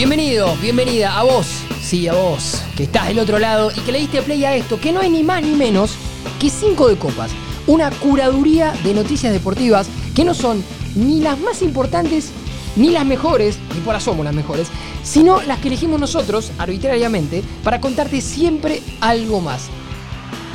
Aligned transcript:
Bienvenido, 0.00 0.56
bienvenida 0.62 1.18
a 1.18 1.24
vos, 1.24 1.46
sí, 1.82 2.08
a 2.08 2.14
vos, 2.14 2.62
que 2.74 2.84
estás 2.84 3.08
del 3.08 3.18
otro 3.18 3.38
lado 3.38 3.70
y 3.70 3.80
que 3.80 3.92
le 3.92 3.98
diste 3.98 4.22
play 4.22 4.42
a 4.46 4.56
esto, 4.56 4.80
que 4.80 4.92
no 4.92 5.00
hay 5.00 5.10
ni 5.10 5.22
más 5.22 5.42
ni 5.42 5.54
menos 5.54 5.94
que 6.40 6.48
cinco 6.48 6.88
de 6.88 6.96
copas. 6.96 7.30
Una 7.66 7.90
curaduría 7.90 8.72
de 8.82 8.94
noticias 8.94 9.30
deportivas 9.30 9.88
que 10.16 10.24
no 10.24 10.32
son 10.32 10.64
ni 10.94 11.20
las 11.20 11.38
más 11.38 11.60
importantes, 11.60 12.30
ni 12.76 12.88
las 12.88 13.04
mejores, 13.04 13.58
ni 13.74 13.82
por 13.82 13.94
asomo 13.94 14.24
las 14.24 14.32
mejores, 14.32 14.68
sino 15.02 15.42
las 15.42 15.58
que 15.58 15.68
elegimos 15.68 16.00
nosotros 16.00 16.50
arbitrariamente 16.56 17.44
para 17.62 17.78
contarte 17.78 18.22
siempre 18.22 18.80
algo 19.02 19.42
más. 19.42 19.66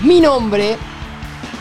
Mi 0.02 0.22
nombre, 0.22 0.76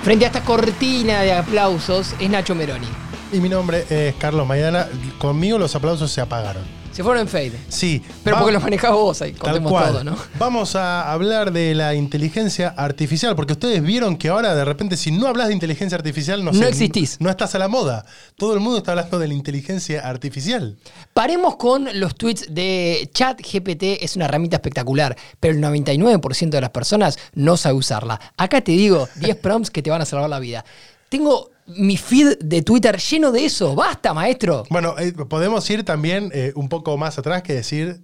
frente 0.02 0.24
a 0.24 0.28
esta 0.28 0.42
cortina 0.42 1.20
de 1.20 1.34
aplausos, 1.34 2.14
es 2.18 2.30
Nacho 2.30 2.54
Meroni. 2.54 2.88
Y 3.30 3.40
mi 3.40 3.50
nombre 3.50 3.84
es 3.90 4.14
Carlos 4.14 4.46
Maidana. 4.46 4.88
Conmigo 5.18 5.58
los 5.58 5.76
aplausos 5.76 6.10
se 6.10 6.22
apagaron. 6.22 6.83
Se 6.94 7.02
fueron 7.02 7.22
en 7.22 7.28
fade. 7.28 7.52
Sí. 7.68 8.00
Pero 8.22 8.36
va- 8.36 8.40
porque 8.42 8.52
los 8.54 8.62
manejabas 8.62 8.96
vos 8.98 9.20
ahí, 9.22 9.32
contemos 9.32 9.72
cual. 9.72 9.92
todo, 9.92 10.04
¿no? 10.04 10.16
Vamos 10.38 10.76
a 10.76 11.10
hablar 11.10 11.52
de 11.52 11.74
la 11.74 11.94
inteligencia 11.94 12.68
artificial, 12.76 13.34
porque 13.34 13.52
ustedes 13.54 13.82
vieron 13.82 14.16
que 14.16 14.28
ahora 14.28 14.54
de 14.54 14.64
repente 14.64 14.96
si 14.96 15.10
no 15.10 15.26
hablas 15.26 15.48
de 15.48 15.54
inteligencia 15.54 15.96
artificial 15.96 16.44
no, 16.44 16.52
No 16.52 16.58
sé, 16.58 16.68
existís. 16.68 17.16
No 17.20 17.30
estás 17.30 17.54
a 17.56 17.58
la 17.58 17.66
moda. 17.66 18.06
Todo 18.36 18.54
el 18.54 18.60
mundo 18.60 18.78
está 18.78 18.92
hablando 18.92 19.18
de 19.18 19.26
la 19.28 19.34
inteligencia 19.34 20.08
artificial. 20.08 20.76
Paremos 21.12 21.56
con 21.56 21.88
los 21.98 22.14
tweets 22.14 22.54
de 22.54 23.10
ChatGPT, 23.12 24.02
es 24.02 24.14
una 24.16 24.26
herramienta 24.26 24.56
espectacular, 24.58 25.16
pero 25.40 25.52
el 25.54 25.60
99% 25.60 26.50
de 26.50 26.60
las 26.60 26.70
personas 26.70 27.18
no 27.34 27.56
sabe 27.56 27.74
usarla. 27.74 28.20
Acá 28.36 28.60
te 28.60 28.70
digo 28.72 29.08
10 29.16 29.36
prompts 29.42 29.70
que 29.70 29.82
te 29.82 29.90
van 29.90 30.00
a 30.02 30.06
salvar 30.06 30.30
la 30.30 30.38
vida. 30.38 30.64
Tengo 31.08 31.50
mi 31.66 31.96
feed 31.96 32.38
de 32.40 32.62
Twitter 32.62 32.98
lleno 32.98 33.32
de 33.32 33.44
eso. 33.44 33.74
Basta, 33.74 34.12
maestro. 34.14 34.64
Bueno, 34.70 34.94
eh, 34.98 35.12
podemos 35.12 35.68
ir 35.70 35.84
también 35.84 36.30
eh, 36.34 36.52
un 36.54 36.68
poco 36.68 36.96
más 36.96 37.18
atrás 37.18 37.42
que 37.42 37.54
decir, 37.54 38.00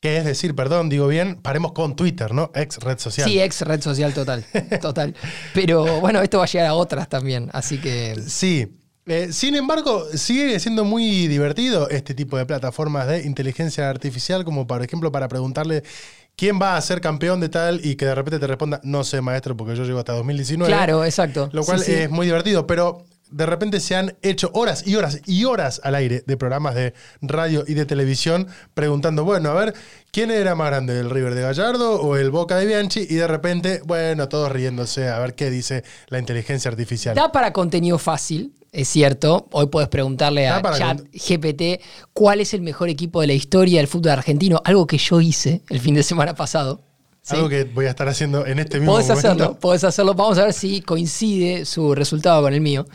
que 0.00 0.16
es 0.16 0.24
decir, 0.24 0.54
perdón, 0.54 0.88
digo 0.88 1.06
bien, 1.06 1.36
paremos 1.36 1.72
con 1.72 1.96
Twitter, 1.96 2.32
¿no? 2.32 2.50
Ex 2.54 2.78
red 2.78 2.98
social. 2.98 3.28
Sí, 3.28 3.40
ex 3.40 3.60
red 3.62 3.80
social 3.80 4.14
total. 4.14 4.44
Total. 4.80 5.14
Pero 5.54 6.00
bueno, 6.00 6.20
esto 6.22 6.38
va 6.38 6.44
a 6.44 6.48
llegar 6.48 6.66
a 6.68 6.74
otras 6.74 7.08
también. 7.08 7.50
Así 7.52 7.78
que. 7.78 8.16
Sí. 8.26 8.78
Eh, 9.06 9.32
sin 9.32 9.56
embargo, 9.56 10.06
sigue 10.14 10.60
siendo 10.60 10.84
muy 10.84 11.26
divertido 11.26 11.88
este 11.88 12.14
tipo 12.14 12.36
de 12.36 12.46
plataformas 12.46 13.08
de 13.08 13.22
inteligencia 13.22 13.90
artificial, 13.90 14.44
como 14.44 14.68
por 14.68 14.80
ejemplo 14.80 15.10
para 15.10 15.26
preguntarle 15.26 15.82
quién 16.36 16.58
va 16.60 16.76
a 16.76 16.80
ser 16.80 17.00
campeón 17.00 17.40
de 17.40 17.48
tal 17.48 17.84
y 17.84 17.96
que 17.96 18.06
de 18.06 18.14
repente 18.14 18.38
te 18.38 18.46
responda, 18.46 18.80
no 18.84 19.04
sé, 19.04 19.20
maestro, 19.20 19.56
porque 19.56 19.76
yo 19.76 19.84
llego 19.84 19.98
hasta 19.98 20.12
2019. 20.14 20.72
Claro, 20.72 21.04
exacto. 21.04 21.48
Lo 21.52 21.64
cual 21.64 21.78
Sí, 21.80 21.86
sí. 21.86 21.92
es 21.92 22.10
muy 22.10 22.26
divertido, 22.26 22.66
pero 22.66 23.04
de 23.30 23.46
repente 23.46 23.80
se 23.80 23.96
han 23.96 24.14
hecho 24.20 24.50
horas 24.52 24.86
y 24.86 24.94
horas 24.96 25.20
y 25.24 25.44
horas 25.46 25.80
al 25.84 25.94
aire 25.94 26.22
de 26.26 26.36
programas 26.36 26.74
de 26.74 26.92
radio 27.22 27.64
y 27.66 27.72
de 27.72 27.86
televisión 27.86 28.46
preguntando, 28.74 29.24
bueno, 29.24 29.48
a 29.50 29.54
ver, 29.54 29.74
¿quién 30.10 30.30
era 30.30 30.54
más 30.54 30.66
grande, 30.68 31.00
el 31.00 31.08
River 31.08 31.34
de 31.34 31.40
Gallardo 31.40 32.00
o 32.02 32.16
el 32.16 32.30
Boca 32.30 32.56
de 32.56 32.66
Bianchi? 32.66 33.06
Y 33.08 33.14
de 33.14 33.26
repente, 33.26 33.80
bueno, 33.86 34.28
todos 34.28 34.52
riéndose 34.52 35.08
a 35.08 35.18
ver 35.18 35.34
qué 35.34 35.48
dice 35.50 35.82
la 36.08 36.18
inteligencia 36.18 36.70
artificial. 36.70 37.14
Da 37.14 37.32
para 37.32 37.54
contenido 37.54 37.96
fácil, 37.98 38.52
es 38.72 38.88
cierto. 38.88 39.46
Hoy 39.52 39.66
puedes 39.66 39.88
preguntarle 39.88 40.48
a 40.48 40.62
Chat 40.62 41.02
GPT 41.12 41.82
cuál 42.14 42.40
es 42.40 42.54
el 42.54 42.62
mejor 42.62 42.88
equipo 42.88 43.20
de 43.20 43.26
la 43.26 43.34
historia 43.34 43.78
del 43.78 43.86
fútbol 43.86 44.12
argentino, 44.12 44.60
algo 44.64 44.86
que 44.86 44.98
yo 44.98 45.20
hice 45.20 45.62
el 45.68 45.78
fin 45.78 45.94
de 45.94 46.02
semana 46.02 46.34
pasado. 46.34 46.80
¿sí? 47.20 47.36
Algo 47.36 47.50
que 47.50 47.64
voy 47.64 47.84
a 47.86 47.90
estar 47.90 48.08
haciendo 48.08 48.46
en 48.46 48.58
este 48.58 48.78
mismo 48.78 48.92
Podés 48.92 49.08
momento. 49.08 49.28
hacerlo, 49.28 49.58
podés 49.60 49.84
hacerlo. 49.84 50.14
Vamos 50.14 50.38
a 50.38 50.44
ver 50.46 50.54
si 50.54 50.80
coincide 50.80 51.66
su 51.66 51.94
resultado 51.94 52.42
con 52.42 52.54
el 52.54 52.62
mío. 52.62 52.86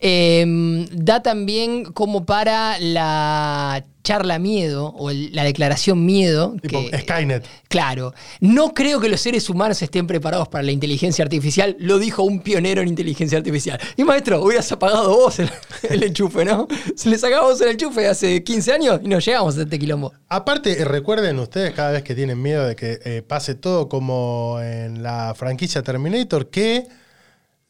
Eh, 0.00 0.86
da 0.92 1.22
también 1.22 1.84
como 1.92 2.24
para 2.24 2.78
la 2.78 3.84
charla 4.02 4.38
miedo 4.38 4.86
o 4.96 5.10
el- 5.10 5.30
la 5.34 5.44
declaración 5.44 6.06
miedo. 6.06 6.56
Tipo 6.62 6.80
que- 6.90 6.98
Skynet. 7.00 7.44
Claro, 7.68 8.14
no 8.40 8.72
creo 8.72 8.98
que 8.98 9.10
los 9.10 9.20
seres 9.20 9.50
humanos 9.50 9.82
estén 9.82 10.06
preparados 10.06 10.48
para 10.48 10.64
la 10.64 10.72
inteligencia 10.72 11.22
artificial, 11.22 11.76
lo 11.78 11.98
dijo 11.98 12.22
un 12.22 12.40
pionero 12.40 12.80
en 12.80 12.88
inteligencia 12.88 13.36
artificial. 13.36 13.78
Y 13.98 14.04
maestro, 14.04 14.42
hubieras 14.42 14.72
apagado 14.72 15.14
vos 15.14 15.38
el, 15.38 15.50
el 15.90 16.02
enchufe, 16.02 16.46
¿no? 16.46 16.66
Se 16.96 17.10
le 17.10 17.18
sacaba 17.18 17.42
vos 17.46 17.60
el 17.60 17.68
enchufe 17.72 18.08
hace 18.08 18.42
15 18.42 18.72
años 18.72 19.00
y 19.04 19.08
no 19.08 19.18
llegamos 19.18 19.58
a 19.58 19.62
este 19.62 19.78
quilombo. 19.78 20.12
Aparte, 20.28 20.80
eh, 20.80 20.84
recuerden 20.86 21.38
ustedes 21.38 21.72
cada 21.74 21.90
vez 21.92 22.02
que 22.02 22.14
tienen 22.14 22.40
miedo 22.40 22.66
de 22.66 22.74
que 22.74 23.00
eh, 23.04 23.22
pase 23.22 23.54
todo 23.54 23.88
como 23.90 24.58
en 24.62 25.02
la 25.02 25.34
franquicia 25.36 25.82
Terminator, 25.82 26.48
que 26.48 26.86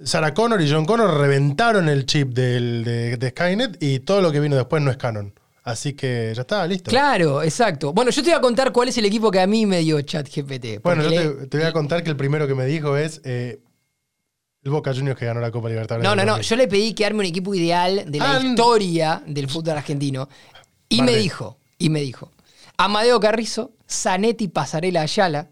Sarah 0.02 0.32
Connor 0.34 0.60
y 0.62 0.70
John 0.70 0.84
Connor 0.86 1.18
reventaron 1.18 1.88
el 1.88 2.06
chip 2.06 2.32
del- 2.32 2.84
de, 2.84 3.16
de 3.16 3.28
Skynet 3.30 3.82
y 3.82 4.00
todo 4.00 4.20
lo 4.22 4.32
que 4.32 4.40
vino 4.40 4.56
después 4.56 4.82
no 4.82 4.90
es 4.90 4.96
canon. 4.96 5.32
Así 5.62 5.92
que 5.92 6.32
ya 6.34 6.40
está, 6.42 6.66
listo. 6.66 6.90
Claro, 6.90 7.42
exacto. 7.42 7.92
Bueno, 7.92 8.10
yo 8.10 8.22
te 8.22 8.30
voy 8.30 8.38
a 8.38 8.40
contar 8.40 8.72
cuál 8.72 8.88
es 8.88 8.96
el 8.98 9.04
equipo 9.04 9.30
que 9.30 9.40
a 9.40 9.46
mí 9.46 9.66
me 9.66 9.80
dio 9.80 10.00
ChatGPT. 10.00 10.82
Bueno, 10.82 11.02
yo 11.02 11.10
te, 11.10 11.46
te 11.48 11.58
voy 11.58 11.66
a 11.66 11.72
contar 11.72 12.02
que 12.02 12.08
el 12.10 12.16
primero 12.16 12.46
que 12.48 12.54
me 12.54 12.64
dijo 12.64 12.96
es 12.96 13.20
eh, 13.24 13.60
el 14.62 14.70
Boca 14.70 14.94
Juniors 14.94 15.18
que 15.18 15.26
ganó 15.26 15.40
la 15.40 15.50
Copa 15.50 15.68
Libertadores. 15.68 16.02
No, 16.08 16.16
no, 16.16 16.22
no. 16.24 16.32
2000. 16.32 16.48
Yo 16.48 16.56
le 16.56 16.66
pedí 16.66 16.94
que 16.94 17.04
arme 17.04 17.20
un 17.20 17.26
equipo 17.26 17.54
ideal 17.54 18.04
de 18.06 18.18
la 18.18 18.40
historia 18.40 19.22
del 19.26 19.48
fútbol 19.50 19.76
argentino. 19.76 20.28
Y 20.88 21.02
me 21.02 21.14
dijo, 21.16 21.58
y 21.78 21.90
me 21.90 22.00
dijo, 22.00 22.32
Amadeo 22.78 23.20
Carrizo, 23.20 23.72
Zanetti, 23.88 24.48
Pasarela 24.48 25.02
Ayala, 25.02 25.48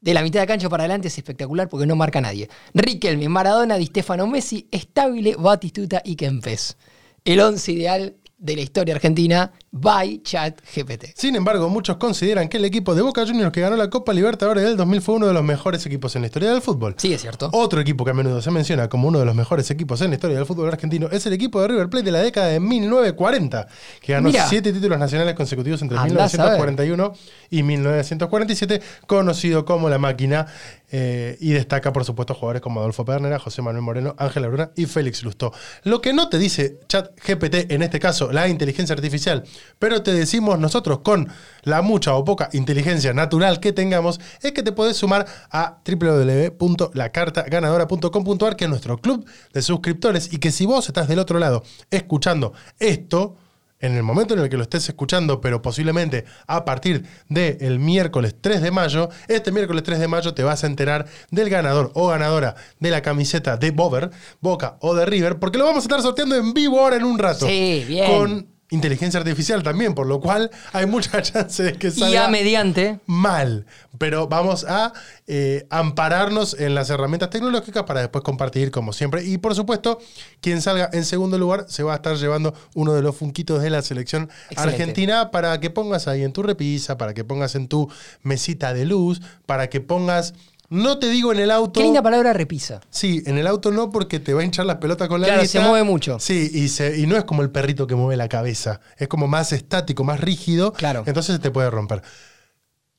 de 0.00 0.14
la 0.14 0.22
mitad 0.22 0.40
de 0.40 0.46
cancha 0.46 0.68
para 0.68 0.84
adelante 0.84 1.08
es 1.08 1.18
espectacular 1.18 1.68
porque 1.68 1.86
no 1.86 1.96
marca 1.96 2.18
a 2.18 2.22
nadie. 2.22 2.48
Riquelme, 2.74 3.28
Maradona, 3.28 3.76
Di 3.76 3.86
Stefano, 3.86 4.26
Messi, 4.26 4.68
Estable, 4.70 5.36
Batistuta 5.38 6.02
y 6.04 6.16
Kempes. 6.16 6.76
El 7.24 7.40
once 7.40 7.72
ideal 7.72 8.16
de 8.38 8.56
la 8.56 8.62
historia 8.62 8.94
argentina 8.94 9.52
by 9.80 10.22
ChatGPT. 10.22 11.06
Sin 11.14 11.36
embargo, 11.36 11.68
muchos 11.68 11.96
consideran 11.96 12.48
que 12.48 12.56
el 12.56 12.64
equipo 12.64 12.94
de 12.94 13.02
Boca 13.02 13.26
Juniors 13.26 13.52
que 13.52 13.60
ganó 13.60 13.76
la 13.76 13.90
Copa 13.90 14.12
Libertadores 14.12 14.64
del 14.64 14.76
2000 14.76 15.02
fue 15.02 15.14
uno 15.16 15.26
de 15.26 15.32
los 15.32 15.44
mejores 15.44 15.84
equipos 15.86 16.14
en 16.16 16.22
la 16.22 16.26
historia 16.26 16.50
del 16.50 16.62
fútbol. 16.62 16.94
Sí, 16.98 17.12
es 17.12 17.22
cierto. 17.22 17.50
Otro 17.52 17.80
equipo 17.80 18.04
que 18.04 18.10
a 18.10 18.14
menudo 18.14 18.40
se 18.42 18.50
menciona 18.50 18.88
como 18.88 19.08
uno 19.08 19.18
de 19.18 19.24
los 19.24 19.34
mejores 19.34 19.70
equipos 19.70 20.00
en 20.00 20.10
la 20.10 20.16
historia 20.16 20.36
del 20.36 20.46
fútbol 20.46 20.68
argentino 20.68 21.08
es 21.10 21.26
el 21.26 21.32
equipo 21.32 21.60
de 21.60 21.68
River 21.68 21.88
Plate 21.88 22.06
de 22.06 22.12
la 22.12 22.20
década 22.20 22.48
de 22.48 22.60
1940, 22.60 23.66
que 24.00 24.12
ganó 24.12 24.30
siete 24.48 24.72
títulos 24.72 24.98
nacionales 24.98 25.34
consecutivos 25.34 25.80
entre 25.82 25.98
Andá 25.98 26.24
a 26.24 26.28
saber. 26.28 26.56
1941 26.56 27.12
y 27.50 27.62
1947, 27.62 28.82
conocido 29.06 29.64
como 29.64 29.88
La 29.88 29.98
Máquina, 29.98 30.46
eh, 30.92 31.36
y 31.40 31.50
destaca, 31.50 31.92
por 31.92 32.04
supuesto, 32.04 32.34
jugadores 32.34 32.62
como 32.62 32.80
Adolfo 32.80 33.04
Pernera, 33.04 33.38
José 33.38 33.60
Manuel 33.60 33.82
Moreno, 33.82 34.14
Ángel 34.18 34.46
Bruna 34.46 34.70
y 34.76 34.86
Félix 34.86 35.24
Lustó. 35.24 35.52
Lo 35.82 36.00
que 36.00 36.12
no 36.12 36.28
te 36.28 36.38
dice 36.38 36.78
ChatGPT, 36.88 37.72
en 37.72 37.82
este 37.82 37.98
caso 37.98 38.30
la 38.30 38.48
inteligencia 38.48 38.94
artificial, 38.94 39.44
pero 39.78 40.02
te 40.02 40.12
decimos 40.12 40.58
nosotros 40.58 40.98
con 41.00 41.28
la 41.62 41.82
mucha 41.82 42.14
o 42.14 42.24
poca 42.24 42.48
inteligencia 42.52 43.12
natural 43.12 43.60
que 43.60 43.72
tengamos, 43.72 44.18
es 44.42 44.52
que 44.52 44.62
te 44.62 44.72
podés 44.72 44.96
sumar 44.96 45.26
a 45.50 45.80
www.lacartaganadora.com.ar, 45.86 48.56
que 48.56 48.64
es 48.64 48.70
nuestro 48.70 48.96
club 48.98 49.26
de 49.52 49.62
suscriptores, 49.62 50.32
y 50.32 50.38
que 50.38 50.52
si 50.52 50.66
vos 50.66 50.88
estás 50.88 51.08
del 51.08 51.18
otro 51.18 51.38
lado 51.38 51.62
escuchando 51.90 52.52
esto, 52.78 53.36
en 53.80 53.94
el 53.94 54.02
momento 54.02 54.34
en 54.34 54.40
el 54.40 54.48
que 54.48 54.56
lo 54.56 54.62
estés 54.62 54.88
escuchando, 54.88 55.40
pero 55.40 55.60
posiblemente 55.60 56.24
a 56.46 56.64
partir 56.64 57.04
del 57.28 57.78
miércoles 57.78 58.34
3 58.40 58.62
de 58.62 58.70
mayo, 58.70 59.10
este 59.28 59.52
miércoles 59.52 59.82
3 59.82 59.98
de 59.98 60.08
mayo 60.08 60.34
te 60.34 60.42
vas 60.42 60.64
a 60.64 60.66
enterar 60.66 61.06
del 61.30 61.50
ganador 61.50 61.90
o 61.94 62.08
ganadora 62.08 62.54
de 62.80 62.90
la 62.90 63.02
camiseta 63.02 63.56
de 63.56 63.70
Bover, 63.70 64.10
Boca 64.40 64.78
o 64.80 64.94
de 64.94 65.06
River, 65.06 65.38
porque 65.38 65.58
lo 65.58 65.64
vamos 65.64 65.84
a 65.84 65.86
estar 65.86 66.00
sorteando 66.00 66.36
en 66.36 66.54
vivo 66.54 66.80
ahora 66.80 66.96
en 66.96 67.04
un 67.04 67.18
rato. 67.18 67.46
Sí, 67.46 67.84
bien. 67.86 68.10
Con 68.10 68.55
inteligencia 68.70 69.20
artificial 69.20 69.62
también, 69.62 69.94
por 69.94 70.06
lo 70.06 70.20
cual 70.20 70.50
hay 70.72 70.86
mucha 70.86 71.22
chance 71.22 71.62
de 71.62 71.72
que 71.74 71.90
salga 71.90 72.28
mediante, 72.28 73.00
mal. 73.06 73.66
Pero 73.98 74.28
vamos 74.28 74.64
a 74.64 74.92
eh, 75.26 75.66
ampararnos 75.70 76.54
en 76.58 76.74
las 76.74 76.90
herramientas 76.90 77.30
tecnológicas 77.30 77.84
para 77.84 78.00
después 78.00 78.22
compartir 78.24 78.70
como 78.70 78.92
siempre. 78.92 79.24
Y 79.24 79.38
por 79.38 79.54
supuesto, 79.54 79.98
quien 80.40 80.60
salga 80.60 80.90
en 80.92 81.04
segundo 81.04 81.38
lugar 81.38 81.66
se 81.68 81.82
va 81.82 81.92
a 81.92 81.96
estar 81.96 82.16
llevando 82.16 82.54
uno 82.74 82.92
de 82.92 83.02
los 83.02 83.16
funquitos 83.16 83.62
de 83.62 83.70
la 83.70 83.82
selección 83.82 84.28
Excelente. 84.50 84.82
argentina 84.82 85.30
para 85.30 85.58
que 85.60 85.70
pongas 85.70 86.08
ahí 86.08 86.22
en 86.22 86.32
tu 86.32 86.42
repisa, 86.42 86.98
para 86.98 87.14
que 87.14 87.24
pongas 87.24 87.54
en 87.54 87.68
tu 87.68 87.90
mesita 88.22 88.74
de 88.74 88.84
luz, 88.84 89.22
para 89.46 89.68
que 89.68 89.80
pongas... 89.80 90.34
No 90.68 90.98
te 90.98 91.08
digo 91.08 91.32
en 91.32 91.38
el 91.38 91.50
auto. 91.50 91.78
qué 91.80 91.84
linda 91.84 92.02
palabra 92.02 92.32
repisa. 92.32 92.80
Sí, 92.90 93.22
en 93.26 93.38
el 93.38 93.46
auto 93.46 93.70
no 93.70 93.90
porque 93.90 94.18
te 94.20 94.34
va 94.34 94.40
a 94.40 94.44
hinchar 94.44 94.66
las 94.66 94.76
pelotas 94.76 95.08
con 95.08 95.20
la 95.20 95.26
Claro, 95.28 95.46
se 95.46 95.60
mueve 95.60 95.84
mucho. 95.84 96.18
Sí, 96.18 96.50
y, 96.52 96.68
se- 96.68 96.98
y 96.98 97.06
no 97.06 97.16
es 97.16 97.24
como 97.24 97.42
el 97.42 97.50
perrito 97.50 97.86
que 97.86 97.94
mueve 97.94 98.16
la 98.16 98.28
cabeza. 98.28 98.80
Es 98.96 99.08
como 99.08 99.28
más 99.28 99.52
estático, 99.52 100.02
más 100.04 100.20
rígido. 100.20 100.72
Claro. 100.72 101.04
Entonces 101.06 101.40
te 101.40 101.50
puede 101.50 101.70
romper. 101.70 102.02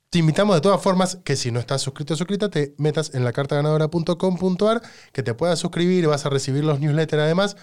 Te 0.10 0.20
invitamos 0.20 0.56
de 0.56 0.62
todas 0.62 0.82
formas 0.82 1.18
que 1.26 1.36
si 1.36 1.52
no 1.52 1.60
estás 1.60 1.82
suscrito 1.82 2.14
o 2.14 2.18
suscrita, 2.18 2.50
te 2.50 2.74
metas 2.78 3.14
en 3.14 3.26
la 3.26 3.34
cartaganadora.com.ar, 3.34 4.82
que 5.12 5.22
te 5.24 5.34
puedas 5.34 5.60
suscribir, 5.60 6.08
vas 6.08 6.26
a 6.26 6.30
recibir 6.30 6.64
los 6.64 6.80
newsletters 6.80 7.24
además. 7.24 7.58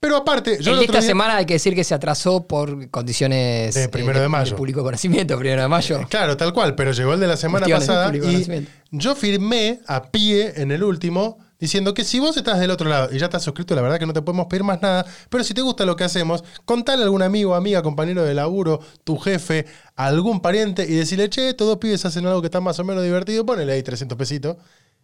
Pero 0.00 0.16
aparte, 0.16 0.56
yo 0.62 0.72
el 0.72 0.78
de 0.78 0.84
esta 0.86 1.00
día- 1.00 1.08
semana 1.08 1.36
hay 1.36 1.44
que 1.46 1.52
decir 1.54 1.74
que 1.74 1.84
se 1.84 1.94
atrasó 1.94 2.46
por 2.46 2.88
condiciones 2.90 3.74
De 3.74 3.88
primero 3.90 4.18
de 4.18 4.28
mayo. 4.28 4.56
público 4.56 4.82
conocimiento, 4.82 5.38
primero 5.38 5.60
de 5.60 5.68
mayo. 5.68 6.00
Claro, 6.08 6.36
tal 6.38 6.54
cual, 6.54 6.74
pero 6.74 6.92
llegó 6.92 7.12
el 7.12 7.20
de 7.20 7.26
la 7.26 7.36
semana 7.36 7.66
Cuestiones 7.66 7.86
de 7.86 7.92
pasada 7.92 8.62
y 8.92 8.96
yo 8.98 9.14
firmé 9.14 9.80
a 9.86 10.10
pie 10.10 10.54
en 10.56 10.70
el 10.72 10.82
último 10.84 11.38
diciendo 11.58 11.92
que 11.92 12.04
si 12.04 12.18
vos 12.18 12.34
estás 12.38 12.58
del 12.58 12.70
otro 12.70 12.88
lado 12.88 13.10
y 13.12 13.18
ya 13.18 13.26
estás 13.26 13.42
suscrito, 13.42 13.74
la 13.74 13.82
verdad 13.82 13.98
que 13.98 14.06
no 14.06 14.14
te 14.14 14.22
podemos 14.22 14.46
pedir 14.46 14.64
más 14.64 14.80
nada, 14.80 15.04
pero 15.28 15.44
si 15.44 15.52
te 15.52 15.60
gusta 15.60 15.84
lo 15.84 15.94
que 15.96 16.04
hacemos, 16.04 16.42
contale 16.64 17.02
a 17.02 17.04
algún 17.04 17.20
amigo, 17.20 17.54
amiga, 17.54 17.82
compañero 17.82 18.24
de 18.24 18.32
laburo, 18.32 18.80
tu 19.04 19.18
jefe, 19.18 19.66
algún 19.96 20.40
pariente 20.40 20.84
y 20.88 20.94
decirle, 20.94 21.28
che, 21.28 21.50
estos 21.50 21.66
dos 21.68 21.76
pibes 21.76 22.02
hacen 22.06 22.24
algo 22.26 22.40
que 22.40 22.46
está 22.46 22.62
más 22.62 22.78
o 22.78 22.84
menos 22.84 23.04
divertido, 23.04 23.44
ponele 23.44 23.74
ahí 23.74 23.82
300 23.82 24.16
pesitos 24.16 24.56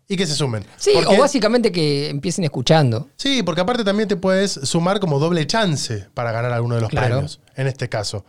y 0.08 0.16
que 0.16 0.26
se 0.26 0.34
sumen. 0.34 0.64
Sí, 0.76 0.92
Porque- 0.94 1.14
o 1.14 1.18
básicamente 1.20 1.72
que 1.72 2.08
empiecen 2.10 2.44
escuchando. 2.44 3.08
Sí, 3.16 3.42
porque 3.42 3.60
aparte 3.60 3.82
también 3.84 4.08
te 4.08 4.16
puedes 4.16 4.52
sumar 4.52 5.00
como 5.00 5.18
doble 5.18 5.46
chance 5.46 6.06
para 6.14 6.32
ganar 6.32 6.52
alguno 6.52 6.76
de 6.76 6.80
los 6.82 6.90
Claro. 6.90 7.06
premios, 7.08 7.40
en 7.56 7.66
este 7.66 7.88
caso. 7.88 8.24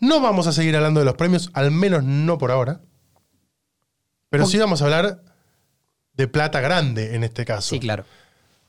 No 0.00 0.20
vamos 0.20 0.46
a 0.46 0.52
seguir 0.52 0.76
hablando 0.76 1.00
de 1.00 1.06
los 1.06 1.14
premios, 1.14 1.50
al 1.54 1.70
menos 1.72 2.04
no 2.04 2.38
por 2.38 2.50
ahora. 2.52 2.80
Pero 4.30 4.46
sí 4.46 4.58
vamos 4.58 4.80
a 4.82 4.84
hablar 4.84 5.22
de 6.12 6.28
plata 6.28 6.60
grande 6.60 7.14
en 7.14 7.24
este 7.24 7.44
caso. 7.44 7.70
Sí, 7.70 7.80
claro. 7.80 8.04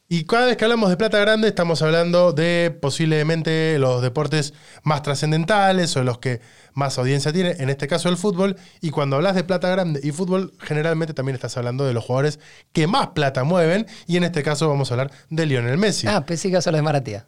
Y 0.07 0.23
cada 0.25 0.47
vez 0.47 0.57
que 0.57 0.63
hablamos 0.65 0.89
de 0.89 0.97
plata 0.97 1.19
grande 1.19 1.47
estamos 1.49 1.81
hablando 1.83 2.31
de 2.31 2.75
posiblemente 2.81 3.77
los 3.77 4.01
deportes 4.01 4.53
más 4.83 5.03
trascendentales 5.03 5.95
o 5.97 6.03
los 6.03 6.17
que 6.17 6.41
más 6.73 6.97
audiencia 6.97 7.33
tienen, 7.33 7.59
en 7.59 7.69
este 7.69 7.87
caso 7.87 8.09
el 8.09 8.17
fútbol. 8.17 8.55
Y 8.81 8.89
cuando 8.91 9.15
hablas 9.15 9.35
de 9.35 9.43
plata 9.43 9.69
grande 9.69 9.99
y 10.03 10.11
fútbol, 10.11 10.53
generalmente 10.59 11.13
también 11.13 11.35
estás 11.35 11.57
hablando 11.57 11.85
de 11.85 11.93
los 11.93 12.03
jugadores 12.03 12.39
que 12.71 12.87
más 12.87 13.07
plata 13.09 13.43
mueven. 13.43 13.87
Y 14.07 14.17
en 14.17 14.23
este 14.23 14.43
caso 14.43 14.67
vamos 14.67 14.91
a 14.91 14.93
hablar 14.95 15.11
de 15.29 15.45
Lionel 15.45 15.77
Messi. 15.77 16.07
Ah, 16.07 16.25
pensé 16.25 16.49
que 16.49 16.55
a 16.55 16.59
hablar 16.59 16.75
de 16.75 16.81
Maratea. 16.81 17.25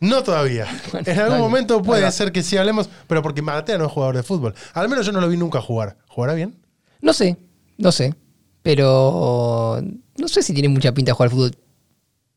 No 0.00 0.22
todavía. 0.22 0.66
Bueno, 0.92 1.10
en 1.10 1.18
algún 1.18 1.38
momento 1.38 1.82
puede 1.82 2.10
ser 2.12 2.32
que 2.32 2.42
sí 2.42 2.56
hablemos, 2.56 2.88
pero 3.06 3.22
porque 3.22 3.42
Maratea 3.42 3.78
no 3.78 3.86
es 3.86 3.92
jugador 3.92 4.16
de 4.16 4.22
fútbol. 4.22 4.54
Al 4.74 4.88
menos 4.88 5.04
yo 5.04 5.12
no 5.12 5.20
lo 5.20 5.28
vi 5.28 5.36
nunca 5.36 5.60
jugar. 5.60 5.96
¿Jugará 6.08 6.34
bien? 6.34 6.56
No 7.00 7.12
sé, 7.12 7.36
no 7.76 7.92
sé. 7.92 8.14
Pero 8.62 9.80
no 10.16 10.28
sé 10.28 10.42
si 10.42 10.52
tiene 10.52 10.68
mucha 10.68 10.92
pinta 10.92 11.10
de 11.10 11.14
jugar 11.14 11.28
al 11.28 11.34
fútbol. 11.34 11.56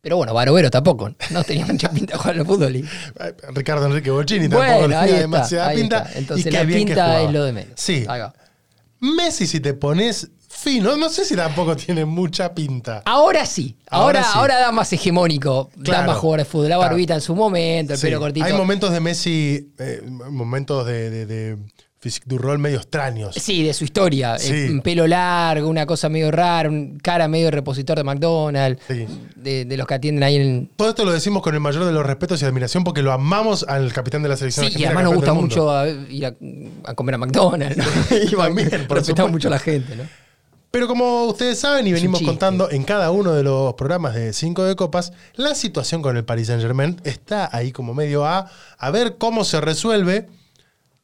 Pero 0.01 0.17
bueno, 0.17 0.33
Barovero 0.33 0.71
tampoco. 0.71 1.11
No 1.29 1.43
tenía 1.43 1.65
mucha 1.67 1.89
pinta 1.91 2.13
de 2.13 2.19
jugar 2.19 2.37
al 2.39 2.45
fútbol. 2.45 2.75
y- 2.75 2.85
Ricardo 3.53 3.85
Enrique 3.85 4.09
Bocini 4.09 4.47
Bueno, 4.47 4.59
tampoco 4.65 4.81
tenía 4.89 5.05
está, 5.05 5.19
demasiada 5.19 5.71
pinta. 5.73 5.97
está. 5.99 6.19
Entonces 6.19 6.45
y 6.45 6.49
qué 6.49 6.55
la 6.57 6.65
que 6.65 6.73
pinta 6.73 7.21
es 7.21 7.31
lo 7.31 7.43
de 7.43 7.53
menos. 7.53 7.73
Sí. 7.75 8.05
Messi, 8.99 9.47
si 9.47 9.59
te 9.59 9.73
pones 9.73 10.29
fino, 10.47 10.95
no 10.95 11.09
sé 11.09 11.25
si 11.25 11.35
tampoco 11.35 11.75
tiene 11.75 12.05
mucha 12.05 12.53
pinta. 12.53 13.01
Ahora 13.05 13.45
sí. 13.45 13.77
Ahora 13.89 14.19
Ahora, 14.19 14.23
sí. 14.23 14.29
ahora 14.39 14.57
da 14.59 14.71
más 14.71 14.91
hegemónico. 14.93 15.69
Claro. 15.83 16.01
Da 16.01 16.07
más 16.07 16.17
jugador 16.17 16.39
de 16.39 16.45
fútbol. 16.45 16.69
La 16.69 16.75
Claro. 16.77 16.89
barbita 16.91 17.13
en 17.15 17.21
su 17.21 17.35
momento, 17.35 17.93
el 17.93 17.99
Sí, 17.99 18.07
pelo 18.07 18.19
cortito. 18.19 18.45
Hay 18.45 18.53
momentos 18.53 18.91
de 18.91 18.99
Messi, 18.99 19.71
eh, 19.79 20.01
momentos 20.29 20.85
de, 20.85 21.09
de, 21.09 21.25
de 21.25 21.57
physique 22.01 22.25
du 22.27 22.37
rol 22.39 22.57
medio 22.57 22.77
extraños. 22.77 23.35
Sí, 23.35 23.63
de 23.63 23.73
su 23.73 23.83
historia. 23.83 24.37
Sí. 24.39 24.51
Eh, 24.53 24.71
un 24.71 24.81
pelo 24.81 25.05
largo, 25.07 25.67
una 25.69 25.85
cosa 25.85 26.09
medio 26.09 26.31
rara, 26.31 26.67
un 26.67 26.97
cara 26.99 27.27
medio 27.27 27.45
de 27.45 27.51
repositor 27.51 27.95
de 27.97 28.03
McDonald's. 28.03 28.81
Sí. 28.87 29.05
De, 29.35 29.65
de 29.65 29.77
los 29.77 29.85
que 29.87 29.93
atienden 29.93 30.23
ahí 30.23 30.35
en. 30.35 30.69
Todo 30.75 30.89
esto 30.89 31.05
lo 31.05 31.11
decimos 31.11 31.41
con 31.43 31.53
el 31.53 31.59
mayor 31.61 31.85
de 31.85 31.91
los 31.91 32.05
respetos 32.05 32.41
y 32.41 32.45
admiración 32.45 32.83
porque 32.83 33.01
lo 33.03 33.11
amamos 33.11 33.63
al 33.69 33.93
capitán 33.93 34.23
de 34.23 34.29
la 34.29 34.35
selección. 34.37 34.65
Sí, 34.71 34.79
y 34.79 34.85
además 34.85 35.03
nos 35.05 35.13
gusta 35.15 35.33
mucho 35.33 35.69
a- 35.71 35.87
ir 35.87 36.25
a, 36.25 36.33
a 36.85 36.93
comer 36.95 37.15
a 37.15 37.17
McDonald's. 37.19 37.77
¿no? 37.77 37.83
Y 38.17 38.35
También, 38.35 38.87
por 38.87 38.97
respetamos 38.97 39.31
mucho 39.31 39.47
a 39.47 39.51
la 39.51 39.59
gente, 39.59 39.95
¿no? 39.95 40.03
Pero 40.71 40.87
como 40.87 41.25
ustedes 41.25 41.59
saben 41.59 41.85
y 41.85 41.91
venimos 41.91 42.21
contando 42.21 42.71
en 42.71 42.83
cada 42.83 43.11
uno 43.11 43.33
de 43.33 43.43
los 43.43 43.73
programas 43.73 44.15
de 44.15 44.31
5 44.31 44.63
de 44.63 44.75
copas, 44.77 45.11
la 45.35 45.53
situación 45.53 46.01
con 46.01 46.15
el 46.15 46.23
Paris 46.23 46.47
Saint 46.47 46.61
Germain 46.61 46.95
está 47.03 47.49
ahí 47.55 47.73
como 47.73 47.93
medio 47.93 48.25
a, 48.25 48.49
a 48.77 48.89
ver 48.89 49.17
cómo 49.17 49.43
se 49.43 49.59
resuelve 49.59 50.27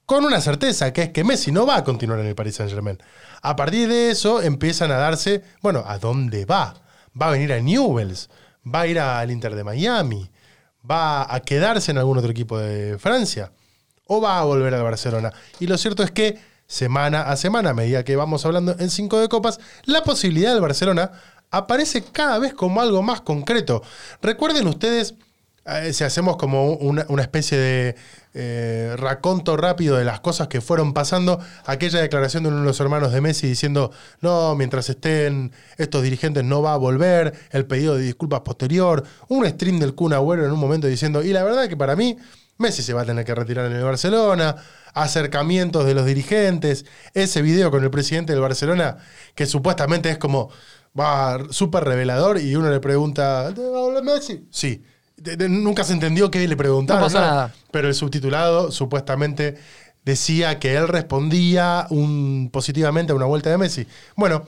con 0.07 0.24
una 0.24 0.39
certeza, 0.39 0.94
que 0.94 1.04
es 1.04 1.09
que 1.09 1.25
Messi 1.25 1.51
no 1.51 1.68
va 1.68 1.75
a 1.75 1.83
continuar 1.83 2.19
en 2.21 2.27
el 2.27 2.33
Paris 2.33 2.56
Saint 2.56 2.71
Germain. 2.71 2.98
A 3.42 3.57
partir 3.57 3.89
de 3.89 4.09
eso 4.09 4.42
empiezan 4.42 4.89
a 4.89 4.98
darse, 4.98 5.44
bueno, 5.62 5.83
¿a 5.86 6.00
dónde 6.00 6.45
va? 6.45 6.75
Va 7.21 7.27
a 7.27 7.31
venir 7.31 7.51
a 7.51 7.59
Newells, 7.59 8.30
va 8.65 8.81
a 8.81 8.88
ir 8.88 9.00
al 9.00 9.30
Inter 9.30 9.54
de 9.54 9.65
Miami, 9.65 10.31
va 10.89 11.31
a 11.31 11.42
quedarse 11.42 11.92
en 11.92 11.98
algún 11.98 12.18
otro 12.18 12.31
equipo 12.31 12.57
de 12.57 12.98
Francia 12.98 13.51
o 14.06 14.21
va 14.21 14.39
a 14.39 14.45
volver 14.45 14.74
al 14.74 14.83
Barcelona. 14.83 15.33
Y 15.59 15.68
lo 15.68 15.77
cierto 15.77 16.04
es 16.04 16.12
que 16.12 16.39
semana 16.68 17.24
a 17.24 17.36
semana, 17.36 17.71
a 17.71 17.74
medida 17.74 18.06
que 18.06 18.15
vamos 18.15 18.45
hablando 18.45 18.77
en 18.80 18.89
5 18.89 19.19
de 19.19 19.27
copas, 19.27 19.60
la 19.83 20.03
posibilidad 20.03 20.53
del 20.53 20.62
Barcelona 20.62 21.12
aparece 21.51 22.01
cada 22.01 22.39
vez 22.39 22.53
como 22.53 22.80
algo 22.80 23.01
más 23.03 23.19
concreto. 23.19 23.83
Recuerden 24.21 24.68
ustedes, 24.68 25.15
si 25.91 26.03
hacemos 26.03 26.37
como 26.37 26.73
una, 26.73 27.05
una 27.09 27.21
especie 27.21 27.57
de 27.57 27.95
eh, 28.33 28.93
raconto 28.97 29.57
rápido 29.57 29.97
de 29.97 30.05
las 30.05 30.19
cosas 30.19 30.47
que 30.47 30.61
fueron 30.61 30.93
pasando, 30.93 31.39
aquella 31.65 31.99
declaración 31.99 32.43
de 32.43 32.49
uno 32.49 32.59
de 32.59 32.65
los 32.65 32.79
hermanos 32.79 33.11
de 33.11 33.19
Messi 33.19 33.47
diciendo, 33.47 33.91
no, 34.21 34.55
mientras 34.55 34.89
estén 34.89 35.51
estos 35.77 36.03
dirigentes 36.03 36.43
no 36.43 36.61
va 36.61 36.73
a 36.73 36.77
volver, 36.77 37.33
el 37.49 37.65
pedido 37.65 37.95
de 37.95 38.03
disculpas 38.03 38.41
posterior, 38.41 39.03
un 39.27 39.47
stream 39.47 39.79
del 39.79 39.95
Kun 39.95 40.13
Agüero 40.13 40.45
en 40.45 40.51
un 40.51 40.59
momento 40.59 40.87
diciendo, 40.87 41.23
y 41.23 41.33
la 41.33 41.43
verdad 41.43 41.67
que 41.67 41.75
para 41.75 41.95
mí 41.95 42.15
Messi 42.59 42.83
se 42.83 42.93
va 42.93 43.01
a 43.01 43.05
tener 43.05 43.25
que 43.25 43.33
retirar 43.35 43.65
en 43.65 43.73
el 43.73 43.83
Barcelona, 43.83 44.55
acercamientos 44.93 45.85
de 45.85 45.95
los 45.95 46.05
dirigentes, 46.05 46.85
ese 47.13 47.41
video 47.41 47.71
con 47.71 47.83
el 47.83 47.89
presidente 47.89 48.33
del 48.33 48.41
Barcelona, 48.41 48.97
que 49.35 49.45
supuestamente 49.45 50.09
es 50.09 50.17
como 50.17 50.49
súper 51.49 51.83
revelador, 51.83 52.39
y 52.39 52.55
uno 52.55 52.69
le 52.69 52.79
pregunta, 52.79 53.51
¿te 53.53 53.61
va 53.61 53.97
a 53.97 54.01
Messi? 54.01 54.47
Sí. 54.49 54.83
De- 55.17 55.35
de- 55.35 55.49
nunca 55.49 55.83
se 55.83 55.93
entendió 55.93 56.31
qué 56.31 56.47
le 56.47 56.55
preguntaron. 56.55 57.01
No 57.01 57.07
pasó 57.07 57.19
nada. 57.19 57.53
Pero 57.71 57.87
el 57.87 57.95
subtitulado 57.95 58.71
supuestamente 58.71 59.57
decía 60.05 60.57
que 60.59 60.75
él 60.75 60.87
respondía 60.87 61.85
un, 61.89 62.49
positivamente 62.51 63.11
a 63.11 63.15
una 63.15 63.25
vuelta 63.25 63.49
de 63.49 63.57
Messi. 63.57 63.87
Bueno, 64.15 64.45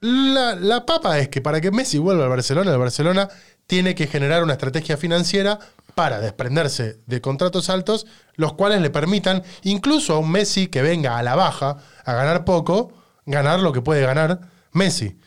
la, 0.00 0.54
la 0.54 0.86
papa 0.86 1.18
es 1.18 1.28
que 1.28 1.40
para 1.40 1.60
que 1.60 1.70
Messi 1.70 1.98
vuelva 1.98 2.24
al 2.24 2.30
Barcelona, 2.30 2.70
el 2.72 2.78
Barcelona 2.78 3.28
tiene 3.66 3.94
que 3.94 4.06
generar 4.06 4.42
una 4.42 4.54
estrategia 4.54 4.96
financiera 4.96 5.58
para 5.94 6.20
desprenderse 6.20 6.98
de 7.06 7.20
contratos 7.20 7.68
altos, 7.68 8.06
los 8.34 8.54
cuales 8.54 8.80
le 8.80 8.90
permitan, 8.90 9.42
incluso 9.62 10.14
a 10.14 10.18
un 10.18 10.30
Messi 10.30 10.68
que 10.68 10.82
venga 10.82 11.18
a 11.18 11.22
la 11.22 11.34
baja 11.34 11.76
a 12.04 12.12
ganar 12.14 12.44
poco, 12.44 12.92
ganar 13.26 13.60
lo 13.60 13.72
que 13.72 13.82
puede 13.82 14.02
ganar 14.02 14.40
Messi. 14.72 15.18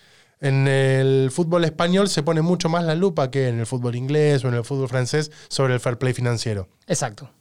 En 0.44 0.68
el 0.68 1.31
fútbol 1.31 1.63
español 1.63 2.10
se 2.10 2.22
pone 2.22 2.42
mucho 2.42 2.68
más 2.68 2.84
la 2.84 2.95
lupa 2.95 3.31
que 3.31 3.48
en 3.48 3.62
el 3.62 3.66
fútbol 3.66 3.95
inglés 3.95 4.44
o 4.44 4.50
en 4.50 4.56
el 4.56 4.66
fútbol 4.66 4.90
francés 4.90 5.31
sobre 5.48 5.74
el 5.74 5.80
fair 5.80 5.98
play 5.98 6.13
financiero. 6.13 6.68
Exacto. 6.86 7.31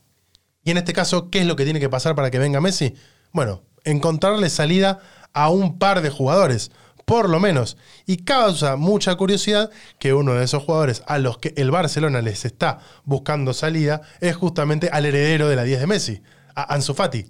Y 0.63 0.71
en 0.71 0.77
este 0.77 0.93
caso, 0.93 1.29
¿qué 1.29 1.41
es 1.41 1.47
lo 1.47 1.57
que 1.57 1.65
tiene 1.65 1.81
que 1.81 1.89
pasar 1.89 2.15
para 2.15 2.31
que 2.31 2.39
venga 2.39 2.61
Messi? 2.61 2.95
Bueno, 3.33 3.63
encontrarle 3.83 4.49
salida 4.51 5.01
a 5.33 5.51
un 5.51 5.81
par 5.81 6.01
de 6.01 6.11
jugadores, 6.11 6.71
por 7.05 7.29
lo 7.29 7.41
menos. 7.41 7.77
Y 8.07 8.19
causa 8.19 8.77
mucha 8.77 9.17
curiosidad 9.17 9.73
que 9.99 10.15
uno 10.15 10.35
de 10.35 10.45
esos 10.45 10.63
jugadores 10.63 11.03
a 11.09 11.19
los 11.19 11.39
que 11.39 11.55
el 11.57 11.73
Barcelona 11.73 12.23
les 12.23 12.45
está 12.45 12.79
buscando 13.03 13.53
salida 13.53 14.03
es 14.21 14.37
justamente 14.37 14.91
al 14.93 15.07
heredero 15.07 15.49
de 15.49 15.57
la 15.57 15.65
10 15.65 15.81
de 15.81 15.87
Messi, 15.89 16.23
a 16.55 16.73
Ansu 16.73 16.95
Fati. 16.95 17.27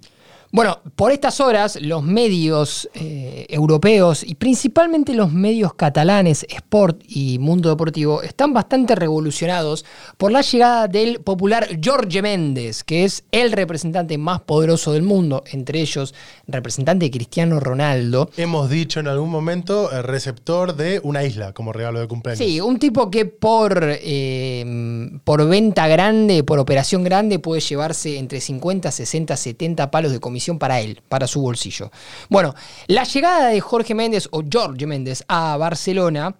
Bueno, 0.55 0.81
por 0.95 1.11
estas 1.11 1.39
horas 1.39 1.79
los 1.81 2.03
medios 2.03 2.87
eh, 2.93 3.47
europeos 3.49 4.23
y 4.23 4.35
principalmente 4.35 5.15
los 5.15 5.33
medios 5.33 5.73
catalanes, 5.73 6.45
Sport 6.47 7.01
y 7.07 7.39
Mundo 7.39 7.69
Deportivo, 7.69 8.21
están 8.21 8.53
bastante 8.53 8.93
revolucionados 8.93 9.83
por 10.15 10.31
la 10.31 10.41
llegada 10.41 10.87
del 10.87 11.21
popular 11.21 11.67
Jorge 11.83 12.21
Méndez, 12.21 12.83
que 12.83 13.03
es 13.03 13.23
el 13.31 13.51
representante 13.51 14.19
más 14.19 14.41
poderoso 14.41 14.93
del 14.93 15.01
mundo, 15.01 15.43
entre 15.51 15.81
ellos 15.81 16.13
representante 16.45 17.05
de 17.05 17.11
Cristiano 17.11 17.59
Ronaldo. 17.59 18.29
Hemos 18.37 18.69
dicho 18.69 18.99
en 18.99 19.07
algún 19.07 19.31
momento 19.31 19.91
el 19.91 20.03
receptor 20.03 20.75
de 20.75 20.99
una 21.01 21.23
isla 21.23 21.53
como 21.53 21.73
regalo 21.73 21.99
de 21.99 22.07
cumpleaños. 22.07 22.45
Sí, 22.45 22.61
un 22.61 22.77
tipo 22.77 23.09
que 23.09 23.25
por, 23.25 23.79
eh, 23.81 25.09
por 25.23 25.47
venta 25.47 25.87
grande, 25.87 26.43
por 26.43 26.59
operación 26.59 27.03
grande, 27.03 27.39
puede 27.39 27.59
llevarse 27.59 28.19
entre 28.19 28.39
50, 28.39 28.91
60, 28.91 29.35
70 29.35 29.89
palos 29.89 30.11
de 30.11 30.19
comisión 30.19 30.42
para 30.59 30.79
él, 30.79 31.01
para 31.09 31.27
su 31.27 31.41
bolsillo. 31.41 31.91
Bueno, 32.29 32.53
la 32.87 33.03
llegada 33.03 33.47
de 33.47 33.61
Jorge 33.61 33.95
Méndez 33.95 34.27
o 34.31 34.43
Jorge 34.51 34.85
Méndez 34.85 35.23
a 35.27 35.57
Barcelona 35.57 36.35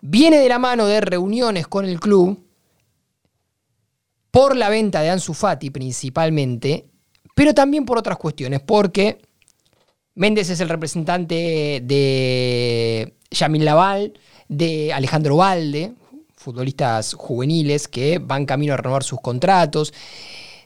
viene 0.00 0.38
de 0.38 0.48
la 0.48 0.58
mano 0.58 0.86
de 0.86 1.00
reuniones 1.00 1.66
con 1.66 1.84
el 1.84 2.00
club 2.00 2.38
por 4.30 4.56
la 4.56 4.68
venta 4.68 5.00
de 5.00 5.10
Ansu 5.10 5.32
Fati 5.32 5.70
principalmente, 5.70 6.86
pero 7.34 7.54
también 7.54 7.84
por 7.84 7.98
otras 7.98 8.18
cuestiones, 8.18 8.60
porque 8.60 9.20
Méndez 10.16 10.50
es 10.50 10.60
el 10.60 10.68
representante 10.68 11.80
de 11.82 13.14
Yamil 13.30 13.64
Laval, 13.64 14.18
de 14.48 14.92
Alejandro 14.92 15.36
Valde, 15.36 15.94
futbolistas 16.36 17.14
juveniles 17.14 17.88
que 17.88 18.18
van 18.18 18.44
camino 18.44 18.74
a 18.74 18.76
renovar 18.76 19.02
sus 19.02 19.20
contratos. 19.20 19.94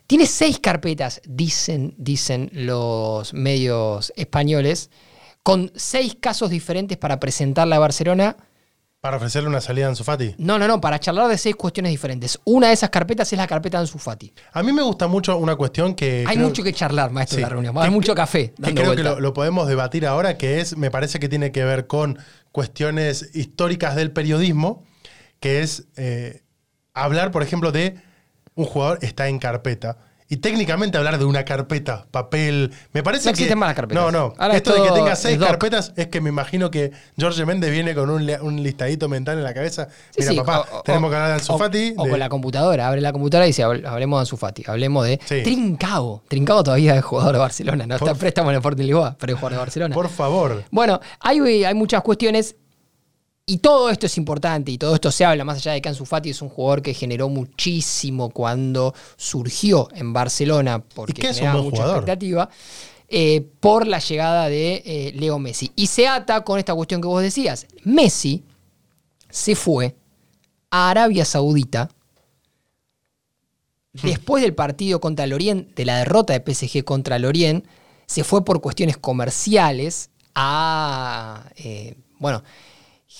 Tiene 0.08 0.24
seis 0.26 0.58
carpetas, 0.58 1.20
dicen, 1.26 1.94
dicen 1.98 2.48
los 2.52 3.34
medios 3.34 4.10
españoles, 4.16 4.90
con 5.42 5.70
seis 5.76 6.16
casos 6.18 6.48
diferentes 6.50 6.96
para 6.98 7.20
presentarla 7.20 7.76
a 7.76 7.78
Barcelona, 7.78 8.36
Para 9.00 9.18
ofrecerle 9.18 9.48
una 9.50 9.60
salida 9.60 9.86
a 9.86 9.90
Ansu 9.90 10.02
Fati. 10.04 10.34
No, 10.38 10.58
no, 10.58 10.66
no, 10.66 10.80
para 10.80 10.98
charlar 10.98 11.28
de 11.28 11.36
seis 11.38 11.54
cuestiones 11.54 11.90
diferentes. 11.92 12.40
Una 12.44 12.68
de 12.68 12.72
esas 12.72 12.88
carpetas 12.90 13.32
es 13.32 13.36
la 13.38 13.46
carpeta 13.46 13.76
de 13.78 13.82
Ansu 13.82 13.98
Fati. 13.98 14.32
A 14.52 14.62
mí 14.62 14.72
me 14.72 14.82
gusta 14.82 15.06
mucho 15.06 15.36
una 15.36 15.54
cuestión 15.56 15.94
que. 15.94 16.24
Hay 16.26 16.36
creo- 16.36 16.48
mucho 16.48 16.62
que 16.64 16.72
charlar, 16.72 17.10
maestro, 17.12 17.36
Sí. 17.36 17.40
de 17.40 17.42
la 17.42 17.48
reunión. 17.50 17.78
Hay 17.78 17.90
mucho 17.90 18.14
café 18.14 18.52
que 18.56 18.62
dando 18.62 18.80
creo 18.80 18.96
que 18.96 19.20
lo 19.20 19.32
podemos 19.34 19.68
debatir 19.68 20.04
ahora, 20.06 20.36
que 20.38 20.60
es, 20.60 20.76
me 20.76 20.90
parece 20.90 21.20
que 21.20 21.28
tiene 21.28 21.52
que 21.52 21.62
ver 21.64 21.86
con 21.86 22.18
cuestiones 22.50 23.30
históricas 23.34 23.94
del 23.94 24.10
periodismo, 24.10 24.84
que 25.38 25.60
es 25.60 25.84
eh, 25.96 26.42
hablar, 26.94 27.30
por 27.30 27.42
ejemplo, 27.44 27.70
de 27.72 27.94
un 28.58 28.66
jugador 28.66 28.98
está 29.02 29.28
en 29.28 29.38
carpeta. 29.38 29.96
Y 30.30 30.36
técnicamente 30.38 30.98
hablar 30.98 31.16
de 31.18 31.24
una 31.24 31.42
carpeta, 31.46 32.04
papel, 32.10 32.70
me 32.92 33.02
parece 33.02 33.22
No 33.24 33.28
que... 33.28 33.30
existen 33.30 33.56
más 33.58 33.68
las 33.70 33.76
carpetas. 33.76 34.02
No, 34.04 34.10
no. 34.12 34.34
Ahora 34.36 34.56
Esto 34.56 34.74
de 34.74 34.82
que 34.86 34.94
tenga 34.94 35.16
seis 35.16 35.38
doc. 35.38 35.48
carpetas 35.48 35.94
es 35.96 36.08
que 36.08 36.20
me 36.20 36.28
imagino 36.28 36.70
que 36.70 36.92
George 37.16 37.46
Méndez 37.46 37.70
viene 37.70 37.94
con 37.94 38.10
un, 38.10 38.62
listadito 38.62 39.08
mental 39.08 39.38
en 39.38 39.44
la 39.44 39.54
cabeza. 39.54 39.88
Sí, 40.10 40.18
Mira, 40.18 40.30
sí, 40.32 40.36
papá, 40.36 40.66
o- 40.70 40.78
o- 40.80 40.82
tenemos 40.82 41.08
que 41.08 41.16
hablar 41.16 41.28
de 41.30 41.34
Ansu 41.36 41.54
o- 41.54 42.08
con 42.10 42.18
la 42.18 42.28
computadora. 42.28 42.88
Abre 42.88 43.00
la 43.00 43.12
computadora 43.12 43.46
y 43.46 43.50
dice, 43.50 43.64
"Habl- 43.64 43.86
hablemos 43.86 44.18
de 44.18 44.20
Ansu 44.20 44.36
Fati. 44.36 44.64
Hablemos 44.66 45.06
de 45.06 45.18
Sí. 45.24 45.42
Trincao. 45.42 46.22
Trincao 46.28 46.62
todavía 46.62 46.94
es 46.96 47.04
jugador 47.06 47.32
de 47.32 47.38
Barcelona. 47.38 47.86
No 47.86 47.96
Por- 47.96 48.08
está 48.08 48.18
préstamo 48.20 48.50
en 48.50 48.56
el 48.56 48.58
Sporting 48.58 48.84
Lisboa, 48.84 49.16
pero 49.18 49.32
es 49.32 49.38
jugador 49.38 49.52
de 49.54 49.58
Barcelona. 49.60 49.94
Por 49.94 50.10
favor. 50.10 50.62
Bueno, 50.70 51.00
hay, 51.20 51.64
hay 51.64 51.74
muchas 51.74 52.02
cuestiones 52.02 52.54
y 53.48 53.58
todo 53.58 53.88
esto 53.88 54.04
es 54.04 54.18
importante 54.18 54.70
y 54.70 54.76
todo 54.76 54.94
esto 54.94 55.10
se 55.10 55.24
habla 55.24 55.42
más 55.42 55.56
allá 55.56 55.72
de 55.72 55.80
que 55.80 55.88
Ansu 55.88 56.04
Fati 56.04 56.28
es 56.28 56.42
un 56.42 56.50
jugador 56.50 56.82
que 56.82 56.92
generó 56.92 57.30
muchísimo 57.30 58.28
cuando 58.28 58.94
surgió 59.16 59.88
en 59.94 60.12
Barcelona 60.12 60.84
porque 60.94 61.22
generaba 61.22 61.62
mucha 61.62 61.76
jugador. 61.76 61.96
expectativa 61.96 62.50
eh, 63.08 63.40
por 63.60 63.86
la 63.86 64.00
llegada 64.00 64.50
de 64.50 64.82
eh, 64.84 65.12
Leo 65.16 65.38
Messi. 65.38 65.72
Y 65.76 65.86
se 65.86 66.06
ata 66.06 66.44
con 66.44 66.58
esta 66.58 66.74
cuestión 66.74 67.00
que 67.00 67.08
vos 67.08 67.22
decías. 67.22 67.66
Messi 67.84 68.44
se 69.30 69.54
fue 69.54 69.96
a 70.70 70.90
Arabia 70.90 71.24
Saudita 71.24 71.88
después 73.94 74.42
del 74.42 74.54
partido 74.54 75.00
contra 75.00 75.26
Lorient, 75.26 75.74
de 75.74 75.86
la 75.86 75.96
derrota 75.96 76.38
de 76.38 76.54
PSG 76.54 76.84
contra 76.84 77.18
Lorient, 77.18 77.64
se 78.04 78.24
fue 78.24 78.44
por 78.44 78.60
cuestiones 78.60 78.98
comerciales 78.98 80.10
a, 80.34 81.50
eh, 81.56 81.96
bueno, 82.18 82.42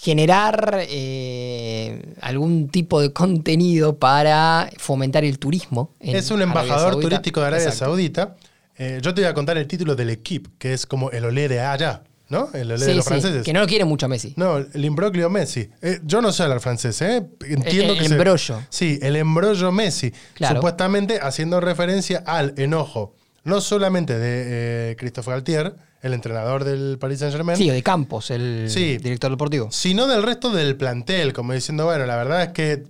generar 0.01 0.85
eh, 0.89 2.15
algún 2.21 2.69
tipo 2.69 3.01
de 3.01 3.13
contenido 3.13 3.99
para 3.99 4.71
fomentar 4.79 5.25
el 5.25 5.39
turismo. 5.39 5.95
en 6.01 6.17
Es 6.17 6.31
un 6.31 6.43
embajador 6.43 7.01
turístico 7.01 7.41
de 7.41 7.47
Arabia 7.49 7.65
Exacto. 7.67 7.87
Saudita. 7.87 8.37
Eh, 8.77 9.01
yo 9.03 9.13
te 9.13 9.23
voy 9.23 9.31
a 9.31 9.35
contar 9.35 9.59
el 9.59 9.67
título 9.67 9.97
del 9.97 10.11
equipo, 10.11 10.51
que 10.59 10.73
es 10.73 10.87
como 10.87 11.11
el 11.11 11.25
olé 11.25 11.49
de 11.49 11.61
allá, 11.61 12.05
¿no? 12.29 12.49
El 12.55 12.71
olé 12.71 12.87
de 12.87 12.95
los 12.95 13.05
sí, 13.05 13.09
franceses. 13.09 13.43
que 13.43 13.53
no 13.53 13.59
lo 13.61 13.67
quiere 13.67 13.85
mucho 13.85 14.07
Messi. 14.09 14.35
No, 14.37 14.59
el 14.59 14.85
imbroclio 14.85 15.29
Messi. 15.31 15.69
Eh, 15.83 15.99
yo 16.05 16.23
no 16.23 16.31
sé 16.31 16.45
hablar 16.45 16.61
francés, 16.61 17.03
¿eh? 17.03 17.27
Entiendo 17.45 17.95
El- 17.95 17.99
que 17.99 18.05
el 18.05 18.09
se- 18.09 18.15
embrollo. 18.15 18.63
Sí, 18.71 18.99
el 19.03 19.17
embrollo 19.17 19.73
Messi. 19.73 20.13
Claro. 20.35 20.57
Supuestamente 20.57 21.19
haciendo 21.21 21.61
referencia 21.61 22.23
al 22.25 22.55
enojo, 22.57 23.17
no 23.43 23.61
solamente 23.61 24.17
de 24.17 24.95
Christophe 24.97 25.33
Galtier, 25.33 25.75
el 26.03 26.15
entrenador 26.15 26.65
del 26.65 26.97
Paris 26.99 27.19
Saint-Germain, 27.21 27.57
Sí, 27.59 27.69
o 27.71 27.73
de 27.73 27.83
Campos, 27.83 28.31
el 28.31 28.67
Sí. 28.69 28.99
director 28.99 29.31
deportivo. 29.31 29.69
sino 29.71 30.07
del 30.07 30.23
resto 30.23 30.51
del 30.51 30.77
plantel, 30.77 31.33
como 31.33 31.53
diciendo, 31.53 31.85
bueno, 31.87 32.07
la 32.07 32.17
verdad 32.17 32.43
es 32.43 32.49
que 32.51 32.85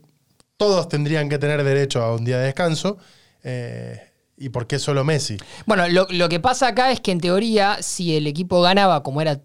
todos 0.57 0.89
tendrían 0.89 1.29
que 1.29 1.39
tener 1.39 1.63
derecho 1.65 2.03
a 2.03 2.15
un 2.15 2.25
día 2.25 2.39
de 2.39 2.47
descanso. 2.47 2.99
eh, 3.45 4.01
¿Y 4.37 4.51
por 4.51 4.67
qué 4.67 4.79
solo 4.79 5.05
Messi? 5.05 5.37
Bueno, 5.67 5.89
lo, 5.89 6.07
lo 6.11 6.29
que 6.29 6.39
pasa 6.39 6.69
acá 6.69 6.93
es 6.93 7.01
que 7.01 7.11
en 7.13 7.21
teoría, 7.21 7.79
si 7.81 8.17
el 8.17 8.27
equipo 8.29 8.61
ganaba, 8.63 9.03
como 9.03 9.21
era 9.21 9.41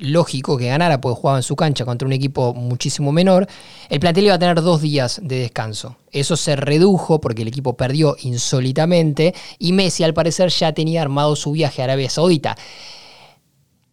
lógico 0.00 0.58
que 0.58 0.66
ganara, 0.66 1.00
porque 1.00 1.20
jugaba 1.20 1.38
en 1.38 1.42
su 1.42 1.54
cancha 1.56 1.84
contra 1.84 2.04
un 2.06 2.12
equipo 2.12 2.52
muchísimo 2.52 3.12
menor, 3.12 3.46
el 3.88 4.00
plantel 4.00 4.24
iba 4.24 4.34
a 4.34 4.38
tener 4.38 4.60
dos 4.60 4.82
días 4.82 5.20
de 5.22 5.38
descanso. 5.38 5.96
Eso 6.10 6.36
se 6.36 6.56
redujo 6.56 7.20
porque 7.20 7.42
el 7.42 7.48
equipo 7.48 7.76
perdió 7.76 8.16
insólitamente 8.20 9.34
y 9.58 9.72
Messi 9.72 10.02
al 10.04 10.14
parecer 10.14 10.48
ya 10.50 10.72
tenía 10.72 11.00
armado 11.02 11.36
su 11.36 11.52
viaje 11.52 11.80
a 11.82 11.84
Arabia 11.84 12.10
Saudita. 12.10 12.56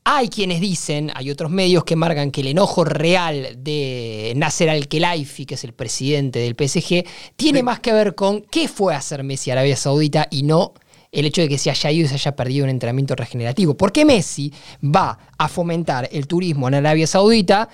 Hay 0.03 0.29
quienes 0.29 0.59
dicen, 0.59 1.11
hay 1.13 1.29
otros 1.29 1.51
medios 1.51 1.83
que 1.83 1.95
marcan 1.95 2.31
que 2.31 2.41
el 2.41 2.47
enojo 2.47 2.83
real 2.83 3.55
de 3.57 4.33
Nasser 4.35 4.69
Al-Khelaifi, 4.69 5.45
que 5.45 5.53
es 5.53 5.63
el 5.63 5.73
presidente 5.73 6.39
del 6.39 6.55
PSG, 6.55 7.05
tiene 7.35 7.61
más 7.61 7.79
que 7.79 7.93
ver 7.93 8.15
con 8.15 8.41
qué 8.41 8.67
fue 8.67 8.95
a 8.95 8.97
hacer 8.97 9.23
Messi 9.23 9.51
a 9.51 9.53
Arabia 9.53 9.75
Saudita 9.75 10.27
y 10.31 10.41
no 10.41 10.73
el 11.11 11.25
hecho 11.25 11.41
de 11.41 11.49
que 11.49 11.59
se 11.59 11.69
haya 11.69 11.91
ido 11.91 12.05
y 12.05 12.07
se 12.07 12.15
haya 12.15 12.35
perdido 12.35 12.63
un 12.63 12.71
entrenamiento 12.71 13.15
regenerativo. 13.15 13.75
Porque 13.75 14.03
Messi 14.03 14.51
va 14.83 15.19
a 15.37 15.47
fomentar 15.47 16.09
el 16.11 16.25
turismo 16.25 16.67
en 16.67 16.75
Arabia 16.75 17.05
Saudita 17.05 17.69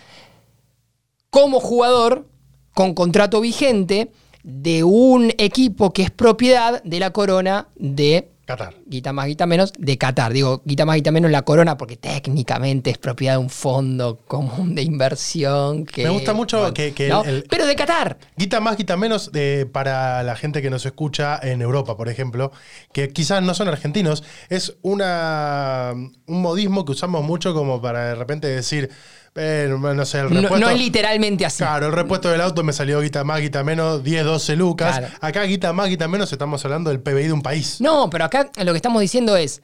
como 1.29 1.61
jugador 1.61 2.27
con 2.73 2.93
contrato 2.93 3.39
vigente 3.39 4.11
de 4.43 4.83
un 4.83 5.31
equipo 5.37 5.93
que 5.93 6.03
es 6.03 6.11
propiedad 6.11 6.83
de 6.83 6.99
la 6.99 7.11
corona 7.11 7.69
de 7.75 8.31
Qatar. 8.47 8.75
guita 8.87 9.11
más, 9.13 9.27
guita 9.27 9.45
menos, 9.45 9.73
de 9.77 9.97
Qatar. 9.97 10.31
Digo, 10.33 10.61
guita 10.65 10.85
más, 10.85 10.95
guita 10.95 11.11
menos 11.11 11.29
la 11.29 11.41
corona 11.43 11.77
porque 11.77 11.97
técnicamente 11.97 12.89
es 12.89 12.97
propiedad 12.97 13.33
de 13.33 13.39
un 13.39 13.49
fondo 13.49 14.19
común 14.25 14.73
de 14.73 14.81
inversión. 14.83 15.85
Que, 15.85 16.03
Me 16.05 16.09
gusta 16.09 16.33
mucho 16.33 16.73
que- 16.73 16.93
que 16.93 17.09
¿no? 17.09 17.23
el- 17.23 17.29
el- 17.29 17.43
Pero 17.49 17.67
de 17.67 17.75
Qatar. 17.75 18.17
Guita 18.37 18.59
más, 18.61 18.77
guita 18.77 18.95
menos 18.97 19.29
eh, 19.33 19.65
para 19.71 20.23
la 20.23 20.35
gente 20.37 20.61
que 20.61 20.69
nos 20.69 20.85
escucha 20.85 21.37
en 21.43 21.61
Europa, 21.61 21.97
por 21.97 22.07
ejemplo, 22.09 22.51
que 22.93 23.09
quizás 23.09 23.43
no 23.43 23.53
son 23.53 23.67
argentinos, 23.67 24.23
es 24.49 24.77
una, 24.81 25.91
un 25.93 26.41
modismo 26.41 26.85
que 26.85 26.93
usamos 26.93 27.23
mucho 27.23 27.53
como 27.53 27.81
para 27.81 28.05
de 28.09 28.15
repente 28.15 28.47
decir, 28.47 28.89
eh, 29.37 29.67
no 29.69 30.05
sé, 30.05 30.19
el 30.19 30.33
No, 30.33 30.41
repuesto... 30.41 30.59
no 30.59 30.69
es 30.69 30.77
literalmente 30.77 31.45
así. 31.45 31.59
Claro, 31.59 31.85
el 31.87 31.93
repuesto 31.93 32.29
del 32.29 32.41
auto 32.41 32.63
me 32.63 32.73
salió 32.73 32.99
guita 33.01 33.23
más, 33.23 33.39
guita 33.39 33.63
menos, 33.63 34.03
10, 34.03 34.25
12 34.25 34.55
lucas. 34.55 34.97
Claro. 34.97 35.13
Acá 35.21 35.43
guita 35.43 35.71
más, 35.73 35.87
guita 35.89 36.07
menos, 36.07 36.31
estamos 36.31 36.63
hablando 36.65 36.89
del 36.89 36.99
PBI 36.99 37.23
de 37.27 37.31
un 37.33 37.41
país. 37.41 37.79
No, 37.79 38.09
pero 38.09 38.25
acá 38.25 38.49
lo 38.63 38.73
que 38.73 38.77
estamos 38.77 39.01
diciendo 39.01 39.35
es, 39.37 39.61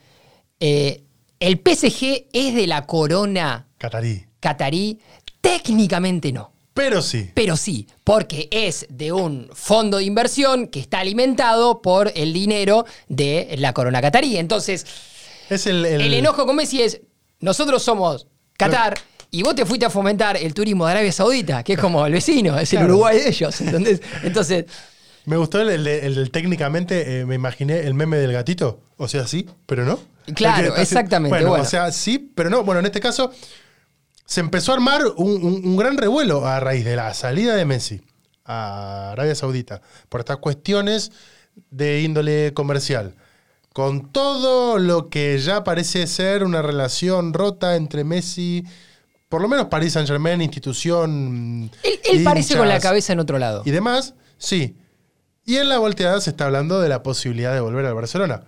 eh, 0.60 1.03
el 1.39 1.56
PSG 1.58 2.27
es 2.32 2.56
de 2.56 2.68
la 2.68 2.86
corona 2.86 3.68
Catarí. 3.77 4.25
catarí, 4.39 5.00
técnicamente 5.42 6.32
no. 6.32 6.51
Pero 6.74 7.01
sí. 7.03 7.30
Pero 7.36 7.56
sí, 7.56 7.88
porque 8.03 8.48
es 8.50 8.88
de 8.89 9.12
un 9.12 9.48
fondo 9.53 9.98
de 9.98 10.06
inversión 10.06 10.68
que 10.68 10.80
está 10.80 11.00
alimentado 11.01 11.82
por 11.84 12.12
el 12.15 12.34
dinero 12.34 12.86
de 13.10 13.53
la 13.60 13.74
corona 13.74 14.01
catarí. 14.01 14.38
Entonces, 14.38 14.86
Es 15.50 15.68
el, 15.68 15.86
el- 15.86 16.01
el 16.01 16.13
enojo 16.15 16.46
con 16.48 16.56
Messi 16.56 16.82
es, 16.82 17.01
nosotros 17.42 17.84
somos 17.84 18.25
Qatar 18.58 18.96
y 19.34 19.44
vos 19.44 19.56
te 19.56 19.66
fuiste 19.66 19.86
a 19.86 19.90
fomentar 19.90 20.38
el 20.38 20.54
turismo 20.54 20.86
de 20.86 20.92
Arabia 20.94 21.12
Saudita, 21.12 21.63
que 21.63 21.74
es 21.74 21.80
como 21.80 22.06
el 22.06 22.13
vecino, 22.13 22.58
es 22.58 22.72
el. 22.74 22.86
Uruguay 22.86 23.18
de 23.20 23.30
ellos. 23.30 23.60
Entonces, 23.62 24.66
Me 25.25 25.38
gustó 25.38 25.60
el, 25.62 25.70
el, 25.70 25.88
el 25.88 26.16
del 26.16 26.32
técnicamente, 26.32 27.20
eh, 27.22 27.25
me 27.25 27.36
imaginé 27.36 27.80
el 27.82 27.94
meme 27.94 28.18
del 28.18 28.32
gatito. 28.34 28.80
O 28.98 29.08
sea, 29.08 29.25
sí, 29.28 29.48
pero 29.66 29.86
no. 29.86 30.00
Claro, 30.36 30.75
exactamente, 30.78 31.34
Bueno, 31.36 31.50
bueno. 31.50 31.63
o 31.63 31.68
sea, 31.68 31.92
sí, 31.92 32.32
pero 32.36 32.50
no. 32.50 32.63
Bueno, 32.63 32.80
en 32.80 32.86
este 32.86 33.00
caso, 33.00 33.32
se 34.25 34.40
empezó 34.40 34.72
a 34.72 34.75
armar 34.75 35.02
un, 35.18 35.44
un- 35.44 35.62
un 35.66 35.78
gran 35.78 35.98
revuelo 35.98 36.46
a 36.46 36.60
raíz 36.60 36.86
de 36.86 36.96
la 36.96 37.13
salida 37.13 37.56
de 37.56 37.66
Messi 37.66 38.02
a 38.46 39.12
Arabia 39.13 39.36
Saudita 39.36 39.82
por 40.10 40.20
estas 40.22 40.38
cuestiones 40.38 41.12
de 41.72 42.02
índole 42.02 42.54
comercial. 42.54 43.16
Con 43.74 44.12
todo 44.12 44.78
lo 44.78 45.10
que 45.10 45.40
ya 45.40 45.63
parece 45.63 46.06
ser 46.08 46.44
una 46.44 46.62
relación 46.62 47.34
rota 47.34 47.75
entre 47.75 48.04
Messi, 48.04 48.63
por 49.34 49.42
lo 49.42 49.48
menos 49.48 49.66
Paris 49.66 49.94
Saint 49.94 50.08
Germain, 50.08 50.40
institución. 50.44 51.72
él, 51.82 52.00
él 52.04 52.24
parece 52.24 52.56
con 52.56 52.70
la 52.70 52.80
cabeza 52.80 53.13
en 53.13 53.20
otro 53.20 53.40
lado. 53.40 53.63
y 53.66 53.72
demás, 53.72 54.13
sí. 54.38 54.78
Y 55.44 55.56
en 55.56 55.70
la 55.70 55.80
volteada 55.80 56.22
se 56.22 56.30
está 56.30 56.46
hablando 56.46 56.80
de 56.80 56.88
la 56.88 57.02
posibilidad 57.02 57.52
de 57.52 57.60
volver 57.60 57.84
al 57.88 57.96
Barcelona. 57.96 58.44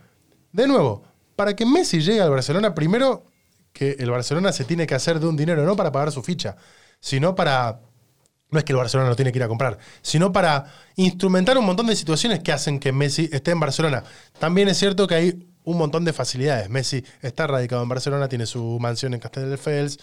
De 0.52 0.68
nuevo, 0.68 1.02
para 1.36 1.56
que 1.56 1.66
Messi 1.66 2.02
llegue 2.02 2.22
al 2.22 2.30
Barcelona, 2.30 2.76
primero 2.76 3.26
que 3.74 3.96
el 3.98 4.12
Barcelona 4.12 4.52
se 4.52 4.64
tiene 4.64 4.86
que 4.86 4.94
hacer 4.94 5.20
de 5.20 5.26
un 5.26 5.36
dinero, 5.36 5.66
no 5.66 5.76
para 5.76 5.92
pagar 5.92 6.12
su 6.12 6.22
ficha, 6.22 6.56
sino 7.00 7.34
para... 7.34 7.80
No 8.52 8.60
es 8.60 8.64
que 8.64 8.74
el 8.74 8.78
Barcelona 8.78 9.10
lo 9.10 9.16
tiene 9.16 9.32
que 9.32 9.40
ir 9.40 9.44
a 9.44 9.48
comprar, 9.48 9.80
sino 10.04 10.32
para 10.32 10.66
instrumentar 10.98 11.58
un 11.58 11.66
montón 11.66 11.88
de 11.88 11.96
situaciones 11.96 12.44
que 12.44 12.52
hacen 12.52 12.80
que 12.80 12.92
Messi 12.92 13.28
esté 13.34 13.50
en 13.50 13.60
Barcelona. 13.60 14.04
También 14.38 14.68
es 14.68 14.78
cierto 14.78 15.08
que 15.08 15.16
hay 15.16 15.48
un 15.64 15.80
montón 15.80 16.06
de 16.06 16.14
facilidades. 16.14 16.70
Messi 16.70 17.04
está 17.24 17.48
radicado 17.48 17.82
en 17.82 17.90
Barcelona, 17.90 18.30
tiene 18.30 18.46
su 18.46 18.78
mansión 18.80 19.16
en 19.16 19.20
Castelldefels, 19.20 19.98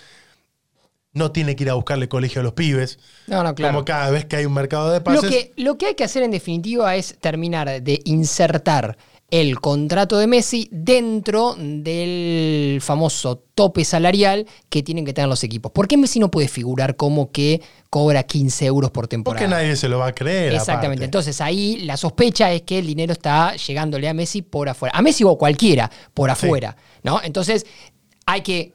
no 1.15 1.31
tiene 1.31 1.57
que 1.57 1.65
ir 1.65 1.71
a 1.71 1.75
buscarle 1.75 2.09
colegio 2.09 2.41
a 2.41 2.45
los 2.45 2.55
pibes. 2.55 2.99
No, 3.27 3.43
no, 3.43 3.55
claro. 3.55 3.75
Como 3.75 3.85
cada 3.85 4.11
vez 4.11 4.25
que 4.25 4.37
hay 4.37 4.47
un 4.47 4.55
mercado 4.55 4.91
de 4.91 4.99
Lo 4.99 5.05
pases. 5.05 5.31
que, 5.31 5.53
lo 5.57 5.77
que 5.77 5.87
hay 5.87 5.95
que 5.95 6.05
hacer 6.05 6.23
en 6.23 6.31
definitiva 6.31 6.97
es 6.97 7.17
terminar 7.21 7.83
de 7.83 8.01
insertar 8.05 8.97
el 9.31 9.61
contrato 9.61 10.19
de 10.19 10.27
Messi 10.27 10.69
dentro 10.71 11.57
del 11.59 12.81
famoso 12.83 13.43
tope 13.55 13.83
salarial 13.83 14.47
que 14.69 14.83
tienen 14.83 15.07
que 15.07 15.15
tener 15.15 15.27
los 15.27 15.43
equipos. 15.43 15.73
¿Por 15.73 15.89
qué 15.89 15.97
Messi 15.97 16.19
no 16.19 16.31
puede 16.31 16.49
figurar 16.49 16.97
como 16.97 17.33
que 17.33 17.63
cobra 17.89 18.25
15 18.25 18.67
euros 18.67 18.91
por 18.91 19.09
temporada? 19.09 19.43
Porque 19.43 19.55
nadie 19.55 19.75
se 19.77 19.89
lo 19.89 19.99
va 19.99 20.09
a 20.09 20.15
creer. 20.15 20.53
Exactamente. 20.53 20.87
aparte. 20.87 21.05
Entonces 21.07 21.41
ahí 21.41 21.79
la 21.79 21.97
sospecha 21.97 22.53
es 22.53 22.61
que 22.63 22.79
el 22.79 22.87
dinero 22.87 23.15
está 23.15 23.57
llegándole 23.57 24.07
a 24.07 24.13
Messi 24.13 24.43
por 24.43 24.69
afuera. 24.69 24.97
A 24.97 25.01
Messi 25.01 25.25
o 25.25 25.39
cualquiera 25.39 25.91
por 26.13 26.29
afuera. 26.29 26.77
¿no? 27.03 27.21
Entonces 27.23 27.65
hay 28.27 28.43
que 28.43 28.75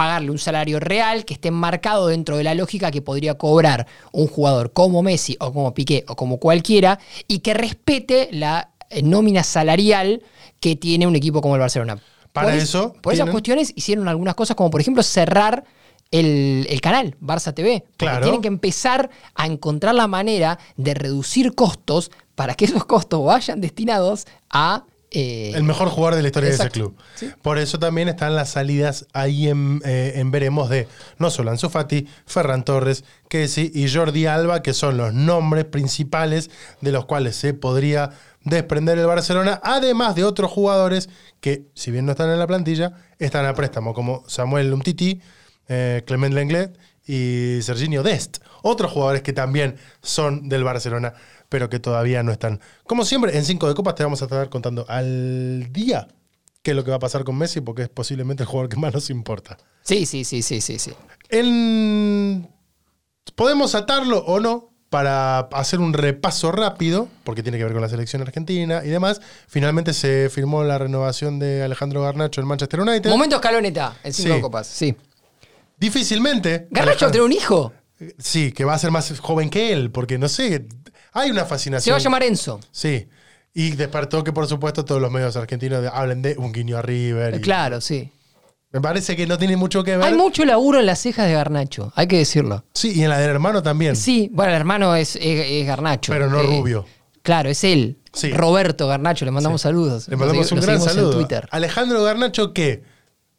pagarle 0.00 0.30
un 0.30 0.38
salario 0.38 0.80
real 0.80 1.26
que 1.26 1.34
esté 1.34 1.48
enmarcado 1.48 2.06
dentro 2.06 2.38
de 2.38 2.44
la 2.44 2.54
lógica 2.54 2.90
que 2.90 3.02
podría 3.02 3.34
cobrar 3.36 3.86
un 4.12 4.28
jugador 4.28 4.72
como 4.72 5.02
Messi 5.02 5.36
o 5.40 5.52
como 5.52 5.74
Piqué 5.74 6.06
o 6.08 6.16
como 6.16 6.38
cualquiera 6.38 6.98
y 7.28 7.40
que 7.40 7.52
respete 7.52 8.30
la 8.32 8.70
eh, 8.88 9.02
nómina 9.02 9.42
salarial 9.44 10.22
que 10.58 10.74
tiene 10.74 11.06
un 11.06 11.16
equipo 11.16 11.42
como 11.42 11.54
el 11.56 11.60
Barcelona. 11.60 11.98
Para 12.32 12.46
Por 12.46 12.56
es- 12.56 12.62
eso 12.62 12.94
Por 13.02 13.12
esas 13.12 13.28
cuestiones 13.28 13.74
hicieron 13.76 14.08
algunas 14.08 14.34
cosas 14.34 14.56
como 14.56 14.70
por 14.70 14.80
ejemplo 14.80 15.02
cerrar 15.02 15.64
el, 16.10 16.66
el 16.70 16.80
canal 16.80 17.14
Barça 17.20 17.52
TV. 17.52 17.80
Porque 17.82 17.96
Claro. 17.98 18.22
Tienen 18.22 18.40
que 18.40 18.48
empezar 18.48 19.10
a 19.34 19.44
encontrar 19.44 19.94
la 19.94 20.06
manera 20.06 20.58
de 20.78 20.94
reducir 20.94 21.54
costos 21.54 22.10
para 22.34 22.54
que 22.54 22.64
esos 22.64 22.86
costos 22.86 23.22
vayan 23.22 23.60
destinados 23.60 24.26
a... 24.48 24.84
eh, 25.10 25.52
El 25.54 25.64
mejor 25.64 25.88
jugador 25.88 26.14
de 26.16 26.22
la 26.22 26.28
historia 26.28 26.50
Exacto. 26.50 26.78
de 26.78 26.84
ese 26.84 26.88
club. 26.88 26.96
Sí. 27.14 27.30
Por 27.42 27.58
eso 27.58 27.78
también 27.78 28.08
están 28.08 28.36
las 28.36 28.50
salidas 28.50 29.06
ahí 29.12 29.48
en, 29.48 29.82
eh, 29.84 30.12
en 30.16 30.30
veremos 30.30 30.70
de 30.70 30.86
no 31.18 31.30
solo 31.30 31.50
Ansu 31.50 31.68
Fati, 31.68 32.06
Ferran 32.26 32.64
Torres, 32.64 33.04
Kessi 33.28 33.70
y 33.74 33.88
Jordi 33.92 34.26
Alba, 34.26 34.62
que 34.62 34.72
son 34.72 34.96
los 34.96 35.12
nombres 35.12 35.64
principales 35.64 36.50
de 36.80 36.92
los 36.92 37.06
cuales 37.06 37.36
se 37.36 37.54
podría 37.54 38.10
desprender 38.44 38.98
el 38.98 39.06
Barcelona, 39.06 39.60
además 39.62 40.14
de 40.14 40.24
otros 40.24 40.50
jugadores 40.50 41.08
que, 41.40 41.66
si 41.74 41.90
bien 41.90 42.06
no 42.06 42.12
están 42.12 42.30
en 42.30 42.38
la 42.38 42.46
plantilla, 42.46 42.92
están 43.18 43.46
a 43.46 43.54
préstamo, 43.54 43.92
como 43.92 44.24
Samuel 44.28 44.72
Umtiti, 44.72 45.20
eh, 45.68 46.02
Clement 46.06 46.34
Lenglet 46.34 46.78
y 47.06 47.58
Serginho 47.62 48.02
Dest. 48.02 48.38
Otros 48.62 48.92
jugadores 48.92 49.22
que 49.22 49.32
también 49.32 49.76
son 50.02 50.48
del 50.48 50.64
Barcelona, 50.64 51.14
pero 51.50 51.68
que 51.68 51.78
todavía 51.78 52.22
no 52.22 52.32
están. 52.32 52.60
Como 52.86 53.04
siempre, 53.04 53.36
en 53.36 53.44
Cinco 53.44 53.68
de 53.68 53.74
Copas 53.74 53.94
te 53.96 54.02
vamos 54.04 54.22
a 54.22 54.24
estar 54.24 54.48
contando 54.48 54.86
al 54.88 55.68
día 55.70 56.08
qué 56.62 56.70
es 56.70 56.76
lo 56.76 56.84
que 56.84 56.90
va 56.90 56.96
a 56.96 57.00
pasar 57.00 57.24
con 57.24 57.36
Messi, 57.36 57.60
porque 57.60 57.82
es 57.82 57.88
posiblemente 57.90 58.42
el 58.44 58.46
jugador 58.46 58.70
que 58.70 58.76
más 58.78 58.94
nos 58.94 59.10
importa. 59.10 59.58
Sí, 59.82 60.06
sí, 60.06 60.24
sí, 60.24 60.40
sí, 60.42 60.60
sí, 60.62 60.78
sí. 60.78 60.92
En- 61.28 62.48
Podemos 63.34 63.74
atarlo 63.74 64.18
o 64.18 64.40
no 64.40 64.70
para 64.90 65.38
hacer 65.38 65.78
un 65.78 65.92
repaso 65.92 66.50
rápido, 66.52 67.08
porque 67.24 67.42
tiene 67.42 67.58
que 67.58 67.64
ver 67.64 67.72
con 67.72 67.80
la 67.82 67.88
selección 67.88 68.22
argentina 68.22 68.82
y 68.84 68.88
demás. 68.88 69.20
Finalmente 69.46 69.92
se 69.94 70.28
firmó 70.30 70.64
la 70.64 70.78
renovación 70.78 71.38
de 71.38 71.62
Alejandro 71.62 72.02
Garnacho 72.02 72.40
en 72.40 72.46
Manchester 72.48 72.80
United. 72.80 73.08
Momento 73.08 73.36
escaloneta 73.36 73.96
en 74.02 74.12
cinco 74.12 74.34
Sí. 74.34 74.40
copas. 74.40 74.66
Sí. 74.66 74.96
Difícilmente. 75.78 76.66
Garnacho 76.70 77.06
va 77.06 77.08
a 77.08 77.12
tener 77.12 77.24
un 77.24 77.32
hijo. 77.32 77.72
Sí, 78.18 78.52
que 78.52 78.64
va 78.64 78.74
a 78.74 78.78
ser 78.78 78.90
más 78.90 79.18
joven 79.20 79.48
que 79.50 79.72
él, 79.72 79.90
porque 79.90 80.18
no 80.18 80.28
sé, 80.28 80.66
hay 81.12 81.30
una 81.30 81.44
fascinación. 81.44 81.84
Se 81.84 81.90
va 81.92 81.96
a 81.96 82.00
llamar 82.00 82.22
Enzo. 82.22 82.60
Sí. 82.70 83.08
Y 83.52 83.70
despertó 83.72 84.22
que, 84.22 84.32
por 84.32 84.46
supuesto, 84.46 84.84
todos 84.84 85.00
los 85.00 85.10
medios 85.10 85.34
argentinos 85.36 85.84
hablen 85.92 86.22
de 86.22 86.36
un 86.38 86.52
guiño 86.52 86.78
a 86.78 86.82
River. 86.82 87.34
y- 87.36 87.40
Claro, 87.40 87.80
sí. 87.80 88.10
Me 88.72 88.80
parece 88.80 89.16
que 89.16 89.26
no 89.26 89.36
tiene 89.36 89.56
mucho 89.56 89.82
que 89.82 89.96
ver. 89.96 90.06
Hay 90.06 90.14
mucho 90.14 90.44
laburo 90.44 90.78
en 90.78 90.86
las 90.86 91.00
cejas 91.00 91.26
de 91.26 91.32
Garnacho, 91.34 91.92
hay 91.96 92.06
que 92.06 92.18
decirlo. 92.18 92.64
Sí, 92.72 92.92
y 92.94 93.02
en 93.02 93.08
la 93.08 93.18
del 93.18 93.30
hermano 93.30 93.62
también. 93.64 93.96
Sí, 93.96 94.30
bueno, 94.32 94.52
el 94.52 94.56
hermano 94.58 94.94
es, 94.94 95.16
es- 95.16 95.22
es 95.50 95.66
Garnacho. 95.66 96.12
Pero 96.12 96.30
no 96.30 96.40
Rubio. 96.42 96.86
Claro, 97.22 97.48
es 97.50 97.64
él. 97.64 97.98
Sí. 98.12 98.30
Roberto 98.32 98.86
Garnacho, 98.86 99.24
le 99.24 99.32
mandamos 99.32 99.62
saludos. 99.62 100.06
Le 100.08 100.16
mandamos 100.16 100.50
un 100.52 100.60
gran 100.60 100.80
saludo. 100.80 101.10
En 101.12 101.18
Twitter. 101.18 101.48
Alejandro 101.50 102.02
Garnacho 102.04 102.52
que 102.52 102.84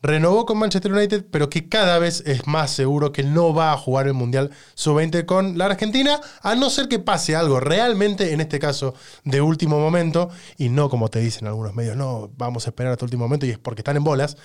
renovó 0.02 0.46
con 0.46 0.58
Manchester 0.58 0.92
United, 0.92 1.26
pero 1.32 1.50
que 1.50 1.70
cada 1.70 2.00
vez 2.00 2.24
es 2.26 2.48
más 2.48 2.72
seguro 2.72 3.12
que 3.12 3.24
no 3.24 3.54
va 3.54 3.72
a 3.72 3.78
jugar 3.78 4.08
el 4.08 4.14
Mundial 4.14 4.52
Sub-20 4.76 5.26
con 5.26 5.58
la 5.58 5.66
Argentina, 5.66 6.20
a 6.42 6.56
no 6.56 6.70
ser 6.70 6.88
que 6.88 7.00
pase 7.00 7.36
algo 7.36 7.60
realmente, 7.60 8.34
en 8.34 8.42
este 8.42 8.60
caso, 8.60 8.94
de 9.24 9.42
último 9.42 9.80
momento, 9.80 10.30
y 10.58 10.70
no 10.70 10.90
como 10.90 11.10
te 11.10 11.20
dicen 11.20 11.48
algunos 11.48 11.76
medios, 11.76 11.96
no, 11.96 12.32
vamos 12.38 12.66
a 12.66 12.72
esperar 12.72 12.94
hasta 12.94 13.06
último 13.06 13.26
momento, 13.26 13.46
y 13.46 13.52
es 13.52 13.60
porque 13.60 13.82
están 13.82 13.98
en 13.98 14.04
bolas. 14.04 14.38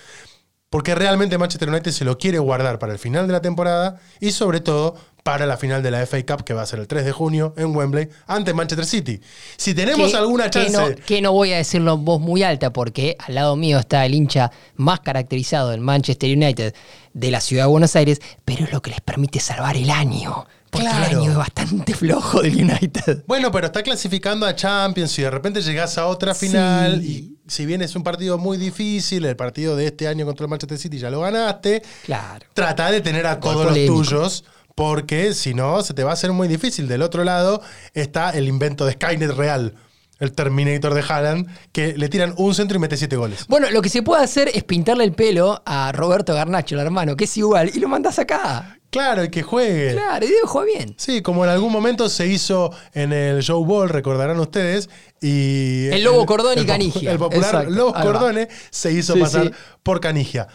Porque 0.69 0.95
realmente 0.95 1.37
Manchester 1.37 1.69
United 1.69 1.91
se 1.91 2.03
lo 2.03 2.17
quiere 2.17 2.39
guardar 2.39 2.77
para 2.77 2.91
el 2.91 2.99
final 2.99 3.25
de 3.25 3.31
la 3.31 3.41
temporada 3.41 4.01
y 4.19 4.31
sobre 4.31 4.59
todo 4.59 4.95
para 5.27 5.45
la 5.45 5.57
final 5.57 5.83
de 5.83 5.91
la 5.91 6.05
FA 6.05 6.25
Cup 6.25 6.45
que 6.45 6.53
va 6.53 6.61
a 6.61 6.65
ser 6.65 6.79
el 6.79 6.87
3 6.87 7.03
de 7.03 7.11
junio 7.11 7.53
en 7.57 7.75
Wembley 7.75 8.07
ante 8.27 8.53
Manchester 8.53 8.85
City. 8.85 9.19
Si 9.57 9.73
tenemos 9.73 10.11
Que- 10.11 10.15
alguna 10.17 10.45
que 10.45 10.51
chance... 10.51 10.71
no, 10.71 10.95
que 11.05 11.21
no 11.21 11.33
voy 11.33 11.51
a 11.51 11.57
decirlo 11.57 11.95
en 11.95 12.05
voz 12.05 12.21
muy 12.21 12.43
alta 12.43 12.71
porque 12.71 13.17
al 13.19 13.35
lado 13.35 13.57
mío 13.57 13.77
está 13.77 14.05
el 14.05 14.15
hincha 14.15 14.51
más 14.77 15.01
caracterizado 15.01 15.71
del 15.71 15.81
Manchester 15.81 16.29
United 16.33 16.73
de 17.13 17.31
la 17.31 17.41
ciudad 17.41 17.65
de 17.65 17.69
Buenos 17.71 17.93
Aires, 17.97 18.21
pero 18.45 18.63
es 18.63 18.71
lo 18.71 18.81
que 18.81 18.91
les 18.91 19.01
permite 19.01 19.41
salvar 19.41 19.75
el 19.75 19.89
año. 19.89 20.45
Porque 20.69 20.87
el 20.87 20.93
año 21.17 21.31
es 21.31 21.35
bastante 21.35 21.93
flojo 21.93 22.41
del 22.41 22.55
United. 22.63 23.23
Bueno, 23.27 23.51
pero 23.51 23.67
está 23.67 23.83
clasificando 23.83 24.45
a 24.45 24.55
Champions 24.55 25.17
y 25.19 25.23
de 25.23 25.29
repente 25.31 25.61
llegás 25.61 25.97
a 25.97 26.07
otra 26.07 26.35
final 26.35 27.01
Sí. 27.01 27.37
y 27.45 27.51
si 27.51 27.65
bien 27.65 27.81
es 27.81 27.95
un 27.97 28.03
partido 28.03 28.37
muy 28.37 28.57
difícil, 28.57 29.25
el 29.25 29.35
partido 29.35 29.75
de 29.75 29.87
este 29.87 30.07
año 30.07 30.25
contra 30.25 30.45
el 30.45 30.49
Manchester 30.49 30.77
City 30.77 30.99
ya 30.99 31.09
lo 31.09 31.19
ganaste, 31.21 31.81
Claro. 32.05 32.45
trata 32.53 32.91
de 32.91 33.01
tener 33.01 33.25
a 33.27 33.39
todos 33.41 33.65
los 33.65 33.85
tuyos 33.85 34.43
porque 34.77 35.33
si 35.33 35.55
no 35.55 35.81
se 35.81 35.95
te 35.95 36.03
va 36.03 36.11
a 36.11 36.13
hacer 36.13 36.31
muy 36.33 36.47
difícil. 36.47 36.87
Del 36.87 37.01
otro 37.01 37.23
lado 37.23 37.63
está 37.95 38.29
el 38.29 38.47
invento 38.47 38.85
de 38.85 38.91
Skynet 38.91 39.31
real, 39.31 39.73
el 40.19 40.33
Terminator 40.33 40.93
de 40.93 41.01
Haaland, 41.01 41.47
que 41.71 41.97
le 41.97 42.09
tiran 42.09 42.35
un 42.37 42.53
centro 42.53 42.77
y 42.77 42.79
mete 42.79 42.95
siete 42.95 43.15
goles. 43.15 43.45
Bueno, 43.47 43.71
lo 43.71 43.81
que 43.81 43.89
se 43.89 44.03
puede 44.03 44.23
hacer 44.23 44.51
es 44.53 44.63
pintarle 44.63 45.03
el 45.03 45.13
pelo 45.13 45.63
a 45.65 45.91
Roberto 45.93 46.35
Garnacho, 46.35 46.75
el 46.75 46.81
hermano, 46.81 47.15
que 47.17 47.23
es 47.23 47.35
igual, 47.37 47.71
y 47.73 47.79
lo 47.79 47.87
mandas 47.87 48.19
acá. 48.19 48.77
Claro, 48.91 49.23
y 49.23 49.29
que 49.31 49.41
juegue. 49.41 49.93
Claro, 49.93 50.23
y 50.23 50.29
debe 50.29 50.41
jugar 50.45 50.67
bien. 50.67 50.93
Sí, 50.99 51.23
como 51.23 51.43
en 51.43 51.49
algún 51.49 51.71
momento 51.73 52.07
se 52.07 52.27
hizo 52.27 52.71
en 52.93 53.13
el 53.13 53.41
Show 53.41 53.65
Ball, 53.65 53.89
recordarán 53.89 54.39
ustedes. 54.39 54.91
Y 55.19 55.87
El 55.87 56.03
Lobo 56.03 56.23
Cordone 56.27 56.61
y 56.61 56.65
Canigia. 56.67 57.11
El 57.11 57.17
popular 57.17 57.43
Exacto, 57.49 57.71
Lobo. 57.71 57.93
Cordone 57.93 58.47
se 58.69 58.91
hizo 58.91 59.15
Sí, 59.15 59.21
pasar 59.21 59.45
sí. 59.47 59.51
por 59.81 59.99
Canigia. 59.99 60.47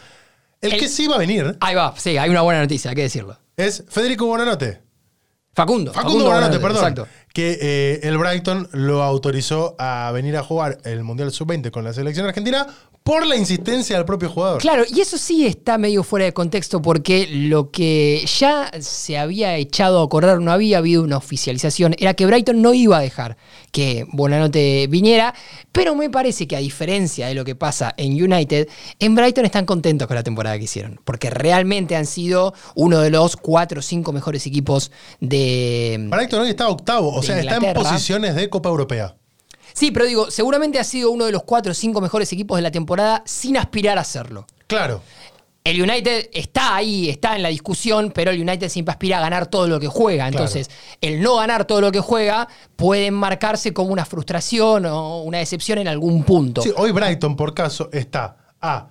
El, 0.61 0.71
El- 0.71 0.79
que 0.79 0.87
sí 0.87 1.07
va 1.07 1.15
a 1.15 1.19
venir 1.19 1.57
Ahí 1.59 1.75
va, 1.75 1.93
sí, 1.97 2.15
hay 2.17 2.29
una 2.29 2.41
buena 2.41 2.61
noticia, 2.61 2.89
hay 2.91 2.95
que 2.95 3.01
decirlo. 3.01 3.37
Es 3.57 3.83
Federico 3.87 4.25
Bonanote. 4.25 4.81
Facundo. 5.53 5.93
Facundo 5.93 6.25
Bonanote, 6.25 6.59
perdón. 6.59 6.77
Exacto. 6.77 7.07
Que 7.31 7.57
eh, 7.61 7.99
el 8.03 8.17
Brighton 8.17 8.69
lo 8.73 9.03
autorizó 9.03 9.75
a 9.77 10.11
venir 10.11 10.35
a 10.37 10.43
jugar 10.43 10.79
el 10.83 11.03
Mundial 11.03 11.31
Sub-20 11.31 11.71
con 11.71 11.83
la 11.83 11.93
selección 11.93 12.25
argentina 12.25 12.67
por 13.03 13.25
la 13.27 13.35
insistencia 13.35 13.97
del 13.97 14.05
propio 14.05 14.29
jugador. 14.29 14.61
Claro, 14.61 14.83
y 14.89 15.01
eso 15.01 15.17
sí 15.17 15.45
está 15.45 15.77
medio 15.77 16.03
fuera 16.03 16.25
de 16.25 16.33
contexto 16.33 16.81
porque 16.81 17.27
lo 17.27 17.69
que 17.69 18.25
ya 18.25 18.71
se 18.79 19.17
había 19.17 19.57
echado 19.57 20.01
a 20.01 20.09
correr, 20.09 20.39
no 20.39 20.51
había 20.51 20.77
habido 20.77 21.03
una 21.03 21.17
oficialización, 21.17 21.95
era 21.97 22.13
que 22.13 22.25
Brighton 22.25 22.61
no 22.61 22.73
iba 22.73 22.97
a 22.97 23.01
dejar 23.01 23.37
que 23.71 24.05
Bonanote 24.11 24.87
viniera, 24.87 25.33
pero 25.71 25.95
me 25.95 26.09
parece 26.09 26.47
que 26.47 26.55
a 26.55 26.59
diferencia 26.59 27.27
de 27.27 27.33
lo 27.33 27.43
que 27.43 27.55
pasa 27.55 27.93
en 27.97 28.13
United, 28.13 28.69
en 28.99 29.15
Brighton 29.15 29.45
están 29.45 29.65
contentos 29.65 30.07
con 30.07 30.15
la 30.15 30.23
temporada 30.23 30.57
que 30.57 30.65
hicieron, 30.65 30.99
porque 31.03 31.29
realmente 31.29 31.95
han 31.95 32.05
sido 32.05 32.53
uno 32.75 32.99
de 32.99 33.09
los 33.09 33.35
cuatro 33.35 33.79
o 33.79 33.81
cinco 33.81 34.13
mejores 34.13 34.45
equipos 34.45 34.91
de... 35.19 36.07
Brighton 36.09 36.41
hoy 36.41 36.49
está 36.49 36.69
octavo, 36.69 37.13
o 37.13 37.23
sea, 37.23 37.39
está 37.39 37.57
en 37.57 37.73
posiciones 37.73 38.35
de 38.35 38.49
Copa 38.49 38.69
Europea. 38.69 39.15
Sí, 39.73 39.91
pero 39.91 40.05
digo, 40.05 40.31
seguramente 40.31 40.79
ha 40.79 40.83
sido 40.83 41.11
uno 41.11 41.25
de 41.25 41.31
los 41.31 41.43
cuatro 41.43 41.71
o 41.71 41.75
cinco 41.75 42.01
mejores 42.01 42.31
equipos 42.31 42.57
de 42.57 42.61
la 42.61 42.71
temporada 42.71 43.23
sin 43.25 43.57
aspirar 43.57 43.97
a 43.97 44.01
hacerlo. 44.01 44.45
Claro. 44.67 45.01
El 45.63 45.81
United 45.81 46.29
está 46.33 46.75
ahí, 46.75 47.09
está 47.09 47.37
en 47.37 47.41
la 47.41 47.47
discusión, 47.47 48.11
pero 48.13 48.31
el 48.31 48.41
United 48.41 48.67
siempre 48.67 48.91
aspira 48.91 49.19
a 49.19 49.21
ganar 49.21 49.47
todo 49.47 49.67
lo 49.67 49.79
que 49.79 49.87
juega. 49.87 50.27
Entonces, 50.27 50.69
el 50.99 51.21
no 51.21 51.37
ganar 51.37 51.65
todo 51.65 51.79
lo 51.79 51.89
que 51.91 52.01
juega 52.01 52.49
puede 52.75 53.11
marcarse 53.11 53.73
como 53.73 53.93
una 53.93 54.03
frustración 54.03 54.85
o 54.85 55.21
una 55.21 55.37
decepción 55.37 55.77
en 55.79 55.87
algún 55.87 56.23
punto. 56.23 56.61
Sí, 56.61 56.73
hoy 56.75 56.91
Brighton, 56.91 57.37
por 57.37 57.53
caso, 57.53 57.89
está 57.93 58.35
a 58.59 58.87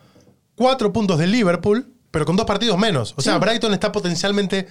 cuatro 0.54 0.94
puntos 0.94 1.18
del 1.18 1.30
Liverpool, 1.30 1.92
pero 2.10 2.24
con 2.24 2.36
dos 2.36 2.46
partidos 2.46 2.78
menos. 2.78 3.12
O 3.18 3.20
sea, 3.20 3.36
Brighton 3.36 3.74
está 3.74 3.92
potencialmente 3.92 4.66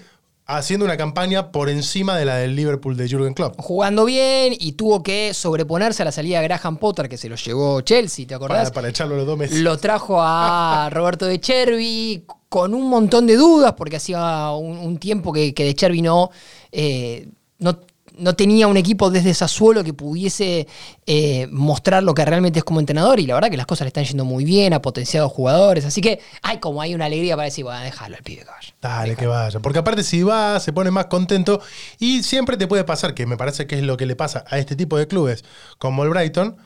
haciendo 0.57 0.85
una 0.85 0.97
campaña 0.97 1.51
por 1.51 1.69
encima 1.69 2.17
de 2.17 2.25
la 2.25 2.35
del 2.35 2.55
Liverpool 2.55 2.97
de 2.97 3.07
Jürgen 3.07 3.33
Klopp. 3.33 3.59
Jugando 3.59 4.05
bien 4.05 4.53
y 4.57 4.73
tuvo 4.73 5.03
que 5.03 5.33
sobreponerse 5.33 6.01
a 6.01 6.05
la 6.05 6.11
salida 6.11 6.39
de 6.39 6.47
Graham 6.47 6.77
Potter, 6.77 7.09
que 7.09 7.17
se 7.17 7.29
lo 7.29 7.35
llevó 7.35 7.81
Chelsea, 7.81 8.27
¿te 8.27 8.35
acordás? 8.35 8.69
Para, 8.69 8.73
para 8.73 8.89
echarlo 8.89 9.15
los 9.15 9.25
dos 9.25 9.37
meses. 9.37 9.59
Lo 9.59 9.77
trajo 9.77 10.17
a 10.21 10.89
Roberto 10.91 11.25
de 11.25 11.39
Chervi 11.39 12.25
con 12.49 12.73
un 12.73 12.89
montón 12.89 13.27
de 13.27 13.35
dudas, 13.35 13.73
porque 13.73 13.95
hacía 13.95 14.51
un, 14.51 14.77
un 14.77 14.97
tiempo 14.97 15.31
que, 15.31 15.53
que 15.53 15.63
de 15.63 15.73
Chervi 15.73 16.01
no, 16.01 16.31
eh, 16.71 17.29
no, 17.59 17.79
no 18.21 18.35
tenía 18.35 18.67
un 18.67 18.77
equipo 18.77 19.09
desde 19.09 19.33
Sassuolo 19.33 19.83
que 19.83 19.93
pudiese 19.93 20.67
eh, 21.05 21.47
mostrar 21.51 22.03
lo 22.03 22.13
que 22.13 22.23
realmente 22.23 22.59
es 22.59 22.65
como 22.65 22.79
entrenador. 22.79 23.19
Y 23.19 23.25
la 23.25 23.33
verdad 23.33 23.49
que 23.49 23.57
las 23.57 23.65
cosas 23.65 23.85
le 23.85 23.87
están 23.87 24.05
yendo 24.05 24.25
muy 24.25 24.45
bien, 24.45 24.73
ha 24.73 24.81
potenciado 24.81 25.27
jugadores. 25.27 25.85
Así 25.85 26.01
que 26.01 26.19
hay 26.41 26.59
como 26.59 26.81
hay 26.81 26.93
una 26.93 27.05
alegría 27.05 27.35
para 27.35 27.45
decir, 27.45 27.63
bueno, 27.63 27.79
déjalo 27.81 28.15
al 28.15 28.23
pibe 28.23 28.41
que 28.41 28.49
vaya. 28.49 28.73
Dale, 28.81 29.15
que 29.15 29.27
vaya. 29.27 29.59
Porque 29.59 29.79
aparte, 29.79 30.03
si 30.03 30.21
va, 30.23 30.59
se 30.59 30.71
pone 30.71 30.91
más 30.91 31.07
contento. 31.07 31.61
Y 31.99 32.23
siempre 32.23 32.57
te 32.57 32.67
puede 32.67 32.83
pasar, 32.83 33.13
que 33.13 33.25
me 33.25 33.37
parece 33.37 33.65
que 33.65 33.75
es 33.75 33.83
lo 33.83 33.97
que 33.97 34.05
le 34.05 34.15
pasa 34.15 34.45
a 34.49 34.59
este 34.59 34.75
tipo 34.75 34.97
de 34.97 35.07
clubes, 35.07 35.43
como 35.79 36.03
el 36.03 36.09
Brighton. 36.09 36.57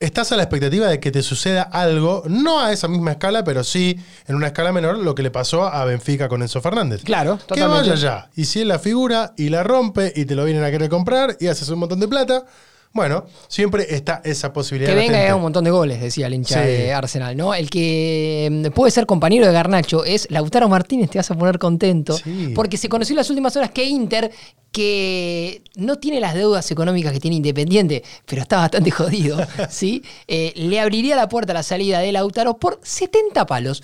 Estás 0.00 0.32
a 0.32 0.36
la 0.36 0.44
expectativa 0.44 0.86
de 0.86 0.98
que 0.98 1.10
te 1.10 1.20
suceda 1.22 1.60
algo, 1.60 2.22
no 2.26 2.58
a 2.58 2.72
esa 2.72 2.88
misma 2.88 3.10
escala, 3.10 3.44
pero 3.44 3.62
sí 3.62 4.00
en 4.26 4.34
una 4.34 4.46
escala 4.46 4.72
menor, 4.72 4.96
lo 4.96 5.14
que 5.14 5.22
le 5.22 5.30
pasó 5.30 5.64
a 5.66 5.84
Benfica 5.84 6.26
con 6.26 6.40
Enzo 6.40 6.62
Fernández. 6.62 7.02
Claro, 7.04 7.36
Que 7.36 7.44
totalmente. 7.48 7.90
vaya 7.90 7.94
ya. 7.96 8.30
Y 8.34 8.46
si 8.46 8.62
él 8.62 8.68
la 8.68 8.78
figura 8.78 9.34
y 9.36 9.50
la 9.50 9.62
rompe 9.62 10.10
y 10.16 10.24
te 10.24 10.34
lo 10.34 10.46
vienen 10.46 10.64
a 10.64 10.70
querer 10.70 10.88
comprar 10.88 11.36
y 11.38 11.48
haces 11.48 11.68
un 11.68 11.80
montón 11.80 12.00
de 12.00 12.08
plata, 12.08 12.46
Bueno, 12.92 13.24
siempre 13.46 13.86
está 13.94 14.20
esa 14.24 14.52
posibilidad. 14.52 14.90
Que 14.90 14.96
venga 14.98 15.18
y 15.18 15.26
haga 15.26 15.36
un 15.36 15.42
montón 15.42 15.62
de 15.62 15.70
goles, 15.70 16.00
decía 16.00 16.26
el 16.26 16.34
hincha 16.34 16.60
Sí. 16.62 16.68
de 16.68 16.92
Arsenal, 16.92 17.36
¿no? 17.36 17.54
El 17.54 17.70
que 17.70 18.48
mm, 18.50 18.72
puede 18.74 18.90
ser 18.90 19.06
compañero 19.06 19.46
de 19.46 19.52
Garnacho 19.52 20.04
es 20.04 20.26
Lautaro 20.30 20.68
Martínez, 20.68 21.08
te 21.08 21.18
vas 21.18 21.30
a 21.30 21.36
poner 21.38 21.60
contento. 21.60 22.14
Sí. 22.16 22.52
Porque 22.54 22.76
se 22.76 22.88
conoció 22.88 23.12
en 23.12 23.18
las 23.18 23.30
últimas 23.30 23.54
horas 23.56 23.70
que 23.70 23.84
Inter, 23.84 24.32
que 24.72 25.62
no 25.76 25.96
tiene 25.96 26.18
las 26.20 26.34
deudas 26.34 26.68
económicas 26.70 27.12
que 27.12 27.20
tiene 27.20 27.36
Independiente, 27.36 28.02
pero 28.26 28.42
está 28.42 28.56
bastante 28.56 28.90
jodido, 28.90 29.38
¿sí? 29.68 30.02
Eh, 30.26 30.52
le 30.56 30.80
abriría 30.80 31.14
la 31.14 31.28
puerta 31.28 31.52
a 31.52 31.54
la 31.54 31.62
salida 31.62 32.00
de 32.00 32.10
Lautaro 32.10 32.58
por 32.58 32.80
70 32.82 33.46
palos. 33.46 33.82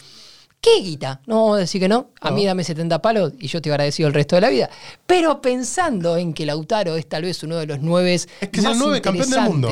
¿Qué 0.61 0.81
guita? 0.81 1.21
No 1.27 1.37
vamos 1.43 1.57
a 1.57 1.61
decir 1.61 1.81
que 1.81 1.89
no. 1.89 2.11
A 2.21 2.31
mí 2.33 2.43
No. 2.43 2.49
dame 2.49 2.65
70 2.65 3.01
palos 3.01 3.33
y 3.39 3.47
yo 3.47 3.63
te 3.63 3.71
agradecido 3.71 4.09
el 4.09 4.15
resto 4.15 4.35
de 4.37 4.41
la 4.41 4.49
vida. 4.49 4.69
Pero 5.07 5.41
pensando 5.41 6.17
en 6.17 6.35
que 6.35 6.45
Lautaro 6.45 6.97
es 6.97 7.09
tal 7.09 7.23
vez 7.23 7.43
uno 7.45 7.57
de 7.57 7.67
los 7.67 7.81
nueve 7.81 8.15
Es 8.15 8.27
que 8.27 8.47
es 8.53 8.59
el 8.59 8.63
más 8.65 8.77
nueve 8.79 9.01
campeón 9.01 9.31
del 9.31 9.41
mundo. 9.43 9.69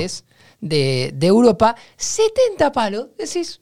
de, 0.60 1.10
de 1.14 1.26
Europa, 1.26 1.74
70 1.96 2.70
palos, 2.72 3.08
decís, 3.18 3.60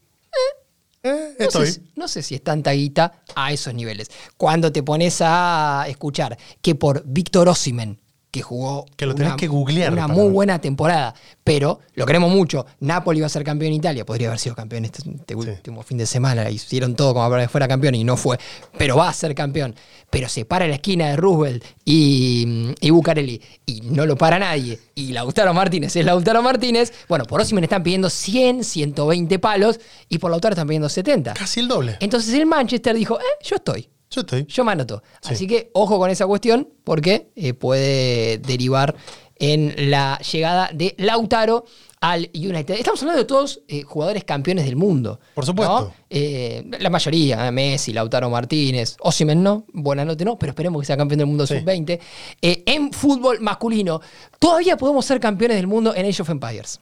Eh, 1.04 1.34
no 1.38 1.46
estoy. 1.46 1.66
sé, 1.66 1.80
no 1.96 2.06
sé 2.06 2.22
si 2.22 2.34
es 2.36 2.44
tanta 2.44 2.70
guita 2.72 3.22
a 3.34 3.50
esos 3.52 3.74
niveles. 3.74 4.08
Cuando 4.36 4.70
te 4.70 4.82
pones 4.84 5.18
a 5.20 5.84
escuchar 5.88 6.38
que 6.60 6.74
por 6.76 7.02
Víctor 7.04 7.48
Osimen, 7.48 7.98
que 8.32 8.40
jugó 8.40 8.86
Que 8.96 9.04
lo 9.04 9.14
tenés 9.14 9.34
que 9.34 9.46
googlear 9.46 9.92
una 9.92 10.08
muy 10.08 10.24
ver. 10.24 10.32
buena 10.32 10.58
temporada, 10.58 11.14
pero 11.44 11.80
lo 11.94 12.06
queremos 12.06 12.32
mucho. 12.32 12.64
Napoli 12.80 13.20
va 13.20 13.26
a 13.26 13.28
ser 13.28 13.44
campeón 13.44 13.72
en 13.72 13.76
Italia, 13.76 14.06
podría 14.06 14.28
haber 14.28 14.38
sido 14.40 14.56
campeón 14.56 14.86
este, 14.86 15.02
este 15.08 15.34
último 15.34 15.82
fin 15.82 15.98
de 15.98 16.06
semana, 16.06 16.48
hicieron 16.48 16.96
todo 16.96 17.12
como 17.12 17.28
para 17.28 17.42
que 17.42 17.48
fuera 17.48 17.68
campeón 17.68 17.94
y 17.94 18.04
no 18.04 18.16
fue, 18.16 18.38
pero 18.78 18.96
va 18.96 19.10
a 19.10 19.12
ser 19.12 19.34
campeón. 19.34 19.74
Pero 20.08 20.30
se 20.30 20.46
para 20.46 20.64
en 20.64 20.70
la 20.70 20.76
esquina 20.76 21.08
de 21.10 21.16
Roosevelt 21.16 21.62
y, 21.84 22.72
y 22.80 22.90
Bucarelli 22.90 23.40
y 23.66 23.82
no 23.82 24.06
lo 24.06 24.16
para 24.16 24.38
nadie. 24.38 24.78
Y 24.94 25.12
Lautaro 25.12 25.52
Martínez 25.52 25.94
es 25.94 26.04
Lautaro 26.04 26.42
Martínez. 26.42 26.92
Bueno, 27.08 27.26
por 27.26 27.40
Osimen 27.42 27.64
están 27.64 27.82
pidiendo 27.82 28.08
100, 28.08 28.64
120 28.64 29.38
palos 29.38 29.78
y 30.08 30.18
por 30.18 30.30
Lautaro 30.30 30.54
están 30.54 30.66
pidiendo 30.68 30.88
70. 30.88 31.34
Casi 31.34 31.60
el 31.60 31.68
doble. 31.68 31.98
Entonces 32.00 32.32
el 32.34 32.46
Manchester 32.46 32.96
dijo, 32.96 33.20
eh, 33.20 33.24
yo 33.44 33.56
estoy. 33.56 33.88
Yo 34.12 34.20
estoy. 34.20 34.44
Yo 34.46 34.64
me 34.64 34.72
anoto. 34.72 35.02
Sí. 35.20 35.34
Así 35.34 35.46
que 35.46 35.70
ojo 35.74 35.98
con 35.98 36.08
esa 36.10 36.26
cuestión 36.26 36.68
porque 36.84 37.30
eh, 37.34 37.54
puede 37.54 38.38
derivar 38.38 38.94
en 39.38 39.90
la 39.90 40.18
llegada 40.20 40.70
de 40.72 40.94
Lautaro 40.98 41.64
al 42.00 42.30
United. 42.34 42.74
Estamos 42.74 43.00
hablando 43.02 43.20
de 43.22 43.26
todos 43.26 43.60
eh, 43.68 43.82
jugadores 43.82 44.22
campeones 44.24 44.64
del 44.66 44.76
mundo. 44.76 45.18
Por 45.34 45.44
supuesto. 45.46 45.80
¿no? 45.86 45.94
Eh, 46.10 46.64
la 46.78 46.90
mayoría, 46.90 47.50
Messi, 47.50 47.92
Lautaro 47.92 48.28
Martínez, 48.30 48.96
Osimen 49.00 49.42
no, 49.42 49.64
buena 49.72 50.04
nota 50.04 50.24
no, 50.24 50.38
pero 50.38 50.50
esperemos 50.50 50.80
que 50.82 50.86
sea 50.86 50.96
campeón 50.96 51.18
del 51.18 51.26
mundo 51.26 51.46
Sí. 51.46 51.58
sub-20. 51.58 51.98
Eh, 52.42 52.62
en 52.66 52.92
fútbol 52.92 53.40
masculino, 53.40 54.00
todavía 54.38 54.76
podemos 54.76 55.04
ser 55.06 55.18
campeones 55.18 55.56
del 55.56 55.66
mundo 55.66 55.94
en 55.94 56.06
Age 56.06 56.22
of 56.22 56.30
Empires. 56.30 56.78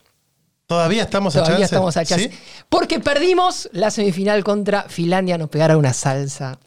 Todavía 0.67 1.03
estamos 1.03 1.35
a 1.37 1.41
Todavía 1.41 1.61
chance. 1.61 1.75
estamos 1.75 1.97
a 1.97 2.05
chance. 2.05 2.29
¿Sí? 2.31 2.37
Porque 2.69 3.01
perdimos 3.01 3.69
la 3.73 3.91
semifinal 3.91 4.45
contra 4.45 4.83
Finlandia, 4.85 5.37
nos 5.39 5.49
pegaron 5.49 5.79
una 5.79 5.93
salsa. 5.93 6.59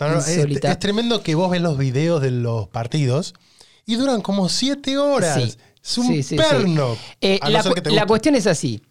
No, 0.00 0.08
no, 0.08 0.18
es, 0.18 0.28
es 0.28 0.78
tremendo 0.78 1.22
que 1.22 1.34
vos 1.34 1.50
ves 1.50 1.60
los 1.60 1.76
videos 1.78 2.22
de 2.22 2.30
los 2.30 2.68
partidos 2.68 3.34
y 3.86 3.96
duran 3.96 4.20
como 4.20 4.48
siete 4.48 4.96
horas. 4.98 5.34
Sí. 5.42 5.56
Es 5.82 5.98
un 5.98 6.06
Sí, 6.06 6.22
sí, 6.22 6.22
sí. 6.22 6.36
perno. 6.36 6.96
Eh, 7.20 7.40
la, 7.48 7.62
cu- 7.62 7.74
cuestión 8.06 8.34
es 8.34 8.46
así. 8.46 8.82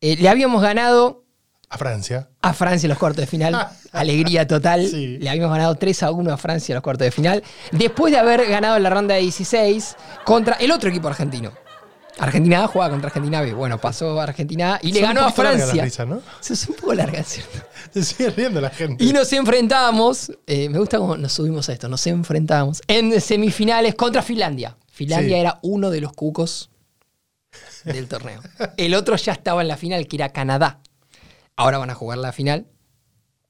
Eh, 0.00 0.16
le 0.18 0.28
habíamos 0.28 0.62
ganado 0.62 1.24
A 1.68 1.78
Francia. 1.78 2.28
a 2.42 2.52
Francia 2.54 2.86
en 2.86 2.90
los 2.90 2.98
cuartos 2.98 3.20
de 3.22 3.26
final. 3.26 3.68
Alegría 3.92 4.46
total. 4.46 4.90
Le 5.18 5.28
habíamos 5.28 5.52
ganado 5.52 5.74
3 5.74 6.02
a 6.04 6.10
1 6.10 6.32
a 6.32 6.36
Francia 6.36 6.72
en 6.72 6.76
los 6.76 6.82
cuartos 6.82 7.04
de 7.06 7.10
final. 7.10 7.42
Después 7.72 8.12
de 8.12 8.18
haber 8.18 8.46
ganado 8.48 8.76
en 8.76 8.82
la 8.82 8.90
ronda 8.90 9.14
de 9.14 9.20
16 9.22 9.96
contra 10.24 10.54
el 10.56 10.70
otro 10.70 10.88
equipo 10.90 11.08
argentino. 11.08 11.52
Argentina 12.18 12.64
A 12.64 12.66
jugaba 12.68 12.90
contra 12.92 13.08
Argentina 13.08 13.40
B. 13.42 13.52
Bueno, 13.52 13.78
pasó 13.78 14.18
a 14.18 14.22
Argentina 14.24 14.74
A 14.76 14.78
y 14.82 14.92
le 14.92 15.00
Son 15.00 15.08
ganó 15.08 15.20
un 15.22 15.26
a 15.28 15.32
Francia. 15.32 15.84
risas, 15.84 16.06
¿no? 16.08 16.22
Eso 16.40 16.54
es 16.54 16.68
un 16.68 16.76
poco 16.76 16.94
larga, 16.94 17.22
¿cierto? 17.22 17.58
Se 17.92 18.02
sigue 18.02 18.30
riendo 18.30 18.60
la 18.60 18.70
gente. 18.70 19.04
Y 19.04 19.12
nos 19.12 19.32
enfrentamos, 19.32 20.32
eh, 20.46 20.68
me 20.70 20.78
gusta 20.78 20.98
cómo 20.98 21.16
nos 21.16 21.32
subimos 21.32 21.68
a 21.68 21.72
esto, 21.74 21.88
nos 21.88 22.06
enfrentamos 22.06 22.80
en 22.88 23.20
semifinales 23.20 23.94
contra 23.94 24.22
Finlandia. 24.22 24.76
Finlandia 24.90 25.36
Sí. 25.36 25.40
era 25.40 25.58
uno 25.62 25.90
de 25.90 26.00
los 26.00 26.12
cucos 26.14 26.70
del 27.84 28.08
torneo. 28.08 28.40
El 28.78 28.94
otro 28.94 29.16
ya 29.16 29.32
estaba 29.32 29.60
en 29.62 29.68
la 29.68 29.76
final, 29.76 30.06
que 30.08 30.16
era 30.16 30.30
Canadá. 30.30 30.80
Ahora 31.54 31.78
van 31.78 31.90
a 31.90 31.94
jugar 31.94 32.18
la 32.18 32.32
final 32.32 32.66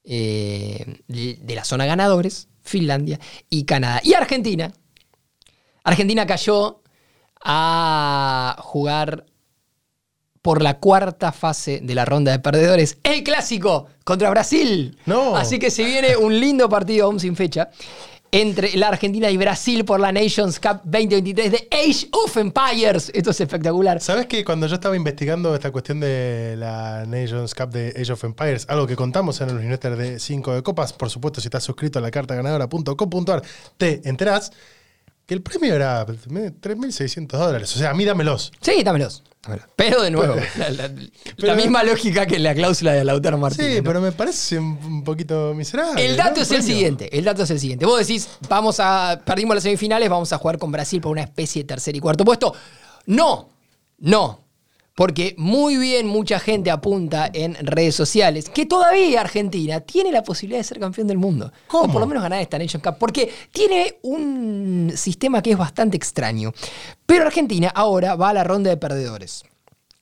eh, 0.03 1.01
de 1.07 1.55
la 1.55 1.63
zona 1.63 1.85
ganadores, 1.85 2.47
Finlandia 2.63 3.19
y 3.49 3.63
Canadá. 3.65 4.01
Y 4.03 4.13
Argentina. 4.13 4.71
Argentina 5.83 6.25
cayó 6.25 6.81
a 7.49 8.57
jugar 8.59 9.25
por 10.41 10.61
la 10.61 10.79
cuarta 10.79 11.31
fase 11.31 11.79
de 11.81 11.95
la 11.95 12.03
ronda 12.03 12.33
de 12.33 12.39
perdedores. 12.39 12.97
El 13.03 13.23
clásico 13.23 13.87
contra 14.03 14.29
Brasil. 14.29 14.97
No. 15.05 15.35
Así 15.35 15.57
que 15.57 15.71
se 15.71 15.85
viene 15.85 16.17
un 16.17 16.37
lindo 16.39 16.67
partido 16.67 17.05
aún 17.05 17.19
sin 17.21 17.37
fecha 17.37 17.69
entre 18.31 18.75
la 18.75 18.89
Argentina 18.89 19.29
y 19.29 19.37
Brasil 19.37 19.85
por 19.85 20.01
la 20.01 20.11
Nations 20.11 20.59
Cup 20.59 20.81
2023 20.83 21.51
de 21.51 21.67
Age 21.71 22.09
of 22.11 22.35
Empires. 22.35 23.11
Esto 23.13 23.31
es 23.31 23.39
espectacular. 23.39 24.01
¿Sabes 24.01 24.25
que 24.25 24.43
cuando 24.43 24.67
yo 24.67 24.75
estaba 24.75 24.97
investigando 24.97 25.55
esta 25.55 25.71
cuestión 25.71 26.01
de 26.01 26.55
la 26.57 27.05
Nations 27.07 27.55
Cup 27.55 27.69
de 27.69 27.93
Age 27.97 28.11
of 28.11 28.23
Empires, 28.25 28.65
algo 28.67 28.85
que 28.87 28.97
contamos 28.97 29.39
en 29.39 29.49
el 29.49 29.55
newsletter 29.55 29.95
de 29.95 30.19
5 30.19 30.55
de 30.55 30.63
copas, 30.63 30.91
por 30.91 31.09
supuesto, 31.09 31.39
si 31.39 31.47
estás 31.47 31.63
suscrito 31.63 31.99
a 31.99 32.01
la 32.01 32.11
cartaganadora.com.ar, 32.11 33.41
te 33.77 34.01
enterás 34.03 34.51
que 35.27 35.33
el 35.35 35.41
premio 35.43 35.75
era 35.75 36.03
3.600 36.07 37.27
dólares. 37.27 37.75
O 37.75 37.79
sea, 37.79 37.91
a 37.91 37.93
mí 37.93 38.03
dámelos. 38.05 38.51
Sí, 38.61 38.81
dámelos. 38.83 39.23
Pero 39.77 40.01
de 40.01 40.11
nuevo, 40.11 40.35
la, 40.57 40.69
la- 40.71 40.87
la 40.87 40.93
Pero- 41.37 41.55
misma 41.55 41.81
lógica 41.83 42.25
que 42.25 42.37
la 42.39 42.53
cláusula 42.53 42.93
de 42.93 43.05
Lautaro 43.05 43.37
Martínez. 43.37 43.71
Sí, 43.71 43.77
¿no? 43.77 43.83
pero 43.83 44.01
me 44.01 44.11
parece 44.11 44.59
un 44.59 45.03
poquito 45.05 45.53
miserable. 45.53 46.03
El 46.05 46.17
¿no? 46.17 46.23
dato 46.23 46.41
es 46.41 46.51
el 46.51 46.63
siguiente, 46.63 47.15
el 47.17 47.23
dato 47.23 47.43
es 47.43 47.49
el 47.51 47.59
siguiente. 47.59 47.85
Vos 47.85 47.99
decís, 47.99 48.27
vamos 48.49 48.79
a, 48.81 49.21
perdimos 49.25 49.55
las 49.55 49.63
semifinales, 49.63 50.09
vamos 50.09 50.33
a 50.33 50.37
jugar 50.37 50.57
con 50.57 50.71
Brasil 50.71 50.99
por 50.99 51.11
una 51.13 51.21
especie 51.21 51.61
de 51.63 51.67
tercer 51.67 51.95
y 51.95 51.99
cuarto 52.01 52.25
puesto. 52.25 52.53
No, 53.05 53.49
no. 53.99 54.46
Porque 54.97 55.35
muy 55.37 55.77
bien 55.77 56.07
mucha 56.07 56.39
gente 56.39 56.71
apunta 56.71 57.29
en 57.31 57.53
redes 57.53 57.93
sociales 57.93 58.49
que 58.49 58.65
todavía 58.65 59.21
Argentina 59.21 59.79
tiene 59.81 60.11
la 60.11 60.23
posibilidad 60.23 60.59
de 60.59 60.63
ser 60.63 60.79
campeón 60.79 61.05
del 61.05 61.19
mundo. 61.19 61.51
O 61.71 61.87
por 61.87 62.01
lo 62.01 62.07
menos 62.07 62.23
ganar 62.23 62.41
esta 62.41 62.57
Nation 62.57 62.81
Cup. 62.81 62.95
Porque 62.97 63.31
tiene 63.51 63.99
un 64.01 64.91
sistema 64.95 65.43
que 65.43 65.51
es 65.51 65.57
bastante 65.57 65.97
extraño. 65.97 66.51
Pero 67.05 67.27
Argentina 67.27 67.71
ahora 67.75 68.15
va 68.15 68.29
a 68.29 68.33
la 68.33 68.43
ronda 68.43 68.71
de 68.71 68.77
perdedores. 68.77 69.43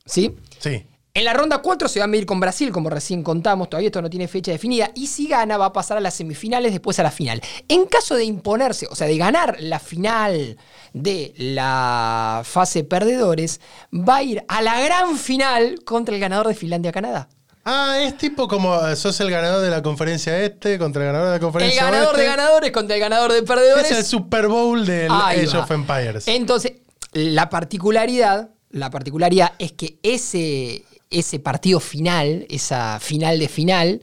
¿Sí? 0.06 0.34
Sí. 0.60 0.86
En 1.16 1.24
la 1.24 1.34
ronda 1.34 1.60
4 1.60 1.88
se 1.88 2.00
va 2.00 2.06
a 2.06 2.08
medir 2.10 2.26
con 2.26 2.42
Brasil, 2.42 2.74
como 2.74 2.90
recién 2.90 3.24
contamos, 3.24 3.70
todavía 3.70 3.88
esto 3.88 4.02
no 4.02 4.10
tiene 4.10 4.28
fecha 4.28 4.52
definida, 4.52 4.92
y 4.96 5.08
si 5.08 5.28
gana 5.30 5.58
va 5.58 5.68
a 5.68 5.72
pasar 5.74 5.96
a 5.96 6.02
las 6.02 6.14
semifinales, 6.14 6.74
después 6.74 7.00
a 7.00 7.04
la 7.04 7.10
final. 7.12 7.42
En 7.70 7.86
caso 7.86 8.16
de 8.16 8.26
imponerse, 8.26 8.86
o 8.92 8.96
sea, 8.96 9.08
de 9.08 9.18
ganar 9.18 9.56
la 9.62 9.80
final 9.80 10.58
de 10.92 11.34
la 11.38 12.42
fase 12.44 12.84
perdedores, 12.84 13.62
va 13.94 14.18
a 14.18 14.24
ir 14.24 14.44
a 14.50 14.62
la 14.62 14.82
gran 14.82 15.18
final 15.18 15.80
contra 15.86 16.14
el 16.14 16.20
ganador 16.20 16.50
de 16.50 16.54
Finlandia-Canadá. 16.56 17.30
Ah, 17.64 17.98
es 18.02 18.18
tipo 18.18 18.50
como 18.50 18.76
eh, 18.86 18.98
sos 18.98 19.18
el 19.22 19.32
ganador 19.32 19.62
de 19.64 19.70
la 19.70 19.82
conferencia 19.82 20.38
este 20.44 20.78
contra 20.78 21.02
el 21.02 21.08
ganador 21.08 21.28
de 21.28 21.32
la 21.32 21.36
El 21.38 21.42
conferencia 21.42 21.86
ganador 21.86 22.08
oeste. 22.10 22.22
de 22.24 22.28
ganadores 22.28 22.72
contra 22.74 22.96
el 22.96 23.02
ganador 23.02 23.32
de 23.32 23.42
perdedores. 23.42 23.90
Es 23.90 23.98
el 24.00 24.04
Super 24.06 24.48
Bowl 24.50 24.86
del 24.86 25.10
Ahí 25.10 25.46
Age 25.46 25.58
va. 25.58 25.64
of 25.64 25.72
Empires. 25.72 26.28
Entonces, 26.28 26.74
la 27.14 27.50
particularidad, 27.50 28.50
la 28.70 28.90
particularidad 28.92 29.54
es 29.58 29.72
que 29.72 29.98
ese, 30.04 30.84
ese 31.20 31.40
partido 31.40 31.80
final, 31.80 32.46
esa 32.50 33.00
final 33.00 33.40
de 33.40 33.48
final, 33.48 34.02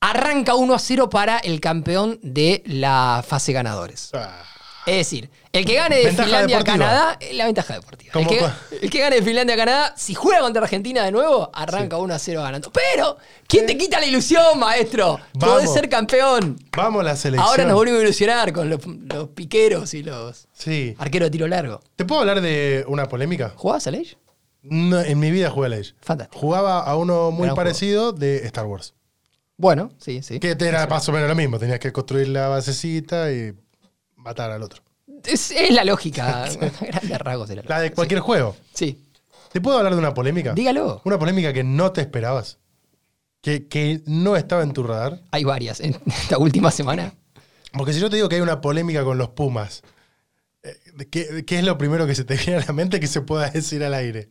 arranca 0.00 0.54
1 0.54 0.74
a 0.74 0.78
0 0.78 1.10
para 1.10 1.38
el 1.38 1.60
campeón 1.60 2.18
de 2.22 2.62
la 2.66 3.24
fase 3.26 3.52
ganadores. 3.52 4.10
Ah, 4.14 4.44
Es 4.86 4.96
decir, 4.96 5.28
el 5.52 5.64
que 5.66 5.74
gane 5.74 5.96
de 5.96 6.04
Ventaja 6.04 6.24
Finlandia 6.28 6.56
a 6.56 6.60
deportiva. 6.60 6.86
Canadá, 6.88 7.16
eh, 7.20 7.34
la 7.34 7.44
ventaja 7.46 7.74
deportiva. 7.74 8.12
El 8.20 8.26
que, 8.26 8.40
cua- 8.40 8.54
el 8.80 8.90
que 8.90 8.98
gane 9.00 9.16
de 9.16 9.22
Finlandia 9.22 9.54
a 9.54 9.58
Canadá, 9.58 9.94
si 9.96 10.14
juega 10.14 10.40
contra 10.40 10.62
Argentina 10.62 11.04
de 11.04 11.10
nuevo, 11.10 11.50
arranca 11.52 11.96
1 11.98 12.14
a 12.14 12.18
0 12.18 12.42
ganando. 12.42 12.70
Pero, 12.72 13.18
¿quién 13.46 13.66
te 13.66 13.76
quita 13.76 13.98
la 14.00 14.06
ilusión, 14.06 14.58
maestro? 14.58 15.18
Podés 15.38 15.64
Vamos. 15.64 15.74
ser 15.74 15.88
campeón. 15.88 16.58
Vamos 16.76 17.00
a 17.00 17.04
la 17.04 17.16
selección. 17.16 17.48
Ahora 17.48 17.64
nos 17.64 17.74
volvimos 17.74 18.00
a 18.00 18.04
ilusionar 18.04 18.52
con 18.52 18.70
los, 18.70 18.80
los 18.86 19.28
piqueros 19.30 19.92
y 19.94 20.02
los 20.04 20.46
Sí. 20.54 20.94
arqueros 20.98 21.26
de 21.26 21.30
tiro 21.32 21.48
largo. 21.48 21.80
¿Te 21.96 22.04
puedo 22.04 22.20
hablar 22.22 22.40
de 22.40 22.84
una 22.88 23.06
polémica? 23.08 23.52
¿Jugabas 23.56 23.86
a 23.88 23.90
Age? 23.90 24.16
No, 24.62 25.00
en 25.00 25.18
mi 25.18 25.30
vida 25.30 25.50
jugué 25.50 25.74
a 25.74 25.78
Age. 25.78 25.94
Fantástico. 26.00 26.38
Jugaba 26.40 26.80
a 26.80 26.96
uno 26.96 27.30
muy 27.30 27.44
Gran 27.44 27.56
parecido 27.56 28.12
de 28.12 28.38
Star 28.46 28.66
Wars. 28.66 28.94
Bueno, 29.56 29.90
sí, 29.98 30.22
sí. 30.22 30.38
Que 30.38 30.56
era 30.58 30.86
más 30.86 31.08
o 31.08 31.12
menos 31.12 31.28
lo 31.28 31.34
mismo. 31.34 31.58
Tenías 31.58 31.80
que 31.80 31.92
construir 31.92 32.28
la 32.28 32.48
basecita 32.48 33.32
y 33.32 33.54
matar 34.16 34.50
al 34.50 34.62
otro. 34.62 34.82
Es, 35.24 35.50
es 35.50 35.70
la 35.70 35.84
lógica. 35.84 36.48
Grandes 36.80 37.18
rasgos 37.18 37.48
de 37.48 37.56
la 37.56 37.62
La 37.66 37.80
de 37.80 37.92
cualquier 37.92 38.20
juego. 38.20 38.56
Sí. 38.72 39.04
¿Te 39.52 39.60
puedo 39.60 39.78
hablar 39.78 39.94
de 39.94 39.98
una 39.98 40.14
polémica? 40.14 40.52
Dígalo. 40.52 41.02
Una 41.04 41.18
polémica 41.18 41.52
que 41.52 41.64
no 41.64 41.92
te 41.92 42.00
esperabas. 42.02 42.58
Que, 43.40 43.66
que 43.68 44.02
no 44.06 44.36
estaba 44.36 44.62
en 44.62 44.72
tu 44.72 44.82
radar. 44.82 45.22
Hay 45.30 45.44
varias 45.44 45.80
en 45.80 45.96
esta 46.06 46.38
última 46.38 46.70
semana. 46.70 47.14
Porque 47.72 47.92
si 47.92 48.00
yo 48.00 48.10
te 48.10 48.16
digo 48.16 48.28
que 48.28 48.36
hay 48.36 48.40
una 48.40 48.60
polémica 48.60 49.04
con 49.04 49.18
los 49.18 49.30
Pumas, 49.30 49.82
¿qué, 51.10 51.44
qué 51.46 51.58
es 51.58 51.64
lo 51.64 51.78
primero 51.78 52.06
que 52.06 52.14
se 52.14 52.24
te 52.24 52.36
viene 52.44 52.56
a 52.62 52.66
la 52.66 52.72
mente 52.72 53.00
que 53.00 53.06
se 53.06 53.22
pueda 53.22 53.50
decir 53.50 53.82
al 53.82 53.94
aire? 53.94 54.28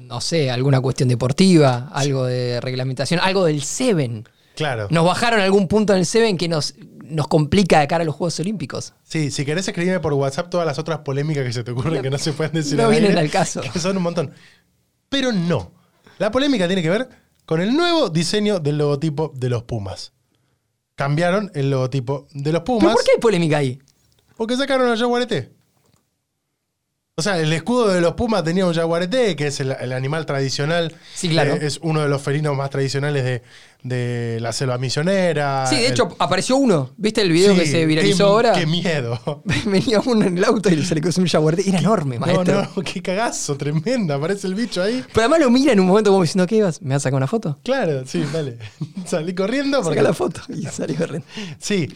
No 0.00 0.20
sé, 0.20 0.50
alguna 0.50 0.80
cuestión 0.80 1.08
deportiva, 1.08 1.88
algo 1.92 2.24
de 2.24 2.60
reglamentación, 2.60 3.20
algo 3.22 3.44
del 3.44 3.62
Seven. 3.62 4.24
Claro. 4.54 4.88
Nos 4.90 5.04
bajaron 5.04 5.40
algún 5.40 5.68
punto 5.68 5.92
en 5.92 6.00
el 6.00 6.06
Seven 6.06 6.36
que 6.36 6.48
nos, 6.48 6.74
nos 7.04 7.28
complica 7.28 7.80
de 7.80 7.88
cara 7.88 8.02
a 8.02 8.04
los 8.04 8.14
Juegos 8.14 8.40
Olímpicos. 8.40 8.94
Sí, 9.04 9.30
si 9.30 9.44
querés 9.44 9.68
escribirme 9.68 10.00
por 10.00 10.12
WhatsApp 10.14 10.50
todas 10.50 10.66
las 10.66 10.78
otras 10.78 11.00
polémicas 11.00 11.44
que 11.44 11.52
se 11.52 11.64
te 11.64 11.70
ocurren 11.70 12.02
que 12.02 12.10
no 12.10 12.18
se 12.18 12.32
pueden 12.32 12.52
decir 12.52 12.76
no 12.76 12.88
vienen 12.88 13.10
aire, 13.10 13.20
al 13.20 13.30
caso. 13.30 13.60
Que 13.60 13.78
son 13.78 13.96
un 13.96 14.02
montón. 14.02 14.32
Pero 15.08 15.32
no. 15.32 15.72
La 16.18 16.30
polémica 16.30 16.66
tiene 16.66 16.82
que 16.82 16.90
ver 16.90 17.08
con 17.46 17.60
el 17.60 17.74
nuevo 17.74 18.08
diseño 18.10 18.58
del 18.58 18.78
logotipo 18.78 19.32
de 19.34 19.48
los 19.48 19.62
Pumas. 19.62 20.12
Cambiaron 20.96 21.50
el 21.54 21.70
logotipo 21.70 22.26
de 22.32 22.52
los 22.52 22.62
Pumas 22.62 22.82
¿Pero 22.82 22.94
por 22.94 23.04
qué 23.04 23.10
hay 23.12 23.18
polémica 23.20 23.58
ahí? 23.58 23.78
porque 24.36 24.56
sacaron 24.56 24.88
al 24.88 24.96
jaguarete. 24.96 25.52
O 27.18 27.22
sea, 27.22 27.36
el 27.40 27.52
escudo 27.52 27.88
de 27.88 28.00
los 28.00 28.12
Pumas 28.14 28.44
tenía 28.44 28.64
un 28.64 28.72
jaguarete, 28.72 29.34
que 29.34 29.48
es 29.48 29.58
el, 29.58 29.72
el 29.72 29.92
animal 29.92 30.24
tradicional. 30.24 30.94
Sí, 31.16 31.28
claro. 31.28 31.54
Eh, 31.54 31.66
es 31.66 31.80
uno 31.82 32.00
de 32.00 32.08
los 32.08 32.22
felinos 32.22 32.56
más 32.56 32.70
tradicionales 32.70 33.24
de, 33.24 33.42
de 33.82 34.38
la 34.40 34.52
selva 34.52 34.78
misionera. 34.78 35.66
Sí, 35.66 35.74
de 35.74 35.86
El- 35.86 35.92
hecho, 35.94 36.14
apareció 36.20 36.56
uno. 36.56 36.90
¿Viste 36.96 37.20
el 37.22 37.32
video 37.32 37.54
Sí, 37.54 37.58
que 37.58 37.66
se 37.66 37.86
viralizó 37.86 38.18
qué, 38.18 38.22
ahora? 38.22 38.52
Qué 38.52 38.66
miedo. 38.66 39.42
Venía 39.66 40.00
uno 40.06 40.26
en 40.26 40.38
el 40.38 40.44
auto 40.44 40.68
y 40.70 40.84
se 40.84 40.94
le 40.94 41.00
cruzó 41.00 41.20
un 41.20 41.26
jaguarete. 41.26 41.68
Era 41.68 41.80
enorme, 41.80 42.20
No, 42.20 42.26
maestro. 42.26 42.68
no, 42.76 42.82
qué 42.82 43.02
cagazo, 43.02 43.56
tremenda. 43.56 44.14
Aparece 44.14 44.46
el 44.46 44.54
bicho 44.54 44.80
ahí. 44.80 45.02
Pero 45.08 45.22
además 45.22 45.40
lo 45.40 45.50
mira 45.50 45.72
en 45.72 45.80
un 45.80 45.86
momento 45.86 46.10
como 46.12 46.22
diciendo, 46.22 46.46
¿qué 46.46 46.54
ibas? 46.58 46.80
¿Me 46.82 46.90
vas 46.94 47.02
a 47.02 47.04
sacar 47.04 47.16
una 47.16 47.26
foto? 47.26 47.58
Claro, 47.64 48.06
sí, 48.06 48.24
dale. 48.32 48.58
Salí 49.06 49.34
corriendo 49.34 49.78
porque. 49.82 49.98
Saca 49.98 50.08
la 50.08 50.14
foto. 50.14 50.40
Y 50.50 50.62
salió 50.66 50.96
corriendo. 50.96 51.26
Sí. 51.58 51.88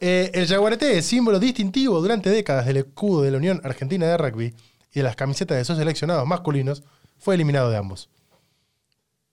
Eh, 0.00 0.30
el 0.34 0.46
jaguarete 0.46 0.98
es 0.98 1.06
símbolo 1.06 1.40
distintivo 1.40 2.00
durante 2.00 2.30
décadas 2.30 2.64
del 2.66 2.76
escudo 2.76 3.22
de 3.22 3.32
la 3.32 3.38
Unión 3.38 3.60
Argentina 3.64 4.06
de 4.06 4.16
Rugby 4.16 4.54
y 4.92 5.00
de 5.00 5.02
las 5.02 5.16
camisetas 5.16 5.56
de 5.56 5.64
sus 5.64 5.76
seleccionados 5.76 6.26
masculinos, 6.26 6.82
fue 7.18 7.34
eliminado 7.34 7.70
de 7.70 7.76
ambos. 7.76 8.08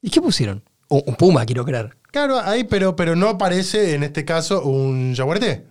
¿Y 0.02 0.10
qué 0.10 0.22
pusieron? 0.22 0.64
Un, 0.90 1.04
un 1.06 1.16
puma, 1.16 1.46
quiero 1.46 1.66
creer. 1.66 1.98
Claro, 2.12 2.40
ahí, 2.40 2.64
pero, 2.64 2.96
pero 2.96 3.16
no 3.16 3.30
aparece 3.30 3.96
en 3.96 4.04
este 4.04 4.24
caso 4.24 4.64
un 4.64 5.16
jaguarete. 5.16 5.66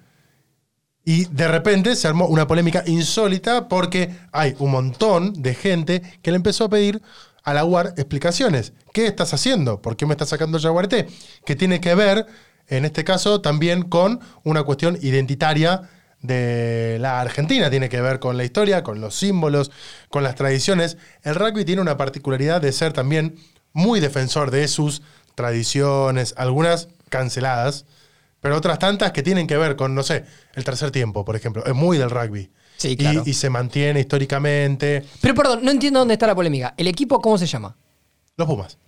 Y 1.04 1.26
de 1.26 1.48
repente 1.48 1.96
se 1.96 2.08
armó 2.08 2.26
una 2.26 2.46
polémica 2.46 2.82
insólita 2.86 3.68
porque 3.68 4.14
hay 4.32 4.54
un 4.58 4.70
montón 4.70 5.34
de 5.34 5.54
gente 5.54 6.02
que 6.22 6.30
le 6.30 6.36
empezó 6.36 6.64
a 6.64 6.70
pedir 6.70 7.02
a 7.42 7.52
la 7.52 7.64
UAR 7.64 7.92
explicaciones. 7.96 8.72
¿Qué 8.92 9.06
estás 9.06 9.34
haciendo? 9.34 9.82
¿Por 9.82 9.96
qué 9.96 10.06
me 10.06 10.14
estás 10.14 10.30
sacando 10.30 10.56
el 10.56 10.62
jaguarete? 10.62 11.06
Que 11.44 11.54
tiene 11.56 11.80
que 11.80 11.94
ver, 11.94 12.26
en 12.68 12.86
este 12.86 13.04
caso, 13.04 13.42
también 13.42 13.82
con 13.82 14.20
una 14.44 14.62
cuestión 14.62 14.98
identitaria 15.02 15.82
de 16.24 16.96
la 17.00 17.20
Argentina. 17.20 17.68
Tiene 17.70 17.88
que 17.90 18.00
ver 18.00 18.18
con 18.18 18.36
la 18.36 18.44
historia, 18.44 18.82
con 18.82 19.00
los 19.00 19.14
símbolos, 19.14 19.70
con 20.08 20.22
las 20.24 20.34
tradiciones. 20.34 20.96
El 21.22 21.34
rugby 21.34 21.64
tiene 21.64 21.82
una 21.82 21.96
particularidad 21.98 22.60
de 22.62 22.72
ser 22.72 22.92
también 22.94 23.36
muy 23.74 24.00
defensor 24.00 24.50
de 24.50 24.66
sus 24.68 25.02
tradiciones, 25.34 26.34
algunas 26.38 26.88
canceladas, 27.10 27.84
pero 28.40 28.56
otras 28.56 28.78
tantas 28.78 29.12
que 29.12 29.22
tienen 29.22 29.46
que 29.46 29.56
ver 29.58 29.76
con, 29.76 29.94
no 29.94 30.02
sé, 30.02 30.24
el 30.54 30.64
tercer 30.64 30.90
tiempo, 30.90 31.24
por 31.24 31.36
ejemplo. 31.36 31.64
Es 31.66 31.74
muy 31.74 31.98
del 31.98 32.10
rugby. 32.10 32.50
Sí, 32.76 32.88
Y- 32.90 32.96
claro. 32.96 33.22
y, 33.24 33.34
se 33.34 33.50
mantiene 33.50 34.00
históricamente. 34.00 35.04
Pero 35.20 35.34
perdón, 35.34 35.60
no 35.62 35.70
entiendo 35.70 35.98
dónde 36.00 36.14
está 36.14 36.26
la 36.26 36.34
polémica. 36.34 36.74
¿El 36.76 36.88
equipo 36.88 37.20
cómo 37.20 37.36
se 37.38 37.46
llama? 37.46 37.76
Los 38.36 38.48
Pumas. 38.48 38.78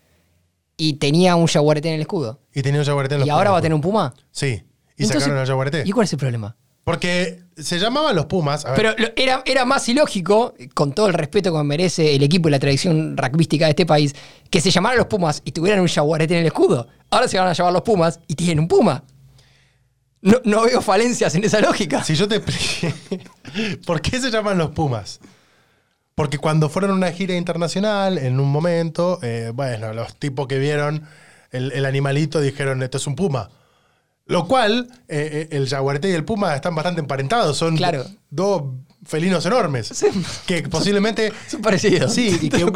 Y 0.79 0.95
tenía 0.95 1.37
un 1.37 1.47
jaguarete 1.47 1.89
en 1.89 1.95
el 1.95 2.01
escudo. 2.03 2.41
Y 2.55 2.63
tenía 2.63 2.81
un 2.81 2.87
jaguarete 2.87 3.15
en 3.15 3.21
los 3.21 3.27
¿Y 3.29 3.31
ahora 3.31 3.51
va 3.51 3.59
a 3.59 3.63
tener 3.63 3.75
un 3.75 3.81
puma? 3.81 4.13
Sí. 4.31 4.63
Y 4.97 5.03
Entonces- 5.05 5.23
sacaron 5.23 5.39
al 5.41 5.47
jaguarete. 5.47 5.83
¿Y 5.87 5.93
cuál 5.93 6.05
es 6.05 6.13
el 6.13 6.19
problema? 6.19 6.57
Porque 6.87 7.41
se 7.57 7.81
llamaban 7.81 8.15
los 8.15 8.27
Pumas. 8.27 8.65
a 8.65 8.71
ver, 8.71 8.95
Pero 8.97 9.13
era, 9.17 9.43
era 9.45 9.65
más 9.65 9.89
ilógico, 9.89 10.55
con 10.73 10.93
todo 10.93 11.09
el 11.09 11.15
respeto 11.15 11.53
que 11.53 11.65
merece 11.65 12.15
el 12.15 12.23
equipo 12.23 12.47
y 12.47 12.53
la 12.53 12.61
tradición 12.61 13.17
rugbyística 13.17 13.65
de 13.65 13.71
este 13.71 13.85
país, 13.85 14.15
que 14.51 14.61
se 14.61 14.71
llamaran 14.71 14.99
los 14.99 15.09
Pumas 15.09 15.43
y 15.45 15.51
tuvieran 15.51 15.81
un 15.81 15.89
jaguarete 15.89 16.35
en 16.35 16.41
el 16.43 16.47
escudo. 16.47 16.87
Ahora 17.11 17.27
se 17.27 17.41
van 17.41 17.49
a 17.49 17.55
llamar 17.55 17.73
los 17.73 17.83
Pumas 17.83 18.21
y 18.29 18.37
tienen 18.37 18.61
un 18.61 18.69
puma. 18.69 19.03
No, 20.23 20.41
no 20.45 20.63
veo 20.63 20.81
falencias 20.81 21.35
en 21.35 21.43
esa 21.43 21.59
lógica. 21.61 22.05
Si 22.05 22.15
yo 22.15 22.29
te. 22.29 22.41
¿Por 23.85 24.01
qué 24.01 24.21
se 24.21 24.31
llaman 24.31 24.57
los 24.57 24.71
Pumas? 24.71 25.19
Porque 26.15 26.39
cuando 26.39 26.69
fueron 26.69 26.93
a 26.93 26.95
una 26.95 27.11
gira 27.11 27.35
internacional, 27.35 28.17
en 28.17 28.39
un 28.39 28.49
momento, 28.49 29.19
eh, 29.23 29.51
bueno, 29.53 29.93
los 29.93 30.15
tipos 30.15 30.47
que 30.47 30.61
vieron 30.61 31.03
el, 31.51 31.73
el 31.73 31.85
animalito 31.85 32.41
dijeron, 32.41 32.81
esto 32.85 32.99
es 32.99 33.09
un 33.09 33.17
puma. 33.17 33.51
Lo 34.27 34.47
cual, 34.49 34.89
eh, 35.09 35.49
eh, 35.51 35.57
el 35.57 35.69
jaguarete 35.69 36.09
y 36.11 36.13
el 36.13 36.25
puma 36.25 36.55
están 36.55 36.75
bastante 36.75 37.01
emparentados. 37.01 37.57
Son 37.57 37.77
Claro. 37.77 38.05
dos 38.29 38.63
felinos 39.05 39.47
enormes. 39.47 39.87
Sí. 39.87 40.07
Que 40.47 40.65
posiblemente... 40.65 41.33
Son 41.49 41.63
parecidos. 41.63 42.13
Sí, 42.13 42.37
y 42.43 42.49
que, 42.49 42.67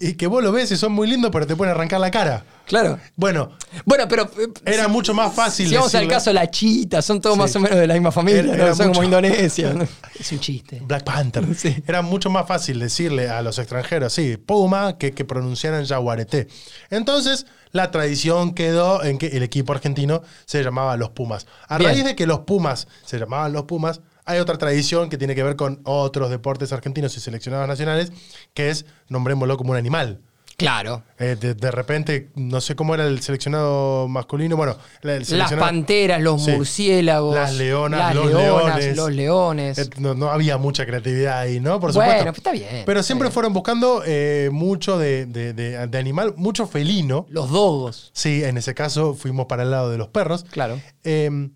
y 0.00 0.14
que 0.14 0.26
vos 0.26 0.42
lo 0.42 0.50
ves 0.50 0.72
y 0.72 0.76
son 0.76 0.90
muy 0.90 1.06
lindos, 1.06 1.30
pero 1.30 1.46
te 1.46 1.54
pueden 1.54 1.72
arrancar 1.74 2.00
la 2.00 2.10
cara. 2.10 2.44
Claro. 2.66 2.98
Bueno, 3.14 3.52
Bueno, 3.84 4.08
pero. 4.08 4.24
eh, 4.24 4.48
era 4.64 4.88
mucho 4.88 5.14
más 5.14 5.32
fácil 5.32 5.68
Si 5.68 5.76
vamos 5.76 5.94
al 5.94 6.00
decirle- 6.02 6.12
caso, 6.12 6.32
la 6.32 6.50
chita, 6.50 7.00
son 7.02 7.20
todos 7.20 7.36
Sí. 7.36 7.40
más 7.40 7.54
o 7.54 7.60
menos 7.60 7.78
de 7.78 7.86
la 7.86 7.94
misma 7.94 8.10
familia, 8.10 8.40
Era- 8.40 8.56
¿no? 8.56 8.64
era 8.64 8.74
son 8.74 8.88
como 8.88 9.04
Indonesia. 9.04 9.72
¿no? 9.74 9.86
Es 10.18 10.32
un 10.32 10.40
chiste. 10.40 10.82
Black 10.84 11.04
Panther. 11.04 11.46
Sí. 11.54 11.76
Era 11.86 12.02
mucho 12.02 12.30
más 12.30 12.48
fácil 12.48 12.80
decirle 12.80 13.28
a 13.28 13.40
los 13.42 13.60
extranjeros, 13.60 14.12
sí, 14.12 14.36
Puma, 14.38 14.98
que, 14.98 15.12
que 15.12 15.24
pronunciaran 15.24 15.86
Jaguarete. 15.86 16.48
Entonces, 16.90 17.46
la 17.76 17.90
tradición 17.90 18.54
quedó 18.54 19.04
en 19.04 19.18
que 19.18 19.28
el 19.28 19.42
equipo 19.42 19.72
argentino 19.72 20.22
se 20.44 20.62
llamaba 20.62 20.96
los 20.96 21.10
Pumas. 21.10 21.46
A 21.68 21.78
Bien. 21.78 21.90
raíz 21.90 22.04
de 22.04 22.16
que 22.16 22.26
los 22.26 22.40
Pumas 22.40 22.88
se 23.04 23.18
llamaban 23.18 23.52
los 23.52 23.64
Pumas, 23.64 24.00
hay 24.24 24.40
otra 24.40 24.58
tradición 24.58 25.08
que 25.08 25.18
tiene 25.18 25.36
que 25.36 25.42
ver 25.44 25.54
con 25.54 25.80
otros 25.84 26.30
deportes 26.30 26.72
argentinos 26.72 27.16
y 27.16 27.20
seleccionados 27.20 27.68
nacionales, 27.68 28.12
que 28.54 28.70
es 28.70 28.86
nombrémoslo 29.08 29.56
como 29.56 29.70
un 29.70 29.76
animal. 29.76 30.20
Claro. 30.56 31.02
Eh, 31.18 31.36
de, 31.38 31.52
de 31.54 31.70
repente, 31.70 32.30
no 32.34 32.62
sé 32.62 32.74
cómo 32.74 32.94
era 32.94 33.06
el 33.06 33.20
seleccionado 33.20 34.08
masculino, 34.08 34.56
bueno, 34.56 34.76
el 35.02 35.24
Las 35.36 35.52
panteras, 35.52 36.20
los 36.22 36.42
Sí. 36.44 36.52
murciélagos. 36.52 37.34
Las 37.34 37.52
leonas, 37.54 38.00
las 38.00 38.14
los 38.14 38.26
leonas, 38.26 38.76
leones. 38.78 38.96
los 38.96 39.12
leones. 39.12 39.78
Eh, 39.78 39.90
No, 39.98 40.14
no 40.14 40.30
había 40.30 40.56
mucha 40.56 40.86
creatividad 40.86 41.40
ahí, 41.40 41.60
¿no? 41.60 41.78
Por 41.78 41.92
Bueno, 41.92 42.10
supuesto. 42.10 42.24
pues 42.24 42.36
está 42.38 42.52
bien, 42.52 42.84
Pero 42.86 43.02
siempre 43.02 43.26
bien. 43.26 43.32
fueron 43.34 43.52
buscando 43.52 44.02
eh, 44.06 44.48
mucho 44.50 44.98
de, 44.98 45.26
de- 45.26 45.52
de- 45.52 45.86
de 45.86 45.98
animal, 45.98 46.32
mucho 46.36 46.66
felino. 46.66 47.26
Los 47.28 47.50
dogos. 47.50 48.10
Sí, 48.14 48.42
en 48.42 48.56
ese 48.56 48.74
caso 48.74 49.12
fuimos 49.14 49.44
para 49.46 49.62
el 49.62 49.70
lado 49.70 49.90
de 49.90 49.98
los 49.98 50.08
perros. 50.08 50.44
Claro. 50.50 50.80
Eh, 51.04 51.50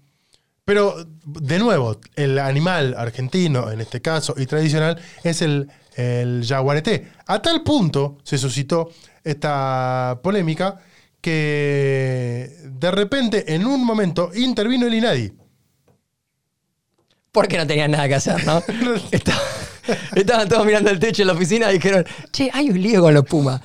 pero, 0.66 0.94
de 1.24 1.58
nuevo, 1.58 1.98
el 2.16 2.38
animal 2.38 2.94
argentino, 2.96 3.70
en 3.72 3.80
este 3.80 4.00
caso, 4.02 4.34
y 4.36 4.46
tradicional, 4.46 5.00
es 5.24 5.42
el, 5.42 5.68
el 5.96 6.44
jaguarete. 6.46 7.08
A 7.26 7.40
tal 7.42 7.62
punto 7.62 8.18
se 8.24 8.38
suscitó 8.38 8.90
esta 9.24 10.18
polémica 10.22 10.78
que 11.20 12.50
de 12.64 12.90
repente, 12.90 13.54
en 13.54 13.66
un 13.66 13.84
momento, 13.84 14.30
intervino 14.34 14.86
el 14.86 14.94
INADI. 14.94 15.32
Porque 17.32 17.56
no 17.56 17.66
tenían 17.66 17.90
nada 17.92 18.08
que 18.08 18.14
hacer, 18.16 18.44
¿no? 18.44 18.58
Estaba- 19.10 19.40
estaban 20.14 20.48
todos 20.48 20.66
mirando 20.66 20.90
el 20.90 20.98
techo 20.98 21.22
en 21.22 21.28
la 21.28 21.34
oficina 21.34 21.70
y 21.70 21.74
dijeron, 21.74 22.04
che, 22.32 22.50
hay 22.52 22.70
un 22.70 22.80
lío 22.80 23.00
con 23.02 23.14
los 23.14 23.24
Pumas. 23.24 23.60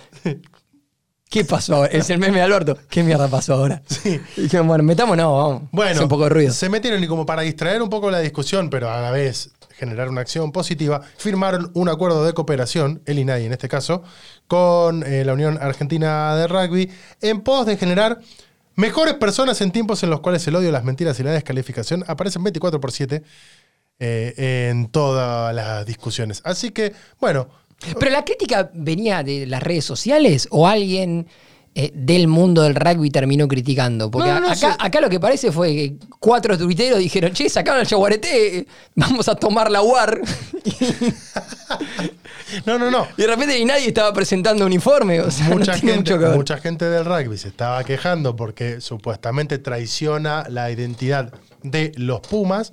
¿Qué 1.29 1.43
pasó 1.43 1.75
ahora? 1.77 1.91
Es 1.91 2.09
el 2.11 2.19
meme 2.19 2.37
de 2.37 2.43
Alberto. 2.43 2.77
¿Qué 2.89 3.03
mierda 3.03 3.27
pasó 3.27 3.55
ahora? 3.55 3.81
Sí. 3.87 4.21
Y 4.37 4.41
dijeron, 4.43 4.67
bueno, 4.67 4.83
metámonos, 4.83 5.25
vamos. 5.31 5.69
Bueno, 5.71 5.91
Hace 5.91 6.03
un 6.03 6.07
poco 6.09 6.23
de 6.25 6.29
ruido. 6.29 6.53
se 6.53 6.69
metieron 6.69 7.03
y 7.03 7.07
como 7.07 7.25
para 7.25 7.41
distraer 7.41 7.81
un 7.81 7.89
poco 7.89 8.09
la 8.11 8.19
discusión, 8.19 8.69
pero 8.69 8.89
a 8.91 9.01
la 9.01 9.11
vez 9.11 9.51
generar 9.77 10.09
una 10.09 10.21
acción 10.21 10.51
positiva, 10.51 11.01
firmaron 11.17 11.71
un 11.73 11.89
acuerdo 11.89 12.25
de 12.25 12.33
cooperación, 12.33 13.01
el 13.05 13.19
INAI 13.19 13.45
en 13.45 13.53
este 13.53 13.67
caso, 13.67 14.03
con 14.47 15.03
eh, 15.03 15.25
la 15.25 15.33
Unión 15.33 15.57
Argentina 15.61 16.35
de 16.35 16.47
Rugby, 16.47 16.91
en 17.21 17.41
pos 17.41 17.65
de 17.65 17.77
generar 17.77 18.19
mejores 18.75 19.15
personas 19.15 19.61
en 19.61 19.71
tiempos 19.71 20.03
en 20.03 20.09
los 20.09 20.21
cuales 20.21 20.47
el 20.47 20.55
odio, 20.55 20.71
las 20.71 20.83
mentiras 20.83 21.19
y 21.19 21.23
la 21.23 21.31
descalificación 21.31 22.03
aparecen 22.07 22.43
24 22.43 22.79
por 22.79 22.91
7 22.91 23.23
eh, 23.99 24.69
en 24.69 24.87
todas 24.89 25.53
las 25.53 25.85
discusiones. 25.85 26.41
Así 26.43 26.71
que, 26.71 26.93
bueno, 27.19 27.47
Pero 27.99 28.11
la 28.11 28.23
crítica 28.23 28.69
venía 28.73 29.23
de 29.23 29.45
las 29.45 29.61
redes 29.61 29.85
sociales 29.85 30.47
o 30.51 30.67
alguien 30.67 31.27
eh, 31.77 31.91
del 31.93 32.29
mundo 32.29 32.61
del 32.61 32.73
rugby 32.73 33.09
terminó 33.09 33.49
criticando. 33.49 34.09
Porque 34.09 34.29
No, 34.29 34.35
no, 34.35 34.47
no, 34.47 34.47
acá, 34.47 34.71
sí. 34.71 34.77
acá 34.79 35.01
lo 35.01 35.09
que 35.09 35.19
parece 35.19 35.51
fue 35.51 35.73
que 35.75 35.95
cuatro 36.19 36.57
tuiteros 36.57 36.99
dijeron, 36.99 37.33
che, 37.33 37.49
sacaron 37.49 37.81
el 37.81 37.87
jaguarete, 37.87 38.59
eh, 38.59 38.67
vamos 38.95 39.27
a 39.27 39.35
tomar 39.35 39.69
la 39.69 39.81
UAR. 39.81 40.21
no, 42.65 42.79
no, 42.79 42.89
no. 42.89 43.07
y 43.17 43.21
de 43.21 43.27
repente 43.27 43.59
y 43.59 43.65
nadie 43.65 43.87
estaba 43.87 44.13
presentando 44.13 44.65
un 44.65 44.71
informe. 44.73 45.19
O 45.19 45.29
sea, 45.29 45.49
mucha, 45.49 45.73
no 45.73 45.79
tiene 45.79 45.93
gente, 45.95 46.11
mucho 46.13 46.19
que 46.19 46.25
ver. 46.25 46.35
mucha 46.37 46.57
gente 46.57 46.85
del 46.85 47.05
rugby 47.05 47.37
se 47.37 47.49
estaba 47.49 47.83
quejando 47.83 48.35
porque 48.35 48.79
supuestamente 48.81 49.57
traiciona 49.57 50.45
la 50.49 50.71
identidad 50.71 51.33
de 51.61 51.91
los 51.97 52.21
Pumas. 52.21 52.71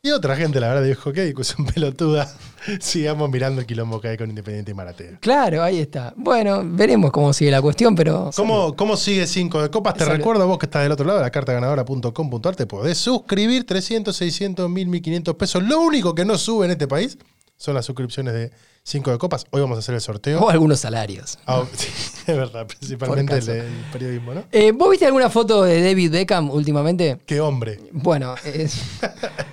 Y 0.00 0.12
otra 0.12 0.36
gente, 0.36 0.60
la 0.60 0.68
verdad, 0.68 0.84
dijo, 0.84 1.12
qué 1.12 1.24
discusión 1.24 1.66
pelotuda. 1.74 2.32
Sigamos 2.80 3.28
mirando 3.30 3.60
el 3.60 3.66
quilombo 3.66 4.00
que 4.00 4.08
hay 4.08 4.16
con 4.16 4.28
Independiente 4.28 4.70
y 4.70 4.74
Maratea. 4.74 5.18
Claro, 5.18 5.60
ahí 5.62 5.80
está. 5.80 6.14
Bueno, 6.16 6.62
veremos 6.64 7.10
cómo 7.10 7.32
sigue 7.32 7.50
la 7.50 7.60
cuestión, 7.60 7.96
pero. 7.96 8.30
¿Cómo, 8.36 8.76
¿Cómo 8.76 8.96
sigue 8.96 9.26
5 9.26 9.62
de 9.62 9.70
copas? 9.70 9.94
Te 9.94 10.04
Salud. 10.04 10.18
recuerdo, 10.18 10.46
vos 10.46 10.58
que 10.58 10.66
estás 10.66 10.84
del 10.84 10.92
otro 10.92 11.04
lado, 11.04 11.20
la 11.20 11.30
cartaganadora.com.ar, 11.30 12.54
te 12.54 12.66
podés 12.66 12.96
suscribir 12.98 13.66
300, 13.66 14.14
600, 14.14 14.70
1000, 14.70 14.86
1500 14.88 15.34
pesos. 15.34 15.62
Lo 15.64 15.80
único 15.80 16.14
que 16.14 16.24
no 16.24 16.38
sube 16.38 16.66
en 16.66 16.72
este 16.72 16.86
país 16.86 17.18
son 17.58 17.74
las 17.74 17.84
suscripciones 17.84 18.32
de 18.32 18.50
5 18.84 19.10
de 19.10 19.18
copas. 19.18 19.44
Hoy 19.50 19.60
vamos 19.60 19.76
a 19.76 19.80
hacer 19.80 19.94
el 19.94 20.00
sorteo. 20.00 20.40
O 20.40 20.48
algunos 20.48 20.80
salarios. 20.80 21.38
Ah, 21.46 21.64
sí, 21.76 21.88
es 22.26 22.36
verdad, 22.36 22.66
principalmente 22.66 23.36
el, 23.36 23.44
del 23.44 23.66
periodismo, 23.92 24.32
¿no? 24.32 24.44
Eh, 24.50 24.72
¿Vos 24.72 24.88
viste 24.90 25.04
alguna 25.04 25.28
foto 25.28 25.64
de 25.64 25.82
David 25.82 26.10
Beckham 26.12 26.50
últimamente? 26.50 27.18
Qué 27.26 27.40
hombre. 27.40 27.80
Bueno, 27.92 28.34
es- 28.44 28.80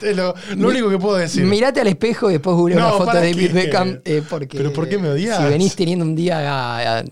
Es 0.02 0.16
lo, 0.16 0.34
lo 0.56 0.68
único 0.70 0.90
que 0.90 0.98
puedo 1.00 1.18
decir. 1.18 1.44
mirate 1.46 1.82
al 1.82 1.88
espejo 1.88 2.30
y 2.30 2.34
después 2.34 2.56
googlea 2.56 2.78
No, 2.80 2.86
una 2.90 2.94
foto 2.94 3.06
¿para 3.08 3.22
de 3.22 3.32
David 3.34 3.48
qué? 3.48 3.54
Beckham. 3.54 4.00
eh, 4.06 4.24
porque 4.30 4.56
¿Pero 4.58 4.72
por 4.72 4.88
qué 4.88 4.98
me 5.00 5.10
odias? 5.10 5.38
Si 5.38 5.44
venís 5.50 5.76
teniendo 5.76 6.06
un 6.06 6.16
día 6.16 6.40
ah, 6.46 7.00
ah, 7.00 7.04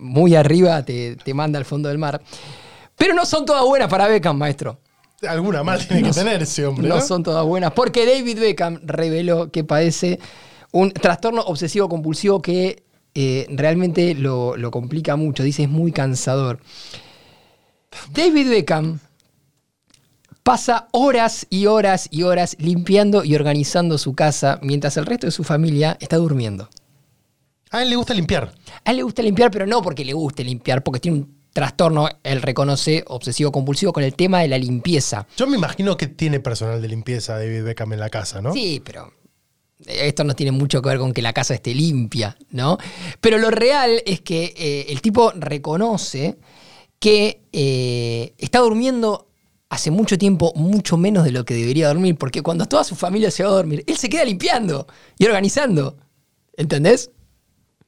muy 0.00 0.34
arriba, 0.34 0.84
te, 0.84 1.16
te 1.16 1.32
manda 1.32 1.58
al 1.58 1.64
fondo 1.64 1.88
del 1.88 1.98
mar. 1.98 2.20
Pero 2.96 3.14
no 3.14 3.24
son 3.24 3.46
todas 3.46 3.64
buenas 3.64 3.88
para 3.88 4.08
Beckham, 4.08 4.36
maestro. 4.36 4.78
Alguna 5.28 5.62
mal 5.62 5.86
tiene 5.86 6.02
que 6.02 6.10
tener 6.10 6.42
ese 6.42 6.66
hombre, 6.66 6.88
¿no? 6.88 6.96
No 6.96 7.00
son 7.00 7.22
todas 7.22 7.44
buenas, 7.44 7.72
porque 7.72 8.04
David 8.06 8.40
Beckham 8.40 8.80
reveló 8.84 9.50
que 9.50 9.62
padece 9.62 10.18
un 10.72 10.90
trastorno 10.90 11.42
obsesivo 11.42 11.88
compulsivo 11.88 12.42
que 12.42 12.82
eh, 13.14 13.46
realmente 13.50 14.14
lo, 14.14 14.56
lo 14.56 14.70
complica 14.70 15.16
mucho. 15.16 15.42
Dice, 15.42 15.64
es 15.64 15.68
muy 15.68 15.92
cansador. 15.92 16.60
David 18.12 18.48
Beckham 18.48 18.98
pasa 20.42 20.88
horas 20.92 21.46
y 21.50 21.66
horas 21.66 22.08
y 22.10 22.24
horas 22.24 22.56
limpiando 22.58 23.22
y 23.24 23.34
organizando 23.34 23.98
su 23.98 24.14
casa 24.14 24.58
mientras 24.62 24.96
el 24.96 25.06
resto 25.06 25.26
de 25.26 25.30
su 25.30 25.44
familia 25.44 25.96
está 26.00 26.16
durmiendo. 26.16 26.68
A 27.70 27.82
él 27.82 27.90
le 27.90 27.96
gusta 27.96 28.12
limpiar. 28.12 28.52
A 28.84 28.90
él 28.90 28.98
le 28.98 29.02
gusta 29.02 29.22
limpiar, 29.22 29.50
pero 29.50 29.66
no 29.66 29.82
porque 29.82 30.04
le 30.04 30.12
guste 30.12 30.44
limpiar, 30.44 30.82
porque 30.82 31.00
tiene 31.00 31.18
un 31.18 31.41
trastorno, 31.52 32.08
él 32.22 32.42
reconoce, 32.42 33.04
obsesivo 33.06 33.52
compulsivo 33.52 33.92
con 33.92 34.02
el 34.02 34.14
tema 34.14 34.40
de 34.40 34.48
la 34.48 34.58
limpieza. 34.58 35.26
Yo 35.36 35.46
me 35.46 35.56
imagino 35.56 35.96
que 35.96 36.06
tiene 36.06 36.40
personal 36.40 36.80
de 36.80 36.88
limpieza 36.88 37.38
David 37.38 37.64
Beckham 37.64 37.92
en 37.92 38.00
la 38.00 38.10
casa, 38.10 38.40
¿no? 38.40 38.52
Sí, 38.52 38.80
pero 38.84 39.12
esto 39.86 40.24
no 40.24 40.34
tiene 40.34 40.52
mucho 40.52 40.80
que 40.80 40.88
ver 40.88 40.98
con 40.98 41.12
que 41.12 41.22
la 41.22 41.32
casa 41.32 41.54
esté 41.54 41.74
limpia, 41.74 42.36
¿no? 42.50 42.78
Pero 43.20 43.38
lo 43.38 43.50
real 43.50 44.02
es 44.06 44.20
que 44.20 44.54
eh, 44.56 44.86
el 44.88 45.00
tipo 45.00 45.32
reconoce 45.34 46.38
que 46.98 47.42
eh, 47.52 48.34
está 48.38 48.60
durmiendo 48.60 49.28
hace 49.68 49.90
mucho 49.90 50.18
tiempo, 50.18 50.52
mucho 50.54 50.96
menos 50.96 51.24
de 51.24 51.32
lo 51.32 51.44
que 51.44 51.54
debería 51.54 51.88
dormir, 51.88 52.16
porque 52.16 52.42
cuando 52.42 52.66
toda 52.66 52.84
su 52.84 52.94
familia 52.94 53.30
se 53.30 53.42
va 53.42 53.50
a 53.50 53.54
dormir, 53.54 53.82
él 53.86 53.96
se 53.96 54.08
queda 54.08 54.24
limpiando 54.24 54.86
y 55.18 55.24
organizando. 55.24 55.96
¿Entendés? 56.56 57.10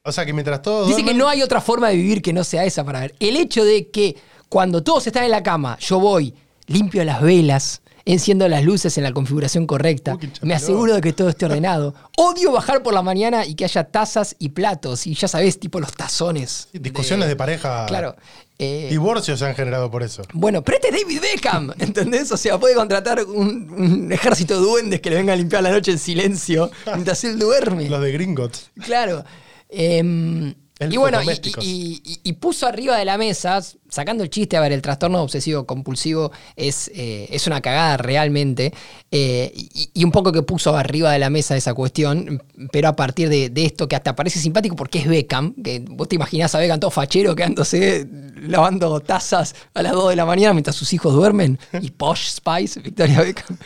O 0.05 0.11
sea 0.11 0.25
que 0.25 0.33
mientras 0.33 0.61
todos 0.61 0.87
Dice 0.87 1.03
que 1.03 1.13
no 1.15 1.27
hay 1.27 1.41
otra 1.41 1.59
forma 1.59 1.89
de 1.89 1.95
vivir 1.95 2.21
que 2.21 2.31
no 2.31 2.43
sea 2.43 2.63
esa 2.63 2.83
para 2.83 2.99
ver. 2.99 3.15
El 3.19 3.35
hecho 3.37 3.65
de 3.65 3.89
que 3.89 4.15
cuando 4.49 4.83
todos 4.83 5.07
están 5.07 5.23
en 5.23 5.31
la 5.31 5.41
cama, 5.41 5.77
yo 5.79 5.99
voy, 5.99 6.33
limpio 6.67 7.03
las 7.03 7.21
velas, 7.21 7.81
enciendo 8.05 8.47
las 8.47 8.63
luces 8.63 8.97
en 8.99 9.03
la 9.03 9.11
configuración 9.11 9.65
correcta, 9.65 10.15
Uy, 10.15 10.31
me 10.43 10.53
aseguro 10.53 10.93
de 10.93 11.01
que 11.01 11.11
todo 11.11 11.29
esté 11.29 11.45
ordenado. 11.45 11.95
Odio 12.17 12.51
bajar 12.51 12.83
por 12.83 12.93
la 12.93 13.01
mañana 13.01 13.47
y 13.47 13.55
que 13.55 13.65
haya 13.65 13.83
tazas 13.85 14.35
y 14.37 14.49
platos, 14.49 15.07
y 15.07 15.15
ya 15.15 15.27
sabés, 15.27 15.59
tipo 15.59 15.79
los 15.79 15.91
tazones. 15.91 16.69
Discusiones 16.71 17.27
de, 17.27 17.35
pareja. 17.35 17.87
Claro. 17.87 18.15
Eh, 18.59 18.87
Divorcios 18.89 19.39
se 19.39 19.45
han 19.45 19.55
generado 19.55 19.91
por 19.91 20.03
eso. 20.03 20.21
bueno, 20.33 20.61
pero 20.61 20.77
este 20.77 20.95
es 20.95 21.01
David 21.01 21.19
Beckham, 21.19 21.73
¿entendés? 21.79 22.31
O 22.31 22.37
sea, 22.37 22.59
puede 22.59 22.75
contratar 22.75 23.23
un, 23.25 23.69
un 23.71 24.11
ejército 24.11 24.53
de 24.53 24.61
duendes 24.61 25.01
que 25.01 25.09
le 25.09 25.15
venga 25.17 25.33
a 25.33 25.35
limpiar 25.35 25.63
la 25.63 25.71
noche 25.71 25.91
en 25.91 25.99
silencio 25.99 26.69
mientras 26.93 27.23
él 27.23 27.39
duerme. 27.39 27.89
Los 27.89 28.01
de 28.01 28.11
Gringotts. 28.11 28.69
Claro. 28.85 29.25
Em, 29.69 30.53
y 30.77 30.97
bueno, 30.97 31.19
y, 31.21 31.25
domésticos. 31.25 31.63
y- 31.65 32.01
y- 32.05 32.19
y 32.23 32.33
puso 32.33 32.67
arriba 32.67 32.97
de 32.97 33.05
la 33.05 33.17
mesa, 33.17 33.61
sacando 33.89 34.23
el 34.23 34.29
chiste, 34.29 34.57
a 34.57 34.59
ver, 34.59 34.73
el 34.73 34.81
trastorno 34.81 35.21
obsesivo 35.21 35.65
compulsivo 35.65 36.33
es, 36.57 36.91
eh, 36.93 37.27
es 37.31 37.47
una 37.47 37.61
cagada 37.61 37.95
realmente, 37.95 38.73
eh, 39.09 39.53
y, 39.55 39.89
y 39.93 40.03
un 40.03 40.11
poco 40.11 40.33
que 40.33 40.41
puso 40.43 40.75
arriba 40.75 41.13
de 41.13 41.19
la 41.19 41.29
mesa 41.29 41.55
esa 41.55 41.73
cuestión, 41.73 42.43
pero 42.73 42.89
a 42.89 42.95
partir 42.97 43.29
de, 43.29 43.49
de 43.49 43.65
esto 43.65 43.87
que 43.87 43.95
hasta 43.95 44.17
parece 44.17 44.39
simpático 44.39 44.75
porque 44.75 44.99
es 44.99 45.07
Beckham, 45.07 45.53
que 45.63 45.79
vos 45.87 46.09
te 46.09 46.15
imaginás 46.15 46.53
a 46.55 46.59
Beckham 46.59 46.79
todo 46.81 46.91
fachero 46.91 47.33
quedándose 47.35 48.05
lavando 48.35 48.99
tazas 48.99 49.55
a 49.73 49.81
las 49.81 49.93
2 49.93 50.09
de 50.09 50.15
la 50.17 50.25
mañana 50.25 50.53
mientras 50.53 50.75
sus 50.75 50.91
hijos 50.91 51.13
duermen, 51.13 51.57
y 51.81 51.91
Posh 51.91 52.27
Spice, 52.31 52.81
Victoria 52.81 53.21
Beckham. 53.21 53.57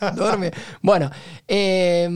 Duerme. 0.16 0.50
Bueno, 0.82 1.10
eh, 1.46 2.08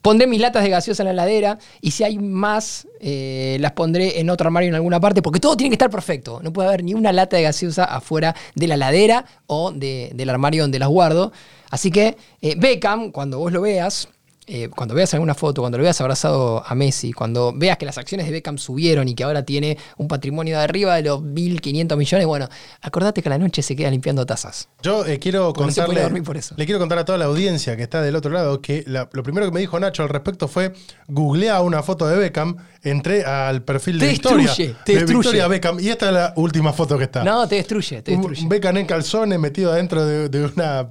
pondré 0.00 0.26
mis 0.26 0.40
latas 0.40 0.62
de 0.62 0.70
gaseosa 0.70 1.02
en 1.02 1.06
la 1.06 1.12
heladera 1.12 1.58
y 1.80 1.90
si 1.92 2.04
hay 2.04 2.18
más, 2.18 2.86
eh, 3.00 3.56
las 3.60 3.72
pondré 3.72 4.20
en 4.20 4.30
otro 4.30 4.46
armario 4.48 4.68
en 4.68 4.74
alguna 4.74 5.00
parte, 5.00 5.22
porque 5.22 5.40
todo 5.40 5.56
tiene 5.56 5.70
que 5.70 5.74
estar 5.74 5.90
perfecto. 5.90 6.40
No 6.42 6.52
puede 6.52 6.68
haber 6.68 6.84
ni 6.84 6.94
una 6.94 7.12
lata 7.12 7.36
de 7.36 7.42
gaseosa 7.44 7.84
afuera 7.84 8.34
de 8.54 8.66
la 8.68 8.74
heladera 8.74 9.24
o 9.46 9.72
de- 9.72 10.10
del 10.14 10.30
armario 10.30 10.62
donde 10.62 10.78
las 10.78 10.88
guardo. 10.88 11.32
Así 11.70 11.90
que 11.90 12.16
eh, 12.40 12.54
Beckham, 12.58 13.10
cuando 13.12 13.38
vos 13.38 13.52
lo 13.52 13.62
veas, 13.62 14.08
eh, 14.46 14.68
cuando 14.68 14.94
veas 14.94 15.14
alguna 15.14 15.34
foto, 15.34 15.62
cuando 15.62 15.78
lo 15.78 15.84
veas 15.84 16.00
abrazado 16.00 16.64
a 16.66 16.74
Messi, 16.74 17.12
cuando 17.12 17.52
veas 17.54 17.78
que 17.78 17.86
las 17.86 17.96
acciones 17.96 18.26
de 18.26 18.32
Beckham 18.32 18.58
subieron 18.58 19.06
y 19.08 19.14
que 19.14 19.22
ahora 19.22 19.44
tiene 19.44 19.78
un 19.98 20.08
patrimonio 20.08 20.58
de 20.58 20.64
arriba 20.64 20.96
de 20.96 21.02
los 21.02 21.20
1.500 21.22 21.96
millones, 21.96 22.26
bueno, 22.26 22.48
acordate 22.80 23.22
que 23.22 23.28
a 23.28 23.30
la 23.30 23.38
noche 23.38 23.62
se 23.62 23.76
queda 23.76 23.88
limpiando 23.90 24.26
tazas. 24.26 24.68
Yo 24.82 25.06
eh, 25.06 25.18
quiero 25.20 25.52
Porque 25.52 25.60
no 25.60 25.66
contarle. 25.66 26.02
dormir 26.02 26.22
por 26.24 26.36
eso. 26.36 26.54
Le 26.58 26.64
quiero 26.66 26.80
contar 26.80 26.98
a 26.98 27.04
toda 27.04 27.18
la 27.18 27.26
audiencia 27.26 27.76
que 27.76 27.84
está 27.84 28.02
del 28.02 28.16
otro 28.16 28.32
lado 28.32 28.60
que 28.60 28.82
la- 28.86 29.08
lo 29.12 29.22
primero 29.22 29.46
que 29.46 29.52
me 29.52 29.60
dijo 29.60 29.78
Nacho 29.78 30.02
al 30.02 30.08
respecto 30.08 30.48
fue: 30.48 30.72
googlea 31.06 31.60
una 31.62 31.82
foto 31.84 32.08
de 32.08 32.16
Beckham, 32.16 32.56
entré 32.82 33.24
al 33.24 33.62
perfil 33.62 33.98
de 34.00 34.06
Te 34.06 34.12
Victoria. 34.12 34.46
destruye, 34.48 34.74
te 34.84 34.92
de 34.92 34.98
destruye. 34.98 35.18
Victoria 35.20 35.48
Beckham. 35.48 35.78
Y 35.80 35.88
esta 35.88 36.06
es 36.08 36.12
la 36.14 36.32
última 36.36 36.72
foto 36.72 36.98
que 36.98 37.04
está. 37.04 37.22
No, 37.22 37.46
te 37.46 37.54
destruye, 37.54 38.02
te 38.02 38.10
destruye. 38.10 38.42
un 38.42 38.48
Beckham 38.48 38.76
en 38.76 38.86
calzones 38.86 39.38
metido 39.38 39.70
adentro 39.72 40.04
de, 40.04 40.28
de 40.28 40.44
una, 40.46 40.90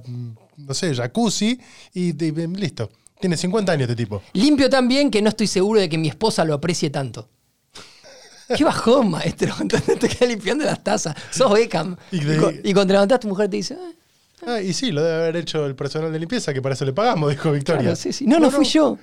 no 0.56 0.72
sé, 0.74 0.94
jacuzzi. 0.94 1.60
Y, 1.92 2.12
de- 2.12 2.32
de- 2.32 2.48
listo. 2.48 2.90
Tiene 3.22 3.36
50 3.38 3.72
años 3.72 3.82
este 3.88 3.96
tipo. 3.96 4.20
Limpio 4.34 4.68
tan 4.68 4.86
bien 4.88 5.10
que 5.10 5.22
no 5.22 5.30
estoy 5.30 5.46
seguro 5.46 5.80
de 5.80 5.88
que 5.88 5.96
mi 5.96 6.08
esposa 6.08 6.44
lo 6.44 6.52
aprecie 6.54 6.90
tanto. 6.90 7.28
Qué 8.56 8.64
bajón, 8.64 9.10
maestro. 9.12 9.54
Entonces 9.60 9.98
te 9.98 10.08
quedas 10.08 10.28
limpiando 10.28 10.64
las 10.64 10.82
tazas. 10.84 11.14
Sos 11.30 11.50
Beckham. 11.52 11.96
Y 12.10 12.16
Y, 12.18 12.20
de- 12.24 12.60
y 12.64 12.74
cuando 12.74 12.92
levantás, 12.92 13.20
tu 13.20 13.28
mujer 13.28 13.48
te 13.48 13.56
dice, 13.56 13.76
"Ah, 13.80 13.92
Ah, 14.44 14.60
y 14.60 14.72
sí, 14.72 14.90
lo 14.90 15.02
debe 15.04 15.22
haber 15.22 15.36
hecho 15.36 15.64
el 15.66 15.76
personal 15.76 16.12
de 16.12 16.18
limpieza, 16.18 16.52
que 16.52 16.60
para 16.60 16.74
eso 16.74 16.84
le 16.84 16.92
pagamos, 16.92 17.30
dijo 17.30 17.52
Victoria. 17.52 17.80
claro, 17.82 17.96
sí, 17.96 18.12
sí. 18.12 18.26
No, 18.26 18.40
no, 18.40 18.50
fui 18.50 18.64
yo. 18.64 18.98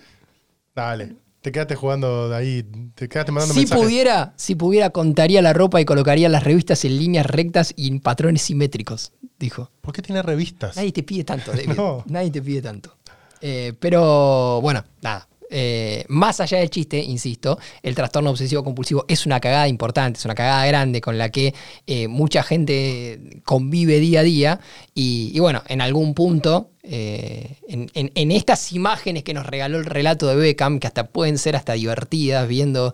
Dale, 0.75 1.15
te 1.41 1.53
quedaste 1.53 1.75
jugando 1.75 2.27
de 2.27 2.35
ahí, 2.35 2.63
te 2.93 3.07
quedaste 3.07 3.31
mandando 3.31 3.53
Si 3.53 3.61
mensajes. 3.61 3.83
pudiera, 3.85 4.33
si 4.35 4.55
pudiera, 4.55 4.89
contaría 4.89 5.41
la 5.41 5.53
ropa 5.53 5.79
y 5.79 5.85
colocaría 5.85 6.27
las 6.27 6.43
revistas 6.43 6.83
en 6.83 6.97
líneas 6.97 7.25
rectas 7.25 7.73
y 7.77 7.87
en 7.87 8.01
patrones 8.01 8.41
simétricos, 8.41 9.13
dijo. 9.39 9.71
¿Por 9.79 9.93
qué 9.93 10.01
tiene 10.01 10.21
revistas? 10.21 10.75
Nadie 10.75 10.91
te 10.91 11.03
pide 11.03 11.23
tanto, 11.23 11.51
David. 11.53 11.69
No. 11.69 12.03
Nadie 12.07 12.31
te 12.31 12.41
pide 12.41 12.61
tanto. 12.61 12.97
Eh, 13.41 13.73
pero 13.79 14.59
bueno, 14.61 14.83
nada. 15.01 15.27
Eh, 15.51 16.05
más 16.09 16.39
allá 16.41 16.59
del 16.59 16.69
chiste, 16.69 16.99
insisto, 16.99 17.57
el 17.81 17.95
trastorno 17.95 18.29
obsesivo 18.29 18.63
compulsivo 18.63 19.05
es 19.07 19.25
una 19.25 19.39
cagada 19.39 19.67
importante, 19.67 20.19
es 20.19 20.25
una 20.25 20.35
cagada 20.35 20.63
grande 20.67 21.01
con 21.01 21.17
la 21.17 21.29
que 21.29 21.55
eh, 21.87 22.07
mucha 22.07 22.43
gente 22.43 23.41
convive 23.45 23.99
día 23.99 24.19
a 24.19 24.23
día. 24.23 24.59
Y, 24.93 25.39
bueno, 25.39 25.63
en 25.67 25.81
algún 25.81 26.13
punto, 26.13 26.69
en, 26.83 28.31
estas 28.31 28.73
imágenes 28.73 29.23
que 29.23 29.33
nos 29.33 29.45
regaló 29.45 29.79
el 29.79 29.85
relato 29.85 30.27
de 30.27 30.35
Beckham, 30.35 30.79
que 30.79 30.87
hasta 30.87 31.07
pueden 31.07 31.39
ser 31.39 31.55
hasta 31.55 31.73
divertidas, 31.73 32.47
viendo 32.47 32.93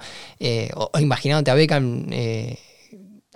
o 0.75 0.99
imaginándote 0.99 1.51
a 1.51 1.55
Beckham. 1.55 2.07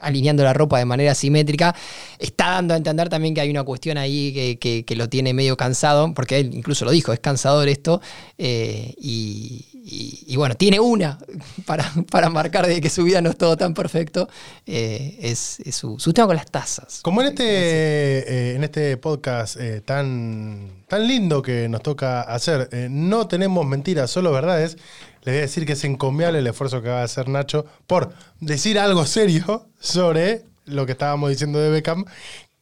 Alineando 0.02 0.44
la 0.44 0.54
ropa 0.54 0.78
de 0.80 0.86
manera 0.86 1.16
simétrica, 1.16 1.76
está 2.18 2.52
dando 2.52 2.74
a 2.74 2.78
entender 2.78 3.10
también 3.10 3.34
que 3.34 3.42
hay 3.42 3.50
una 3.50 3.64
cuestión 3.64 3.98
ahí 3.98 4.34
que, 4.34 4.58
que- 4.60 4.86
que 4.86 4.96
lo 4.96 5.10
tiene 5.10 5.34
medio 5.34 5.58
cansado, 5.58 6.14
porque 6.14 6.40
él 6.40 6.52
incluso 6.54 6.86
lo 6.86 6.92
dijo, 6.92 7.14
es 7.14 7.20
cansador 7.20 7.68
esto, 7.68 8.02
eh, 8.38 8.94
y, 8.98 9.66
y- 9.74 10.24
y 10.28 10.36
bueno, 10.36 10.56
tiene 10.56 10.80
una 10.80 11.18
para, 11.66 11.92
para 12.12 12.30
marcar 12.30 12.68
de 12.68 12.80
que 12.82 12.90
su 12.90 13.04
vida 13.04 13.22
no 13.22 13.30
es 13.30 13.38
todo 13.38 13.58
tan 13.58 13.74
perfecto, 13.74 14.30
eh, 14.66 15.18
es, 15.22 15.60
es 15.62 15.76
su, 15.76 16.00
su 16.00 16.14
tema 16.14 16.28
con 16.28 16.36
las 16.36 16.50
tazas. 16.50 17.00
Como 17.02 17.22
en 17.22 17.28
este, 17.28 17.44
eh, 17.46 18.56
en 18.56 18.64
este 18.64 18.98
podcast 18.98 19.58
tan, 19.86 20.70
tan 20.88 21.08
lindo 21.08 21.42
que 21.42 21.68
nos 21.70 21.82
toca 21.82 22.22
hacer, 22.22 22.70
no 22.90 23.28
tenemos 23.28 23.66
mentiras, 23.66 24.10
solo 24.12 24.32
verdades, 24.32 24.78
les 25.24 25.34
voy 25.34 25.40
a 25.40 25.42
decir 25.42 25.66
que 25.66 25.74
es 25.74 25.84
encomiable 25.84 26.40
el 26.40 26.48
esfuerzo 26.48 26.82
que 26.82 26.90
va 26.90 27.02
a 27.02 27.04
hacer 27.04 27.28
Nacho 27.30 27.66
por 27.88 28.14
decir 28.40 28.80
algo 28.80 29.06
serio 29.06 29.68
sobre 29.80 30.44
lo 30.66 30.86
que 30.86 30.92
estábamos 30.94 31.30
diciendo 31.32 31.60
de 31.60 31.70
Beckham, 31.70 32.06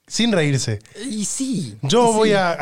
sin 0.08 0.32
reírse. 0.32 0.80
Y 1.06 1.26
sí. 1.26 1.78
Yo 1.82 2.08
sí. 2.08 2.13
voy 2.15 2.32
a, 2.32 2.56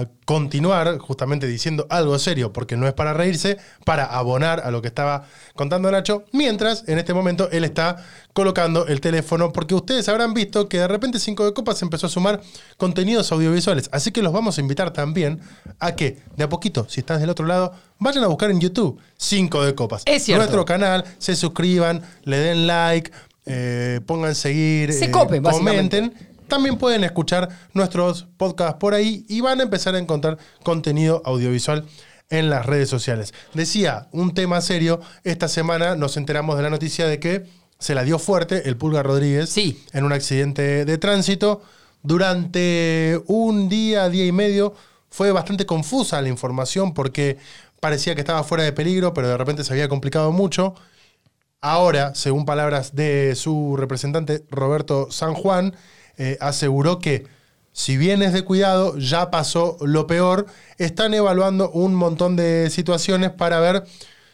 a 0.00 0.08
continuar 0.24 0.98
justamente 0.98 1.46
diciendo 1.46 1.86
algo 1.88 2.18
serio, 2.18 2.52
porque 2.52 2.76
no 2.76 2.88
es 2.88 2.92
para 2.92 3.12
reírse, 3.14 3.58
para 3.84 4.04
abonar 4.04 4.60
a 4.60 4.72
lo 4.72 4.82
que 4.82 4.88
estaba 4.88 5.26
contando 5.54 5.90
Nacho, 5.90 6.24
mientras 6.32 6.84
en 6.88 6.98
este 6.98 7.14
momento 7.14 7.48
él 7.52 7.64
está 7.64 8.04
colocando 8.32 8.86
el 8.88 9.00
teléfono, 9.00 9.52
porque 9.52 9.74
ustedes 9.74 10.08
habrán 10.08 10.34
visto 10.34 10.68
que 10.68 10.78
de 10.78 10.88
repente 10.88 11.20
Cinco 11.20 11.44
de 11.44 11.54
Copas 11.54 11.80
empezó 11.82 12.08
a 12.08 12.10
sumar 12.10 12.40
contenidos 12.78 13.30
audiovisuales, 13.30 13.88
así 13.92 14.10
que 14.10 14.22
los 14.22 14.32
vamos 14.32 14.58
a 14.58 14.60
invitar 14.60 14.92
también 14.92 15.40
a 15.78 15.94
que 15.94 16.18
de 16.36 16.44
a 16.44 16.48
poquito, 16.48 16.86
si 16.88 17.00
estás 17.00 17.20
del 17.20 17.30
otro 17.30 17.46
lado, 17.46 17.74
vayan 17.98 18.24
a 18.24 18.26
buscar 18.26 18.50
en 18.50 18.60
YouTube 18.60 18.98
Cinco 19.16 19.64
de 19.64 19.74
Copas. 19.74 20.02
Es 20.06 20.24
cierto. 20.24 20.42
Nuestro 20.42 20.64
canal, 20.64 21.04
se 21.18 21.36
suscriban, 21.36 22.02
le 22.24 22.38
den 22.38 22.66
like, 22.66 23.12
eh, 23.46 24.00
pongan 24.06 24.34
seguir, 24.34 24.92
Se 24.92 25.06
eh, 25.06 25.10
copen, 25.10 25.42
comenten. 25.42 26.31
También 26.52 26.76
pueden 26.76 27.02
escuchar 27.02 27.48
nuestros 27.72 28.26
podcasts 28.36 28.76
por 28.78 28.92
ahí 28.92 29.24
y 29.26 29.40
van 29.40 29.60
a 29.60 29.62
empezar 29.62 29.94
a 29.94 29.98
encontrar 29.98 30.36
contenido 30.62 31.22
audiovisual 31.24 31.86
en 32.28 32.50
las 32.50 32.66
redes 32.66 32.90
sociales. 32.90 33.32
Decía, 33.54 34.08
un 34.12 34.34
tema 34.34 34.60
serio, 34.60 35.00
esta 35.24 35.48
semana 35.48 35.96
nos 35.96 36.18
enteramos 36.18 36.58
de 36.58 36.62
la 36.62 36.68
noticia 36.68 37.06
de 37.06 37.18
que 37.18 37.46
se 37.78 37.94
la 37.94 38.04
dio 38.04 38.18
fuerte 38.18 38.68
el 38.68 38.76
Pulga 38.76 39.02
Rodríguez 39.02 39.48
Sí. 39.48 39.82
en 39.94 40.04
un 40.04 40.12
accidente 40.12 40.84
de 40.84 40.98
tránsito. 40.98 41.62
Durante 42.02 43.18
un 43.28 43.70
día, 43.70 44.10
día 44.10 44.26
y 44.26 44.32
medio, 44.32 44.74
fue 45.08 45.32
bastante 45.32 45.64
confusa 45.64 46.20
la 46.20 46.28
información 46.28 46.92
porque 46.92 47.38
parecía 47.80 48.14
que 48.14 48.20
estaba 48.20 48.44
fuera 48.44 48.62
de 48.64 48.74
peligro, 48.74 49.14
pero 49.14 49.26
de 49.26 49.38
repente 49.38 49.64
se 49.64 49.72
había 49.72 49.88
complicado 49.88 50.32
mucho. 50.32 50.74
Ahora, 51.62 52.14
según 52.14 52.44
palabras 52.44 52.94
de 52.94 53.36
su 53.36 53.74
representante 53.78 54.44
Roberto 54.50 55.10
San 55.10 55.32
Juan, 55.32 55.74
eh, 56.18 56.36
aseguró 56.40 56.98
que 56.98 57.26
si 57.72 57.96
bien 57.96 58.20
es 58.22 58.32
de 58.34 58.44
cuidado, 58.44 58.98
ya 58.98 59.30
pasó 59.30 59.78
lo 59.80 60.06
peor. 60.06 60.46
Están 60.78 61.14
evaluando 61.14 61.70
un 61.70 61.94
montón 61.94 62.36
de 62.36 62.68
situaciones 62.70 63.30
para 63.30 63.60
ver 63.60 63.84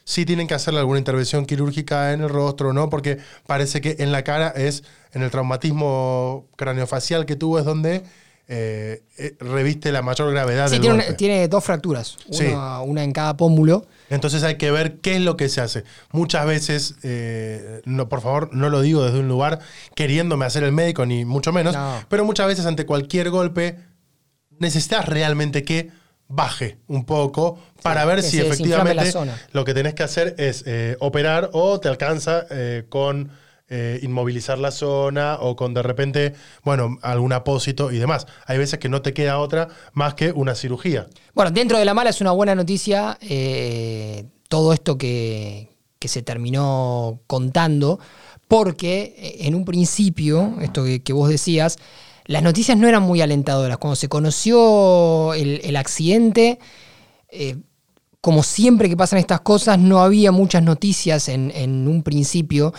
si 0.05 0.25
tienen 0.25 0.47
que 0.49 0.55
hacerle 0.55 0.81
alguna 0.81 0.99
intervención 0.99 1.45
quirúrgica 1.47 2.13
en 2.13 2.23
el 2.23 2.31
rostro 2.31 2.71
o 2.71 2.73
no, 2.73 2.89
porque 2.91 3.19
parece 3.47 3.81
que 3.81 3.97
en 4.01 4.11
la 4.11 4.25
cara 4.25 4.49
es, 4.49 4.83
en 5.13 5.23
el 5.23 5.31
traumatismo 5.31 6.47
craneofacial 6.57 7.27
que 7.27 7.37
tuvo, 7.37 7.59
es 7.59 7.65
donde 7.65 8.03
eh, 8.49 9.03
eh, 9.19 9.37
reviste 9.39 9.93
la 9.93 10.01
mayor 10.03 10.31
gravedad 10.33 10.67
Sí, 10.69 10.73
del 10.73 10.81
tiene, 10.81 10.95
una- 10.95 11.05
golpe. 11.05 11.17
tiene 11.19 11.49
dos 11.49 11.63
fracturas, 11.63 12.17
Sí. 12.31 12.47
una 12.87 13.05
en 13.05 13.13
cada 13.13 13.37
pómulo. 13.37 13.87
Entonces 14.11 14.43
hay 14.43 14.57
que 14.57 14.71
ver 14.71 14.99
qué 15.01 15.17
es 15.17 15.21
lo 15.21 15.37
que 15.37 15.49
se 15.49 15.61
hace. 15.61 15.85
Muchas 16.13 16.47
veces, 16.47 16.95
eh, 17.03 17.83
no, 17.85 18.09
por 18.09 18.21
favor, 18.23 18.51
no 18.55 18.69
lo 18.71 18.81
digo 18.81 19.05
desde 19.05 19.19
un 19.19 19.29
lugar 19.29 19.59
queriéndome 19.95 20.47
hacer 20.47 20.63
el 20.63 20.73
médico, 20.73 21.05
ni 21.07 21.25
mucho 21.25 21.53
menos, 21.53 21.75
No. 21.75 22.03
pero 22.09 22.25
muchas 22.25 22.47
veces 22.47 22.67
ante 22.67 22.87
cualquier 22.87 23.31
golpe 23.31 23.79
necesitas 24.59 25.07
realmente 25.07 25.63
que 25.63 25.91
baje 26.27 26.79
un 26.89 27.05
poco 27.07 27.59
para 27.83 28.05
ver 28.05 28.23
si 28.23 28.39
efectivamente 28.39 29.13
lo 29.53 29.65
que 29.65 29.73
tenés 29.75 29.95
que 29.95 30.03
hacer 30.03 30.35
es 30.39 30.63
eh, 30.67 30.97
operar 31.01 31.51
o 31.53 31.81
te 31.81 31.89
alcanza 31.89 32.45
eh, 32.51 32.85
con 32.89 33.31
eh, 33.71 34.01
inmovilizar 34.03 34.59
la 34.59 34.71
zona 34.71 35.37
o 35.41 35.55
con 35.55 35.75
de 35.75 35.83
repente, 35.83 36.33
bueno, 36.65 36.97
algún 37.03 37.35
apósito 37.35 37.93
y 37.93 37.99
demás. 37.99 38.27
Hay 38.47 38.57
veces 38.57 38.79
que 38.79 38.89
no 38.89 39.03
te 39.03 39.13
queda 39.13 39.39
otra 39.39 39.69
más 39.93 40.15
que 40.15 40.33
una 40.33 40.55
cirugía. 40.55 41.07
Bueno, 41.35 41.51
dentro 41.51 41.77
de 41.77 41.85
la 41.85 41.93
mala 41.93 42.09
es 42.09 42.23
una 42.23 42.31
buena 42.31 42.55
noticia 42.55 43.19
eh, 43.21 44.25
todo 44.49 44.73
esto 44.73 44.97
que, 44.97 45.69
que 45.99 46.09
se 46.09 46.23
terminó 46.23 47.21
contando, 47.27 48.01
porque 48.49 49.15
eh, 49.19 49.37
en 49.41 49.55
un 49.55 49.67
principio, 49.67 50.55
esto 50.63 50.85
que, 51.05 51.13
vos 51.13 51.29
decías, 51.29 51.77
las 52.25 52.43
noticias 52.43 52.79
no 52.79 52.89
eran 52.89 53.03
muy 53.03 53.21
alentadoras. 53.21 53.77
Cuando 53.77 53.97
se 53.97 54.09
conoció 54.09 55.35
el, 55.35 55.77
accidente, 55.77 56.59
como 58.23 58.43
siempre 58.43 58.89
que 58.89 58.97
pasan 58.97 59.19
estas 59.19 59.43
cosas, 59.43 59.79
no 59.79 60.01
había 60.01 60.33
muchas 60.33 60.63
noticias 60.63 61.29
en, 61.29 61.51
en 61.55 61.87
un 61.87 62.03
principio. 62.03 62.73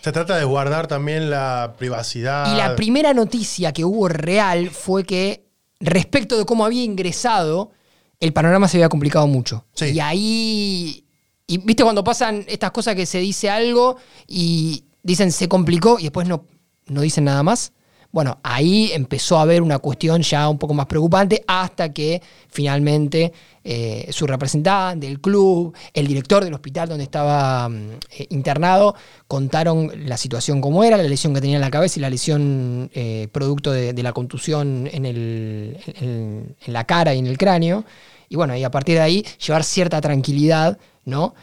Se 0.00 0.12
trata 0.12 0.36
de 0.36 0.44
guardar 0.44 0.86
también 0.86 1.30
la 1.30 1.74
privacidad. 1.78 2.52
Y 2.52 2.56
la 2.56 2.76
primera 2.76 3.14
noticia 3.14 3.72
que 3.72 3.84
hubo 3.84 4.08
real 4.08 4.70
fue 4.70 5.04
que 5.04 5.44
respecto 5.80 6.38
de 6.38 6.44
cómo 6.44 6.64
había 6.64 6.84
ingresado, 6.84 7.72
el 8.20 8.32
panorama 8.32 8.68
se 8.68 8.78
había 8.78 8.88
complicado 8.88 9.26
mucho. 9.26 9.64
Sí. 9.74 9.86
Y 9.86 10.00
ahí, 10.00 11.04
y 11.46 11.58
viste 11.58 11.82
cuando 11.82 12.04
pasan 12.04 12.44
estas 12.48 12.70
cosas 12.70 12.94
que 12.94 13.06
se 13.06 13.18
dice 13.18 13.50
algo 13.50 13.96
y 14.26 14.84
dicen 15.02 15.32
se 15.32 15.48
complicó 15.48 15.98
y 15.98 16.04
después 16.04 16.28
no, 16.28 16.44
no 16.86 17.00
dicen 17.00 17.24
nada 17.24 17.42
más. 17.42 17.72
Bueno, 18.10 18.38
ahí 18.42 18.90
empezó 18.94 19.38
a 19.38 19.42
haber 19.42 19.60
una 19.60 19.78
cuestión 19.80 20.22
ya 20.22 20.48
un 20.48 20.58
poco 20.58 20.72
más 20.72 20.86
preocupante 20.86 21.44
hasta 21.46 21.92
que 21.92 22.22
finalmente 22.48 23.32
eh, 23.62 24.08
su 24.10 24.26
representante, 24.26 25.06
el 25.06 25.20
club, 25.20 25.74
el 25.92 26.06
director 26.06 26.42
del 26.42 26.54
hospital 26.54 26.88
donde 26.88 27.04
estaba 27.04 27.68
mm, 27.68 27.90
eh, 28.18 28.26
internado, 28.30 28.94
contaron 29.26 29.92
la 30.06 30.16
situación 30.16 30.62
como 30.62 30.84
era, 30.84 30.96
la 30.96 31.02
lesión 31.02 31.34
que 31.34 31.42
tenía 31.42 31.56
en 31.56 31.60
la 31.60 31.70
cabeza 31.70 31.98
y 31.98 32.02
la 32.02 32.08
lesión 32.10 32.90
eh, 32.94 33.28
producto 33.30 33.72
de, 33.72 33.92
la 34.02 34.12
contusión 34.14 34.88
en, 34.90 35.04
el- 35.04 35.76
en- 36.00 36.56
la 36.66 36.84
cara 36.84 37.14
y 37.14 37.18
en 37.18 37.26
el 37.26 37.36
cráneo. 37.36 37.84
Y 38.30 38.36
bueno, 38.36 38.56
y 38.56 38.64
a 38.64 38.70
partir 38.70 38.94
de 38.96 39.02
ahí 39.02 39.24
llevar 39.44 39.64
cierta 39.64 40.00
tranquilidad, 40.00 40.78
¿no? 41.04 41.34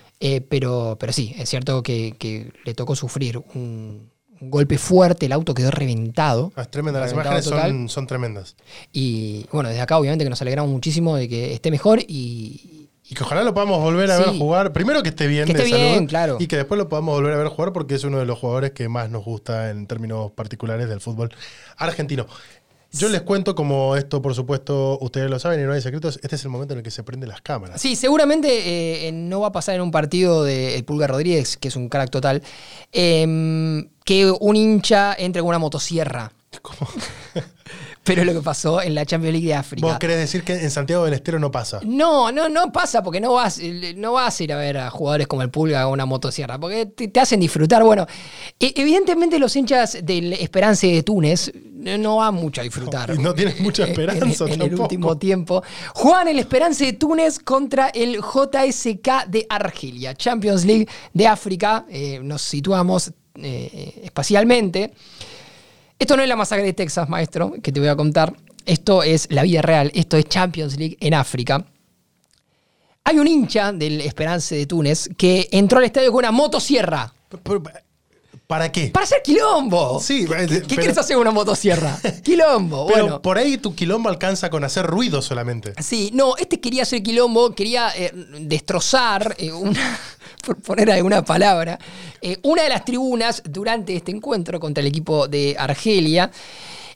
Pero, 0.49 0.97
pero 0.99 1.13
sí, 1.13 1.35
es 1.37 1.49
cierto 1.49 1.83
que, 1.83 2.15
que 2.17 2.51
le 2.63 2.73
tocó 2.73 2.95
sufrir 2.95 3.37
un, 3.53 4.09
un 4.41 4.49
golpe 4.51 4.77
fuerte, 4.77 5.25
el 5.27 5.31
auto 5.31 5.53
quedó 5.53 5.71
reventado. 5.71 6.51
Ah, 6.55 6.63
es 6.63 6.71
tremenda, 6.71 6.99
las 6.99 7.13
imágenes 7.13 7.45
son, 7.45 7.89
son 7.89 8.07
tremendas. 8.07 8.55
Y 8.91 9.45
bueno, 9.51 9.69
desde 9.69 9.81
acá 9.81 9.97
obviamente 9.97 10.23
que 10.25 10.29
nos 10.29 10.41
alegramos 10.41 10.71
muchísimo 10.71 11.15
de 11.15 11.27
que 11.29 11.53
esté 11.53 11.71
mejor 11.71 11.99
y, 12.07 12.89
Y 13.07 13.13
que 13.15 13.23
ojalá 13.23 13.43
lo 13.43 13.53
podamos 13.53 13.79
volver 13.81 14.09
a 14.11 14.17
Sí. 14.17 14.23
ver 14.31 14.37
jugar. 14.39 14.73
Primero 14.73 15.03
que 15.03 15.09
esté 15.09 15.27
bien 15.27 15.45
Que 15.45 15.53
de 15.53 15.59
esté 15.63 15.75
bien, 15.75 15.93
salud, 15.95 16.09
claro. 16.09 16.37
Y 16.39 16.47
que 16.47 16.57
después 16.57 16.77
lo 16.77 16.89
podamos 16.89 17.15
volver 17.15 17.33
a 17.33 17.37
ver 17.37 17.47
jugar 17.49 17.71
porque 17.71 17.93
es 17.95 18.03
uno 18.03 18.17
de 18.17 18.25
los 18.25 18.39
jugadores 18.39 18.71
que 18.71 18.89
más 18.89 19.09
nos 19.11 19.23
gusta 19.23 19.69
en 19.69 19.85
términos 19.85 20.31
particulares 20.31 20.89
del 20.89 21.01
fútbol 21.01 21.31
argentino. 21.77 22.25
Yo 22.97 23.09
les 23.09 23.21
cuento, 23.23 23.55
como 23.55 23.97
esto, 23.97 24.21
por 24.21 24.33
supuesto, 24.33 24.97
ustedes 25.01 25.29
lo 25.29 25.37
saben 25.37 25.59
y 25.59 25.63
no 25.63 25.73
hay 25.73 25.81
secretos, 25.81 26.17
este 26.23 26.37
es 26.37 26.43
el 26.45 26.49
momento 26.49 26.73
en 26.73 26.79
el 26.79 26.83
que 26.83 26.91
se 26.91 27.03
prenden 27.03 27.27
las 27.27 27.41
cámaras. 27.41 27.81
Sí, 27.81 27.95
seguramente 27.97 29.07
eh, 29.07 29.11
no 29.11 29.41
va 29.41 29.47
a 29.47 29.51
pasar 29.51 29.75
en 29.75 29.81
un 29.81 29.91
partido 29.91 30.43
de 30.45 30.75
el 30.75 30.85
Pulga 30.85 31.07
Rodríguez, 31.07 31.57
que 31.57 31.67
es 31.67 31.75
un 31.75 31.89
crack 31.89 32.09
total, 32.09 32.41
em, 32.93 33.89
que 34.05 34.31
un 34.39 34.55
hincha 34.55 35.13
entre 35.17 35.41
con 35.41 35.49
una 35.49 35.59
motosierra. 35.59 36.31
¿Cómo? 36.61 36.89
Pero 38.05 38.23
lo 38.23 38.33
que 38.33 38.41
pasó 38.41 38.81
en 38.81 38.95
la 38.95 39.05
Champions 39.05 39.33
League 39.33 39.47
de 39.47 39.55
África. 39.55 39.87
Vos 39.87 39.97
querés 39.99 40.17
decir 40.17 40.43
que 40.43 40.53
en 40.53 40.71
Santiago 40.71 41.05
del 41.05 41.15
Estero 41.15 41.39
no 41.39 41.51
pasa. 41.51 41.79
No, 41.83 42.31
no, 42.31 42.47
no 42.49 42.71
pasa 42.71 43.03
porque 43.03 43.19
no 43.19 43.33
vas, 43.33 43.59
no 43.95 44.13
vas 44.13 44.39
a 44.39 44.43
ir 44.43 44.53
a 44.53 44.57
ver 44.57 44.77
a 44.77 44.89
jugadores 44.89 45.27
como 45.27 45.41
el 45.41 45.49
Pulga 45.49 45.83
con 45.83 45.93
una 45.93 46.05
motosierra, 46.05 46.59
porque 46.59 46.85
te, 46.85 47.07
te 47.07 47.19
hacen 47.19 47.39
disfrutar. 47.39 47.83
Bueno, 47.83 48.05
e- 48.59 48.73
evidentemente 48.75 49.39
los 49.39 49.55
hinchas 49.55 49.97
del 50.03 50.33
Esperance 50.33 50.87
de 50.87 51.03
Túnez 51.03 51.51
no 51.73 52.17
van 52.17 52.35
mucho 52.35 52.61
a 52.61 52.63
disfrutar. 52.63 53.15
No, 53.15 53.21
no 53.21 53.33
tienen 53.33 53.55
mucha 53.61 53.83
esperanza 53.87 54.45
En, 54.45 54.53
en 54.53 54.61
el 54.61 54.79
último 54.79 55.17
tiempo. 55.17 55.63
Juegan 55.93 56.27
el 56.27 56.39
Esperance 56.39 56.85
de 56.85 56.93
Túnez 56.93 57.39
contra 57.39 57.89
el 57.89 58.17
JSK 58.17 59.27
de 59.27 59.45
Argelia. 59.49 60.13
Champions 60.13 60.63
League 60.65 60.87
de 61.13 61.27
África. 61.27 61.85
Eh, 61.89 62.19
nos 62.21 62.41
situamos 62.41 63.11
eh, 63.35 64.01
espacialmente. 64.03 64.93
Esto 65.97 66.17
no 66.17 66.23
es 66.23 66.29
la 66.29 66.35
masacre 66.35 66.65
de 66.65 66.73
Texas, 66.73 67.07
maestro, 67.07 67.53
que 67.63 67.71
te 67.71 67.79
voy 67.79 67.89
a 67.89 67.95
contar. 67.95 68.35
Esto 68.65 69.03
es 69.03 69.27
la 69.31 69.43
vida 69.43 69.61
real. 69.61 69.91
Esto 69.93 70.17
es 70.17 70.25
Champions 70.25 70.77
League 70.77 70.97
en 70.99 71.13
África. 71.13 71.65
Hay 73.03 73.19
un 73.19 73.27
hincha 73.27 73.71
del 73.71 74.01
Esperance 74.01 74.55
de 74.55 74.65
Túnez 74.65 75.09
que 75.15 75.47
entró 75.51 75.77
al 75.77 75.85
estadio 75.85 76.11
con 76.11 76.19
una 76.19 76.31
motosierra. 76.31 77.13
¿Para 78.47 78.71
qué? 78.71 78.87
Para 78.89 79.05
hacer 79.05 79.21
quilombo. 79.23 79.99
Sí, 79.99 80.25
¿Qué, 80.27 80.43
eh, 80.43 80.47
qué 80.47 80.61
pero- 80.67 80.81
querés 80.81 80.97
hacer 80.99 81.15
con 81.15 81.21
una 81.21 81.31
motosierra? 81.31 81.97
quilombo. 82.23 82.85
Pero 82.87 83.03
bueno. 83.05 83.21
por 83.21 83.37
ahí 83.39 83.57
tu 83.57 83.73
quilombo 83.73 84.09
alcanza 84.09 84.49
con 84.51 84.63
hacer 84.63 84.85
ruido 84.85 85.21
solamente. 85.21 85.73
Sí, 85.81 86.11
no, 86.13 86.37
este 86.37 86.59
quería 86.59 86.83
hacer 86.83 87.01
quilombo, 87.01 87.55
quería 87.55 87.89
eh, 87.95 88.11
destrozar 88.41 89.35
eh, 89.39 89.51
una, 89.51 89.99
por 90.45 90.57
poner 90.57 90.91
alguna 90.91 91.25
palabra, 91.25 91.79
eh, 92.21 92.37
una 92.43 92.61
de 92.63 92.69
las 92.69 92.85
tribunas 92.85 93.41
durante 93.45 93.95
este 93.95 94.11
encuentro 94.11 94.59
contra 94.59 94.81
el 94.81 94.87
equipo 94.87 95.27
de 95.27 95.55
Argelia. 95.57 96.29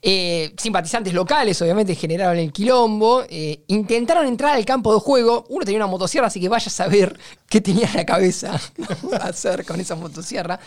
Eh, 0.02 0.54
simpatizantes 0.58 1.14
locales, 1.14 1.62
obviamente, 1.62 1.94
generaron 1.96 2.38
el 2.38 2.52
quilombo. 2.54 3.24
eh, 3.30 3.64
intentaron 3.68 4.26
entrar 4.26 4.56
al 4.56 4.66
campo 4.66 4.94
de 4.94 5.00
juego. 5.00 5.46
Uno 5.50 5.66
tenía 5.66 5.80
una 5.80 5.88
motosierra, 5.88 6.28
así 6.28 6.40
que 6.40 6.50
vaya 6.50 6.68
a 6.68 6.70
saber 6.70 7.20
qué 7.50 7.62
tenía 7.62 7.88
en 7.88 7.98
la 7.98 8.06
cabeza 8.06 8.60
hacer 9.22 9.66
con 9.66 9.80
esa 9.80 9.96
motosierra. 9.96 10.60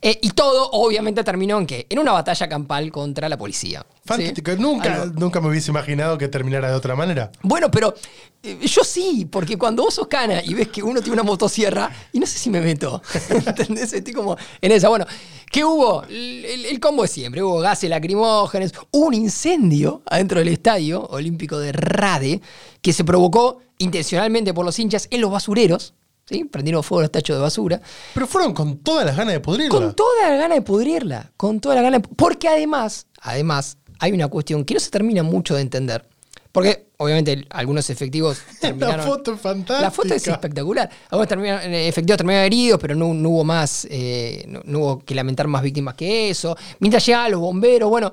Eh, 0.00 0.18
y 0.22 0.30
todo, 0.30 0.70
obviamente, 0.72 1.22
terminó 1.22 1.58
en 1.58 1.66
qué? 1.66 1.86
En 1.88 1.98
una 1.98 2.12
batalla 2.12 2.48
campal 2.48 2.90
contra 2.90 3.28
la 3.28 3.36
policía. 3.36 3.84
Fantástico. 4.04 4.52
Nunca, 4.58 5.02
Algo. 5.02 5.20
nunca 5.20 5.40
me 5.40 5.48
hubiese 5.48 5.70
imaginado 5.70 6.18
que 6.18 6.28
terminara 6.28 6.68
de 6.68 6.74
otra 6.74 6.96
manera. 6.96 7.30
Bueno, 7.42 7.70
pero 7.70 7.94
eh, 8.42 8.58
yo 8.66 8.82
sí, 8.82 9.28
porque 9.30 9.56
cuando 9.56 9.84
vos 9.84 9.94
sos 9.94 10.08
cana 10.08 10.42
y 10.44 10.54
ves 10.54 10.68
que 10.68 10.82
uno 10.82 11.00
tiene 11.00 11.14
una 11.14 11.22
motosierra, 11.22 11.90
y 12.12 12.18
no 12.18 12.26
sé 12.26 12.38
si 12.38 12.50
me 12.50 12.60
meto, 12.60 13.00
¿entendés? 13.46 13.92
Estoy 13.92 14.12
como 14.12 14.36
en 14.60 14.72
esa. 14.72 14.88
Bueno, 14.88 15.06
¿qué 15.50 15.64
hubo? 15.64 16.02
El, 16.04 16.80
combo 16.80 17.02
de 17.02 17.08
siempre, 17.08 17.42
hubo 17.42 17.60
gases 17.60 17.88
lacrimógenos, 17.88 18.72
hubo 18.90 19.06
un 19.06 19.14
incendio 19.14 20.02
adentro 20.06 20.40
del 20.40 20.48
estadio 20.48 21.04
olímpico 21.06 21.58
de 21.60 21.70
Rade, 21.70 22.40
que 22.80 22.92
se 22.92 23.04
provocó 23.04 23.60
intencionalmente 23.78 24.52
por 24.52 24.64
los 24.64 24.78
hinchas 24.78 25.06
en 25.10 25.20
los 25.20 25.30
basureros, 25.30 25.94
¿sí? 26.24 26.44
Prendieron 26.44 26.82
fuego 26.82 27.02
los 27.02 27.12
tachos 27.12 27.36
de 27.36 27.42
basura. 27.42 27.80
Pero 28.14 28.26
fueron 28.26 28.52
con 28.52 28.78
todas 28.78 29.06
las 29.06 29.16
ganas 29.16 29.34
de 29.34 29.40
pudrirla. 29.40 29.70
Con 29.70 29.94
toda 29.94 30.28
la 30.28 30.36
gana 30.36 30.54
de 30.56 30.62
pudrirla, 30.62 31.30
con 31.36 31.60
toda 31.60 31.76
la 31.76 31.82
gana 31.82 31.98
de- 32.00 32.08
Porque 32.08 32.48
además, 32.48 33.06
además, 33.20 33.78
hay 34.02 34.10
una 34.12 34.26
cuestión 34.26 34.64
que 34.64 34.74
no 34.74 34.80
se 34.80 34.90
termina 34.90 35.22
mucho 35.22 35.54
de 35.54 35.60
entender. 35.62 36.04
Porque, 36.50 36.88
obviamente, 36.98 37.46
algunos 37.50 37.88
efectivos 37.88 38.40
terminaron... 38.60 38.98
La 38.98 39.02
foto 39.04 39.34
es 39.34 39.40
fantástica. 39.40 39.80
La 39.80 39.90
foto 39.92 40.12
es 40.12 40.26
espectacular. 40.26 40.90
Algunos 41.08 41.28
terminaron, 41.28 41.72
eh, 41.72 41.86
efectivos 41.86 42.16
terminaron 42.18 42.44
heridos, 42.46 42.80
pero 42.80 42.96
no, 42.96 43.14
no 43.14 43.28
hubo 43.30 43.44
más, 43.44 43.86
eh, 43.88 44.44
no, 44.48 44.60
no 44.64 44.78
hubo 44.80 44.98
que 45.04 45.14
lamentar 45.14 45.46
más 45.46 45.62
víctimas 45.62 45.94
que 45.94 46.30
eso. 46.30 46.56
Mientras 46.80 47.06
llegaban 47.06 47.30
los 47.30 47.40
bomberos, 47.40 47.88
bueno... 47.88 48.12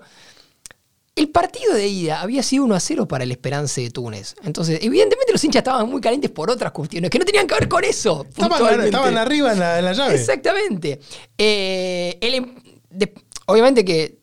El 1.16 1.30
partido 1.32 1.74
de 1.74 1.86
ida 1.86 2.22
había 2.22 2.42
sido 2.44 2.64
1 2.64 2.76
a 2.76 2.80
0 2.80 3.06
para 3.06 3.26
el 3.26 3.32
Esperance 3.32 3.82
de 3.82 3.90
Túnez. 3.90 4.36
Entonces, 4.44 4.80
evidentemente 4.82 5.34
los 5.34 5.44
hinchas 5.44 5.62
estaban 5.62 5.90
muy 5.90 6.00
calientes 6.00 6.32
por 6.32 6.50
otras 6.50 6.72
cuestiones 6.72 7.10
que 7.10 7.20
no 7.20 7.26
tenían 7.26 7.46
que 7.46 7.56
ver 7.56 7.68
con 7.68 7.84
eso. 7.84 8.26
Estaban, 8.30 9.18
arriba 9.18 9.52
en 9.52 9.60
la, 9.60 9.80
en 9.80 9.86
la 9.86 9.92
llave. 9.92 10.16
Exactamente. 10.16 10.98
Eh, 11.38 12.18
el 12.22 12.34
em- 12.36 12.56
de- 12.92 13.14
obviamente 13.48 13.84
que. 13.84 14.19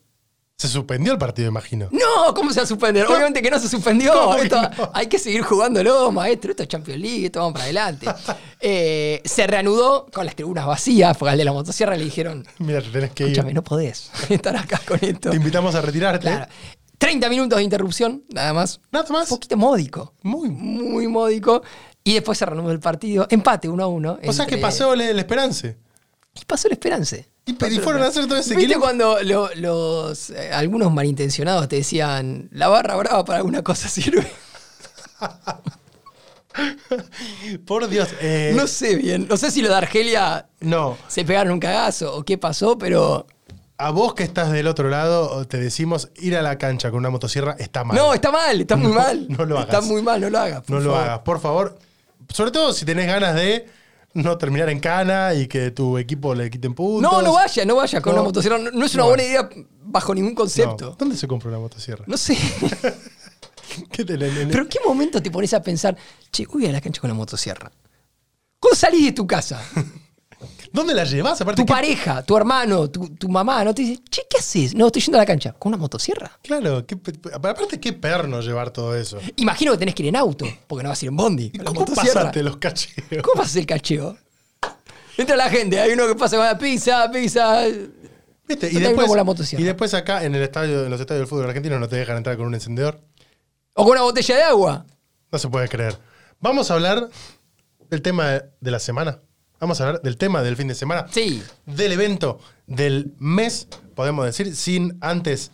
Se 0.59 0.69
suspendió 0.69 1.13
el 1.13 1.19
partido, 1.19 1.49
imagino. 1.49 1.89
No, 1.93 2.33
¿cómo 2.33 2.51
se 2.51 2.61
va 2.61 2.65
a 2.65 2.67
suspender? 2.67 3.07
Obviamente 3.07 3.43
que 3.43 3.51
no 3.51 3.59
se 3.59 3.69
suspendió. 3.69 4.13
Hay 4.95 5.07
que 5.07 5.19
seguir 5.19 5.43
jugándolo, 5.43 6.11
maestro. 6.11 6.51
Esto 6.51 6.63
es 6.63 6.69
Champions 6.71 6.99
League, 6.99 7.27
esto 7.27 7.41
vamos 7.41 7.53
para 7.53 7.65
adelante. 7.65 8.07
Eh, 8.61 9.21
se 9.23 9.47
reanudó 9.47 10.07
con 10.11 10.25
las 10.25 10.35
tribunas 10.35 10.65
vacías, 10.67 11.15
porque 11.19 11.33
al 11.33 11.39
de 11.39 11.45
la 11.45 11.53
motosierra 11.53 11.95
le 11.95 12.05
dijeron: 12.05 12.47
Mira, 12.59 12.81
te 12.81 12.89
tenés 12.89 13.11
que 13.11 13.29
ir. 13.29 13.55
No 13.55 13.63
podés 13.63 14.11
estar 14.31 14.57
acá 14.57 14.81
con 14.89 14.99
esto. 15.03 15.29
Te 15.29 15.37
invitamos 15.37 15.75
a 15.75 15.83
retirarte. 15.83 16.23
Claro. 16.23 16.51
30 16.97 17.29
minutos 17.29 17.59
de 17.59 17.63
interrupción, 17.63 18.25
nada 18.31 18.55
más. 18.55 18.81
Nada 18.91 19.07
más. 19.11 19.31
Un 19.31 19.37
poquito 19.37 19.59
módico. 19.59 20.15
Muy. 20.23 20.49
Muy 20.49 21.07
módico. 21.07 21.63
Y 22.03 22.15
después 22.15 22.39
se 22.39 22.47
reanudó 22.47 22.71
el 22.71 22.81
partido. 22.81 23.27
Empate 23.29 23.69
1 23.69 23.85
a 23.85 23.87
1. 23.89 24.19
O 24.27 24.33
sea 24.33 24.47
que 24.47 24.57
pasó 24.57 24.95
el, 24.95 25.03
el 25.03 25.19
Esperance. 25.19 25.77
Y 26.41 26.45
pasó 26.45 26.69
el 26.69 26.73
Esperance. 26.73 27.29
Y, 27.47 27.53
y 27.53 27.79
fueron 27.79 28.03
a 28.03 28.09
hacer 28.09 28.27
todo 28.27 28.39
ese 28.39 28.57
¿Viste 28.57 28.77
cuando 28.79 29.23
lo- 29.23 29.51
los, 29.55 30.31
eh, 30.31 30.51
algunos 30.53 30.93
malintencionados 30.93 31.69
te 31.69 31.77
decían, 31.77 32.49
la 32.53 32.69
barra 32.69 32.97
brava 32.97 33.25
para 33.25 33.39
alguna 33.39 33.63
cosa 33.63 33.89
sirve? 33.89 34.31
Por 37.67 37.89
Dios. 37.89 38.09
eh, 38.21 38.53
no 38.57 38.67
sé 38.67 38.97
bien. 38.97 39.27
No 39.29 39.37
sé 39.37 39.51
si 39.51 39.61
lo 39.63 39.69
de 39.69 39.75
Argelia 39.75 40.49
no. 40.61 40.97
se 41.07 41.25
pegaron 41.25 41.53
un 41.53 41.61
cagazo 41.61 42.15
o 42.17 42.25
qué 42.25 42.39
pasó, 42.39 42.79
pero... 42.79 43.27
A 43.79 43.91
vos 43.91 44.15
que 44.15 44.23
estás 44.23 44.51
del 44.53 44.69
otro 44.69 44.89
lado, 44.89 45.47
te 45.47 45.59
decimos 45.59 46.09
ir 46.17 46.35
a 46.35 46.41
la 46.41 46.57
cancha 46.57 46.89
con 46.91 47.01
una 47.01 47.11
motosierra 47.11 47.57
está 47.59 47.85
mal. 47.85 47.95
No, 47.95 48.15
está 48.15 48.31
mal, 48.33 48.63
está 48.63 48.75
muy 48.77 48.91
mal. 48.91 49.27
no 49.29 49.45
lo 49.45 49.61
Está 49.61 49.79
hagas. 49.79 49.91
muy 49.91 50.01
mal, 50.01 50.19
no 50.19 50.31
lo 50.31 50.39
hagas. 50.39 50.63
No 50.69 50.81
lo 50.81 50.97
hagas, 50.97 51.19
por 51.19 51.41
favor. 51.41 51.79
Sobre 52.33 52.53
todo 52.53 52.73
si 52.73 52.87
tenés 52.87 53.07
ganas 53.07 53.35
de 53.35 53.69
no 54.17 54.37
terminar 54.39 54.69
en 54.71 54.81
cana 54.81 55.35
y 55.35 55.47
que 55.47 55.71
tu 55.71 55.99
equipo 55.99 56.35
le 56.35 56.51
quiten 56.51 56.75
puntos. 56.75 57.03
No, 57.11 57.23
no 57.23 57.35
vaya, 57.35 57.65
no 57.65 57.77
vaya 57.77 58.01
con 58.01 58.13
No. 58.15 58.21
una 58.21 58.29
motosierra. 58.29 58.59
No, 58.59 58.71
no 58.71 58.85
es 58.87 58.95
una 58.95 59.03
No 59.05 59.09
buena 59.11 59.23
idea 59.23 59.49
bajo 59.83 60.15
ningún 60.15 60.35
concepto. 60.35 60.97
¿Dónde 60.99 61.17
se 61.17 61.27
compra 61.29 61.49
una 61.51 61.59
motosierra? 61.59 62.05
No, 62.07 62.17
sé. 62.17 62.37
¿Qué 63.93 64.05
te- 64.05 64.17
le- 64.17 64.33
le- 64.33 64.47
Pero 64.47 64.63
¿en 64.63 64.69
qué 64.69 64.79
momento 64.85 65.21
te 65.23 65.31
pones 65.31 65.53
a 65.55 65.63
pensar, 65.63 65.97
che, 66.33 66.47
voy 66.47 66.67
a 66.67 66.73
la 66.73 66.81
cancha 66.81 67.01
con 67.01 67.09
la 67.09 67.15
motosierra? 67.15 67.71
¿Cuándo 68.59 68.77
salís 68.77 69.05
de 69.05 69.13
tu 69.13 69.27
casa? 69.27 69.61
¿Dónde 70.77 70.95
la 70.95 71.05
llevas? 71.05 71.41
Aparte, 71.41 71.63
Tu 71.63 71.67
¿qué- 71.67 71.73
pareja, 71.73 72.23
tu 72.23 72.37
hermano, 72.37 72.89
tu, 72.91 73.09
tu 73.17 73.29
mamá, 73.29 73.65
¿no? 73.65 73.75
Te 73.75 73.83
dice, 73.83 74.03
che, 74.11 74.23
¿qué 74.29 74.39
haces? 74.39 74.75
No, 74.75 74.87
estoy 74.87 75.01
yendo 75.03 75.19
a 75.19 75.23
la 75.23 75.27
cancha. 75.27 75.53
¿Con 75.55 75.71
una 75.71 75.79
motosierra? 75.79 76.31
Claro, 76.43 76.87
qué 76.87 76.97
pe- 76.97 77.15
aparte 77.33 77.81
qué 77.81 77.93
perno 77.95 78.41
llevar 78.43 78.71
todo 78.71 78.95
eso. 78.95 79.19
Imagino 79.37 79.73
que 79.73 79.79
tenés 79.79 79.95
que 79.95 80.03
ir 80.03 80.11
en 80.11 80.17
auto, 80.17 80.47
porque 80.67 80.83
no 80.83 80.91
vas 80.91 81.01
a 81.01 81.05
ir 81.07 81.09
en 81.09 81.17
bondi. 81.17 81.51
Con 81.51 81.59
la 81.61 81.65
¿Cómo 81.65 81.81
motosierra. 81.81 82.15
pasaste 82.21 82.43
los 82.43 82.57
cacheos? 82.59 83.07
¿Cómo 83.23 83.41
pasas 83.41 83.57
el 83.57 83.67
cacheo? 83.67 84.17
Entra 85.17 85.35
la 85.37 85.49
gente, 85.49 85.81
hay 85.81 85.93
uno 85.93 86.07
que 86.07 86.15
pasa 86.15 86.37
con 86.37 86.45
la 86.45 86.59
pizza, 86.59 87.11
pizza. 87.11 87.63
¿Viste? 88.47 88.69
Y 88.71 88.75
Yo 88.75 88.81
después, 88.81 89.07
con 89.09 89.17
la 89.17 89.25
motosierra. 89.25 89.63
y 89.63 89.65
después 89.65 89.95
acá 89.95 90.25
en 90.25 90.35
el 90.35 90.43
estadio, 90.43 90.85
en 90.85 90.91
los 90.91 91.01
estadios 91.01 91.23
del 91.23 91.27
fútbol 91.29 91.47
argentino 91.47 91.79
no 91.81 91.89
te 91.89 91.97
dejan 91.97 92.19
entrar 92.19 92.37
con 92.37 92.47
un 92.47 92.55
encendedor. 92.55 93.01
O 93.75 93.83
con 93.85 93.93
una 93.93 94.03
botella 94.03 94.37
de 94.37 94.43
agua. 94.43 94.85
No 95.33 95.39
se 95.39 95.49
puede 95.49 95.69
creer. 95.69 95.99
Vamos 96.39 96.71
a 96.71 96.75
hablar 96.75 97.09
del 97.91 98.03
tema 98.03 98.43
de 98.61 98.71
la 98.71 98.79
semana. 98.79 99.21
Vamos 99.61 99.81
a 99.81 99.87
hablar 99.87 100.03
del 100.03 100.17
tema 100.17 100.43
del 100.43 100.57
fin 100.57 100.69
de 100.69 100.75
semana. 100.75 101.07
Sí. 101.11 101.43
Del 101.65 101.93
evento 101.93 102.39
del 102.67 103.15
mes, 103.19 103.69
podemos 103.95 104.25
decir, 104.27 104.55
sin 104.55 104.99
antes 105.01 105.51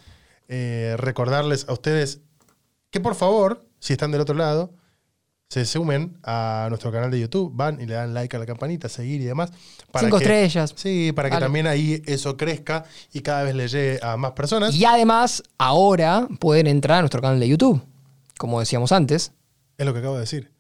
eh, 0.49 0.97
recordarles 0.99 1.67
a 1.69 1.73
ustedes 1.73 2.21
que 2.91 3.01
por 3.01 3.15
favor, 3.15 3.65
si 3.79 3.93
están 3.95 4.11
del 4.11 4.21
otro 4.21 4.35
lado, 4.35 4.75
se 5.49 5.65
sumen 5.67 6.17
a 6.23 6.67
nuestro 6.71 6.91
canal 6.91 7.11
de 7.11 7.21
YouTube, 7.21 7.53
van 7.55 7.81
y 7.81 7.87
le 7.87 7.95
dan 7.95 8.15
like 8.15 8.35
a 8.37 8.39
la 8.41 8.47
campanita, 8.47 8.89
seguir 8.89 9.21
y 9.21 9.25
demás. 9.25 9.51
Cinco 9.99 10.19
que- 10.19 10.25
estrellas. 10.25 10.73
Sí, 10.77 11.13
para 11.15 11.29
que 11.29 11.35
Dale. 11.35 11.47
también 11.47 11.67
ahí 11.67 12.03
eso 12.07 12.37
crezca 12.37 12.85
y 13.13 13.21
cada 13.21 13.43
vez 13.45 13.55
le 13.55 13.69
llegue 13.69 14.01
a 14.03 14.17
más 14.17 14.33
personas. 14.33 14.75
Y 14.75 14.85
además, 14.85 15.43
ahora 15.59 16.27
pueden 16.41 16.67
entrar 16.67 16.99
a 16.99 17.03
nuestro 17.03 17.21
canal 17.21 17.39
de 17.39 17.49
YouTube, 17.49 17.83
como 18.39 18.61
decíamos 18.61 18.93
antes. 18.93 19.33
Es 19.79 19.87
lo 19.87 19.93
que 19.93 19.99
acabo 20.01 20.15
de 20.15 20.21
decir. 20.21 20.52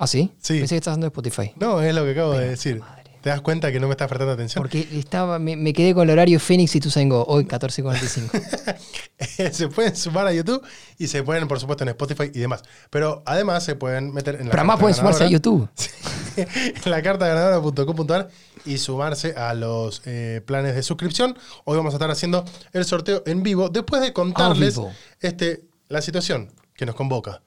¿Ah, 0.00 0.06
sí? 0.06 0.32
Sí. 0.40 0.58
Pensé 0.58 0.74
que 0.74 0.78
estás 0.78 0.94
dando 0.94 1.06
Spotify. 1.08 1.52
No, 1.56 1.82
es 1.82 1.94
lo 1.94 2.04
que 2.04 2.12
acabo 2.12 2.32
de 2.32 2.48
decir. 2.48 2.80
madre. 2.80 3.00
¿Te 3.20 3.28
das 3.28 3.42
cuenta 3.42 3.70
que 3.70 3.78
no 3.78 3.86
me 3.86 3.92
estás 3.92 4.08
prestando 4.08 4.32
atención? 4.32 4.62
Porque 4.62 4.88
estaba, 4.92 5.38
me, 5.38 5.54
me 5.54 5.74
quedé 5.74 5.92
con 5.92 6.08
el 6.08 6.12
horario 6.14 6.40
Phoenix 6.40 6.74
y 6.74 6.80
Tuzengo, 6.80 7.22
hoy 7.28 7.44
14.45. 7.44 9.50
se 9.52 9.68
pueden 9.68 9.94
sumar 9.94 10.26
a 10.26 10.32
YouTube 10.32 10.62
y 10.96 11.08
se 11.08 11.22
pueden, 11.22 11.46
por 11.48 11.60
supuesto, 11.60 11.84
en 11.84 11.90
Spotify 11.90 12.30
y 12.32 12.38
demás. 12.38 12.62
Pero 12.88 13.22
además 13.26 13.62
se 13.62 13.76
pueden 13.76 14.14
meter 14.14 14.36
en 14.36 14.46
la 14.46 14.50
Pero 14.52 14.60
además 14.62 14.80
pueden 14.80 14.94
sumarse 14.94 15.24
a. 15.24 15.28
YouTube. 15.28 15.68
en 16.36 16.90
la 16.90 17.02
carta 17.02 17.28
ganadora.com.ar 17.28 18.30
y 18.64 18.78
sumarse 18.78 19.34
a 19.34 19.52
los 19.52 20.00
eh, 20.06 20.40
planes 20.46 20.74
de 20.74 20.82
suscripción. 20.82 21.36
Hoy 21.64 21.76
vamos 21.76 21.92
a 21.92 21.96
estar 21.96 22.10
haciendo 22.10 22.46
el 22.72 22.86
sorteo 22.86 23.22
en 23.26 23.42
vivo 23.42 23.68
después 23.68 24.00
de 24.00 24.14
contarles 24.14 24.76
vivo. 24.76 24.90
este, 25.20 25.64
la 25.88 26.00
situación 26.00 26.50
que 26.74 26.86
nos 26.86 26.94
convoca. 26.94 27.42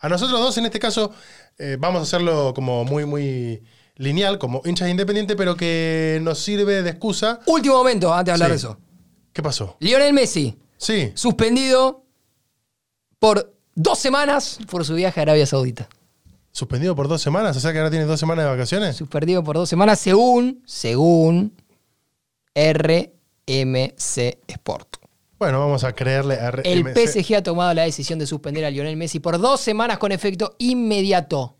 A 0.00 0.08
nosotros 0.08 0.38
dos, 0.40 0.56
en 0.58 0.66
este 0.66 0.78
caso, 0.78 1.12
eh, 1.58 1.76
vamos 1.78 2.00
a 2.00 2.02
hacerlo 2.02 2.52
como 2.54 2.84
muy, 2.84 3.04
muy 3.04 3.62
lineal, 3.96 4.38
como 4.38 4.62
hinchas 4.64 4.88
independientes, 4.88 5.36
pero 5.36 5.56
que 5.56 6.20
nos 6.22 6.38
sirve 6.38 6.82
de 6.82 6.90
excusa. 6.90 7.40
Último 7.46 7.76
momento, 7.78 8.12
antes 8.14 8.26
de 8.26 8.32
hablar 8.32 8.48
Sí. 8.48 8.52
de 8.52 8.56
eso. 8.56 8.78
¿Qué 9.32 9.42
pasó? 9.42 9.76
Lionel 9.80 10.12
Messi, 10.12 10.56
Sí, 10.76 11.10
suspendido 11.14 12.04
por 13.18 13.52
dos 13.74 13.98
semanas 13.98 14.58
por 14.70 14.84
su 14.84 14.94
viaje 14.94 15.18
a 15.20 15.22
Arabia 15.24 15.46
Saudita. 15.46 15.88
suspendido 16.52 16.94
por 16.96 17.06
dos 17.08 17.20
semanas, 17.22 17.56
o 17.56 17.60
sea 17.60 17.72
que 17.72 17.78
ahora 17.78 17.90
tiene 17.90 18.04
dos 18.04 18.18
semanas 18.18 18.44
de 18.44 18.50
vacaciones. 18.50 18.96
Suspendido 18.96 19.42
por 19.44 19.56
dos 19.56 19.68
semanas 19.68 19.98
según, 20.00 20.62
según 20.66 21.52
RMC 23.46 24.38
Sport. 24.46 24.96
Bueno, 25.38 25.60
vamos 25.60 25.84
a 25.84 25.92
creerle 25.94 26.34
a 26.34 26.48
El 26.64 26.84
RMC. 26.84 26.96
PSG 26.96 27.34
ha 27.36 27.42
tomado 27.42 27.72
la 27.74 27.82
decisión 27.82 28.18
de 28.18 28.26
suspender 28.26 28.64
a 28.64 28.70
Lionel 28.70 28.96
Messi 28.96 29.20
por 29.20 29.38
dos 29.38 29.60
semanas 29.60 29.98
con 29.98 30.10
efecto 30.12 30.56
inmediato. 30.58 31.56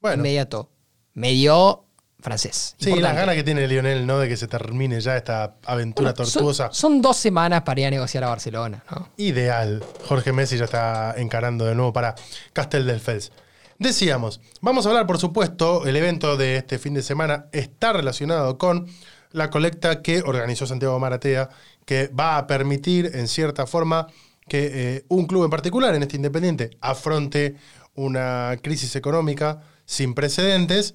Bueno, 0.00 0.16
Inmediato. 0.18 0.70
Medio 1.14 1.84
francés. 2.20 2.74
sí, 2.78 2.90
Importante. 2.90 3.02
las 3.02 3.16
ganas 3.16 3.34
que 3.36 3.44
tiene 3.44 3.66
Lionel, 3.66 4.06
¿no? 4.06 4.18
De 4.18 4.28
que 4.28 4.36
se 4.36 4.46
termine 4.46 5.00
ya 5.00 5.16
esta 5.16 5.56
aventura 5.64 6.12
Bueno, 6.12 6.24
son- 6.26 6.32
tortuosa. 6.42 6.68
Son, 6.72 7.00
dos 7.00 7.16
semanas 7.16 7.62
para 7.62 7.80
ir 7.80 7.86
a 7.86 7.90
negociar 7.90 8.24
a 8.24 8.28
Barcelona, 8.28 8.84
¿no? 8.90 9.08
Ideal. 9.16 9.82
Jorge 10.06 10.32
Messi 10.32 10.58
ya 10.58 10.64
está 10.66 11.14
encarando 11.16 11.64
de 11.64 11.74
nuevo 11.74 11.92
para 11.92 12.14
Castel 12.52 12.86
del 12.86 13.00
Fels. 13.00 13.32
Decíamos, 13.78 14.40
vamos 14.60 14.84
a 14.86 14.90
hablar, 14.90 15.06
por 15.06 15.18
supuesto, 15.18 15.86
el 15.86 15.96
evento 15.96 16.36
de 16.36 16.56
este 16.56 16.78
fin 16.78 16.94
de 16.94 17.02
semana 17.02 17.46
está 17.52 17.92
relacionado 17.92 18.58
con 18.58 18.86
la 19.32 19.50
colecta 19.50 20.02
que 20.02 20.20
organizó 20.22 20.66
Santiago 20.66 20.98
Maratea, 20.98 21.50
que 21.86 22.08
va 22.08 22.36
a 22.36 22.46
permitir, 22.46 23.12
en 23.14 23.28
cierta 23.28 23.66
forma, 23.66 24.08
que 24.48 24.70
eh, 24.96 25.04
un 25.08 25.26
club 25.26 25.44
en 25.44 25.50
particular, 25.50 25.94
en 25.94 26.02
este 26.02 26.16
Independiente, 26.16 26.76
afronte 26.80 27.56
una 27.94 28.58
crisis 28.62 28.94
económica 28.96 29.62
sin 29.86 30.12
precedentes, 30.12 30.94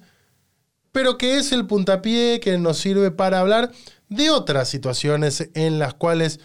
pero 0.92 1.18
que 1.18 1.38
es 1.38 1.50
el 1.52 1.66
puntapié 1.66 2.38
que 2.38 2.56
nos 2.58 2.78
sirve 2.78 3.10
para 3.10 3.40
hablar 3.40 3.72
de 4.08 4.30
otras 4.30 4.68
situaciones 4.68 5.48
en 5.54 5.78
las 5.78 5.94
cuales 5.94 6.38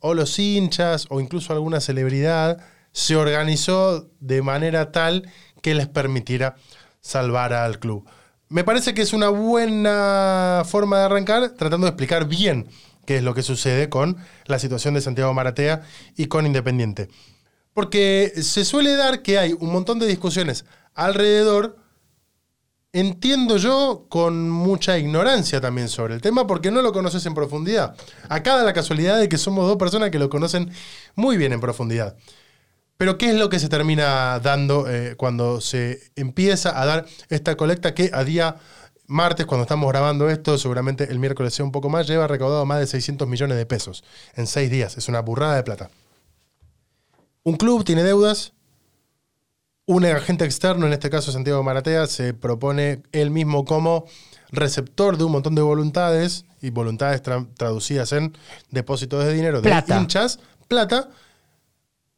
o 0.00 0.14
los 0.14 0.38
hinchas 0.38 1.06
o 1.08 1.20
incluso 1.20 1.52
alguna 1.52 1.80
celebridad 1.80 2.58
se 2.92 3.16
organizó 3.16 4.10
de 4.20 4.42
manera 4.42 4.92
tal 4.92 5.30
que 5.62 5.74
les 5.74 5.88
permitiera 5.88 6.56
salvar 7.00 7.54
al 7.54 7.78
club. 7.78 8.06
Me 8.48 8.62
parece 8.62 8.94
que 8.94 9.02
es 9.02 9.12
una 9.12 9.30
buena 9.30 10.62
forma 10.66 10.98
de 10.98 11.04
arrancar 11.04 11.50
tratando 11.50 11.86
de 11.86 11.90
explicar 11.90 12.28
bien 12.28 12.68
que 13.06 13.16
es 13.16 13.22
lo 13.22 13.34
que 13.34 13.42
sucede 13.42 13.88
con 13.88 14.18
la 14.44 14.58
situación 14.58 14.94
de 14.94 15.00
Santiago 15.00 15.32
Maratea 15.32 15.82
y 16.16 16.26
con 16.26 16.44
Independiente. 16.44 17.08
Porque 17.72 18.32
se 18.42 18.64
suele 18.64 18.96
dar 18.96 19.22
que 19.22 19.38
hay 19.38 19.54
un 19.58 19.72
montón 19.72 19.98
de 19.98 20.06
discusiones 20.06 20.64
alrededor, 20.94 21.76
entiendo 22.92 23.58
yo, 23.58 24.06
con 24.08 24.48
mucha 24.48 24.98
ignorancia 24.98 25.60
también 25.60 25.88
sobre 25.88 26.14
el 26.14 26.20
tema, 26.20 26.46
porque 26.46 26.70
no 26.70 26.82
lo 26.82 26.92
conoces 26.92 27.24
en 27.26 27.34
profundidad. 27.34 27.94
Acá 28.28 28.56
da 28.56 28.64
la 28.64 28.72
casualidad 28.72 29.18
de 29.18 29.28
que 29.28 29.38
somos 29.38 29.66
dos 29.66 29.76
personas 29.76 30.10
que 30.10 30.18
lo 30.18 30.30
conocen 30.30 30.70
muy 31.14 31.36
bien 31.36 31.52
en 31.52 31.60
profundidad. 31.60 32.16
Pero 32.96 33.18
¿qué 33.18 33.28
es 33.30 33.34
lo 33.36 33.50
que 33.50 33.58
se 33.58 33.68
termina 33.68 34.40
dando 34.40 34.88
eh, 34.88 35.16
cuando 35.16 35.60
se 35.60 36.00
empieza 36.16 36.80
a 36.80 36.86
dar 36.86 37.06
esta 37.28 37.56
colecta 37.56 37.94
que 37.94 38.10
a 38.12 38.24
día 38.24 38.56
martes, 39.06 39.46
cuando 39.46 39.62
estamos 39.62 39.88
grabando 39.88 40.28
esto, 40.28 40.58
seguramente 40.58 41.10
el 41.10 41.18
miércoles 41.18 41.54
sea 41.54 41.64
un 41.64 41.72
poco 41.72 41.88
más, 41.88 42.06
lleva 42.06 42.26
recaudado 42.26 42.64
más 42.66 42.80
de 42.80 42.86
600 42.86 43.26
millones 43.28 43.56
de 43.56 43.66
pesos 43.66 44.04
en 44.34 44.46
seis 44.46 44.70
días. 44.70 44.96
Es 44.96 45.08
una 45.08 45.20
burrada 45.20 45.56
de 45.56 45.62
plata. 45.62 45.90
Un 47.42 47.56
club 47.56 47.84
tiene 47.84 48.02
deudas, 48.02 48.52
un 49.86 50.04
agente 50.04 50.44
externo, 50.44 50.86
en 50.86 50.92
este 50.92 51.10
caso 51.10 51.30
Santiago 51.30 51.62
Maratea, 51.62 52.08
se 52.08 52.34
propone 52.34 53.02
él 53.12 53.30
mismo 53.30 53.64
como 53.64 54.06
receptor 54.50 55.16
de 55.16 55.24
un 55.24 55.32
montón 55.32 55.54
de 55.54 55.62
voluntades 55.62 56.44
y 56.60 56.70
voluntades 56.70 57.22
traducidas 57.22 58.12
en 58.12 58.36
depósitos 58.70 59.24
de 59.24 59.32
dinero 59.32 59.60
de 59.60 59.84
hinchas, 59.88 60.40
plata. 60.66 61.08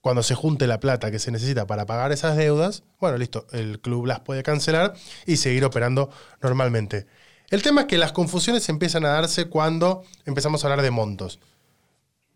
Cuando 0.01 0.22
se 0.22 0.34
junte 0.34 0.66
la 0.66 0.80
plata 0.80 1.11
que 1.11 1.18
se 1.18 1.30
necesita 1.30 1.66
para 1.66 1.86
pagar 1.86 2.12
esas 2.12 2.36
deudas, 2.36 2.84
bueno, 3.01 3.18
listo, 3.18 3.46
el 3.53 3.80
club 3.80 4.07
las 4.07 4.20
puede 4.20 4.42
cancelar 4.42 4.94
y 5.26 5.36
seguir 5.36 5.64
operando 5.64 6.11
normalmente. 6.40 7.07
El 7.51 7.62
tema 7.62 7.82
es 7.82 7.86
que 7.86 7.99
las 7.99 8.12
confusiones 8.12 8.68
empiezan 8.68 9.05
a 9.05 9.11
darse 9.11 9.46
cuando 9.46 10.05
empezamos 10.26 10.62
a 10.62 10.68
hablar 10.68 10.82
de 10.82 10.90
montos. 10.90 11.40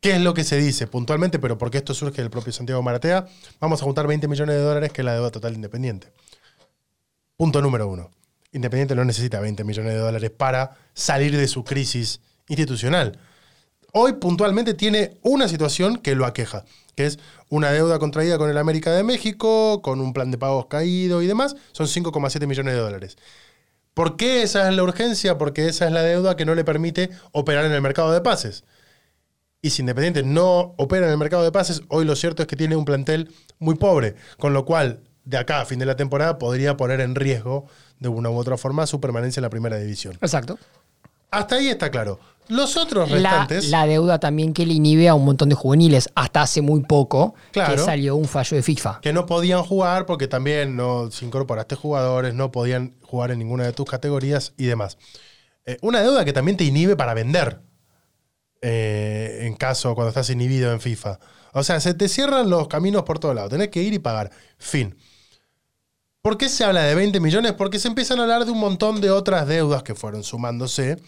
¿Qué 0.01 0.17
es 0.17 0.21
lo 0.21 0.35
que 0.35 0.43
se 0.43 0.57
dice 0.57 0.89
puntualmente? 0.89 1.39
Pero 1.39 1.59
porque 1.59 1.79
esto 1.79 1.95
surge 1.95 2.23
del 2.23 2.31
propio 2.31 2.53
Santiago 2.53 2.83
Maratea, 2.83 3.27
vamos 3.61 3.81
a 3.81 3.85
juntar 3.85 4.07
20 4.09 4.27
millones 4.27 4.57
de 4.57 4.63
dólares, 4.63 4.93
que 4.93 5.03
es 5.03 5.05
la 5.05 5.15
deuda 5.15 5.31
total 5.31 5.53
de 5.53 5.57
Independiente. 5.57 6.13
Punto 7.37 7.63
número 7.63 7.87
uno. 7.87 8.11
Independiente 8.51 8.95
no 8.97 9.05
necesita 9.05 9.39
20 9.39 9.63
millones 9.65 9.93
de 9.93 9.99
dólares 9.99 10.31
para 10.31 10.77
salir 10.93 11.37
de 11.37 11.47
su 11.47 11.63
crisis 11.63 12.21
institucional. 12.49 13.19
Hoy 13.93 14.15
puntualmente 14.15 14.75
tiene 14.75 15.19
una 15.23 15.47
situación 15.49 15.99
que 15.99 16.15
lo 16.15 16.27
aqueja, 16.27 16.65
que 16.95 17.07
es 17.07 17.19
una 17.49 17.71
deuda 17.71 17.99
contraída 17.99 18.39
con 18.39 18.51
el 18.51 18.59
América 18.59 18.93
de 18.93 19.03
México, 19.03 19.83
con 19.83 20.01
un 20.01 20.13
plan 20.13 20.31
de 20.31 20.39
pagos 20.39 20.67
caído 20.67 21.23
y 21.23 21.27
demás, 21.27 21.57
son 21.73 21.87
5,7 21.87 22.47
millones 22.47 22.75
de 22.75 22.81
dólares. 22.81 23.17
¿Por 23.95 24.17
qué 24.17 24.43
esa 24.43 24.69
es 24.69 24.75
la 24.75 24.83
urgencia? 24.83 25.37
Porque 25.37 25.69
esa 25.69 25.87
es 25.87 25.93
la 25.93 26.03
deuda 26.03 26.37
que 26.37 26.45
no 26.45 26.55
le 26.55 26.65
permite 26.65 27.11
operar 27.33 27.65
en 27.67 27.73
el 27.73 27.83
mercado 27.83 28.13
de 28.13 28.21
pases. 28.21 28.65
Y 29.61 29.71
si 29.71 29.83
Independiente 29.83 30.23
no 30.23 30.75
opera 30.77 31.07
en 31.07 31.13
el 31.13 31.19
mercado 31.19 31.45
de 31.45 31.53
pases, 31.53 31.83
hoy 31.89 32.05
lo 32.05 32.17
cierto 32.17 32.43
es 32.43 32.49
que 32.49 32.57
tiene 32.57 32.75
un 32.75 32.85
plantel 32.85 33.33
muy 33.59 33.77
pobre, 33.77 34.17
con 34.39 34.53
lo 34.53 34.65
cual 34.65 35.01
de 35.25 35.39
acá 35.39 35.61
a 35.61 35.67
fin 35.67 35.79
de 35.79 35.87
la 35.87 35.95
temporada 35.95 36.39
podría 36.39 36.77
poner 36.77 37.01
en 37.01 37.15
riesgo 37.15 37.67
de 38.01 38.09
una 38.09 38.31
u 38.31 38.37
otra 38.37 38.57
forma 38.57 38.87
su 38.87 39.01
permanencia 39.01 39.41
en 39.41 39.45
la 39.45 39.51
primera 39.51 39.79
división. 39.79 40.15
Exacto. 40.21 40.59
Hasta 41.33 41.57
ahí 41.57 41.69
está 41.69 41.91
claro. 41.91 42.21
Los 42.49 42.77
otros 42.77 43.11
restantes. 43.11 43.71
La, 43.71 43.87
deuda 43.87 44.21
también 44.21 44.53
que 44.53 44.67
le 44.67 44.75
inhibe 44.75 45.09
a 45.09 45.15
un 45.15 45.25
montón 45.25 45.49
de 45.49 45.55
juveniles. 45.55 46.11
Hasta 46.15 46.43
hace 46.43 46.61
muy 46.61 46.83
poco 46.83 47.35
que 47.53 47.79
salió 47.79 48.17
un 48.17 48.27
fallo 48.27 48.57
de 48.57 48.63
FIFA. 48.63 49.01
Que 49.01 49.15
no 49.15 49.25
podían 49.25 49.63
jugar 49.63 50.05
porque 50.05 50.29
también 50.29 50.77
no 50.77 51.11
se 51.11 51.25
incorporaste 51.25 51.75
jugadores, 51.75 52.35
no 52.35 52.53
podían 52.53 52.95
jugar 53.01 53.31
en 53.31 53.39
ninguna 53.39 53.65
de 53.65 53.73
tus 53.73 53.89
categorías 53.89 54.53
y 54.59 54.67
demás. 54.67 54.99
Eh, 55.65 55.79
una 55.81 56.03
deuda 56.03 56.25
que 56.25 56.35
también 56.35 56.59
te 56.59 56.65
inhibe 56.65 56.97
para 56.97 57.15
vender. 57.15 57.63
Eh, 58.61 59.41
en 59.43 59.55
caso 59.55 59.95
cuando 59.95 60.11
estás 60.11 60.29
inhibido 60.29 60.71
en 60.73 60.81
FIFA. 60.81 61.19
O 61.55 61.63
sea, 61.65 61.81
se 61.81 61.95
te 61.95 62.09
cierran 62.09 62.51
los 62.51 62.69
caminos 62.69 63.05
por 63.05 63.19
todos 63.19 63.35
lados. 63.35 63.51
Tenés 63.51 63.69
que 63.69 63.83
ir 63.83 63.95
y 63.95 63.99
pagar. 63.99 64.31
Fin. 64.59 64.97
¿Por 66.23 66.39
qué 66.39 66.49
se 66.49 66.63
habla 66.63 66.85
de 66.85 66.95
20 66.95 67.19
millones? 67.19 67.53
Porque 67.55 67.81
se 67.81 67.89
empiezan 67.89 68.21
a 68.21 68.23
hablar 68.23 68.45
de 68.45 68.53
un 68.53 68.61
montón 68.61 69.01
de 69.01 69.11
otras 69.11 69.49
deudas 69.49 69.83
que 69.83 69.97
fueron 69.97 70.23
sumándose 70.23 71.03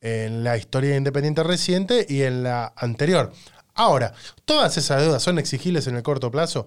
en 0.00 0.42
la 0.42 0.56
historia 0.56 0.96
independiente 0.96 1.44
reciente 1.44 2.04
y 2.08 2.22
en 2.22 2.42
la 2.42 2.72
anterior. 2.74 3.32
Ahora, 3.74 4.12
¿todas 4.44 4.76
esas 4.76 5.02
deudas 5.02 5.22
son 5.22 5.38
exigibles 5.38 5.86
en 5.86 5.94
el 5.94 6.02
corto 6.02 6.32
plazo? 6.32 6.66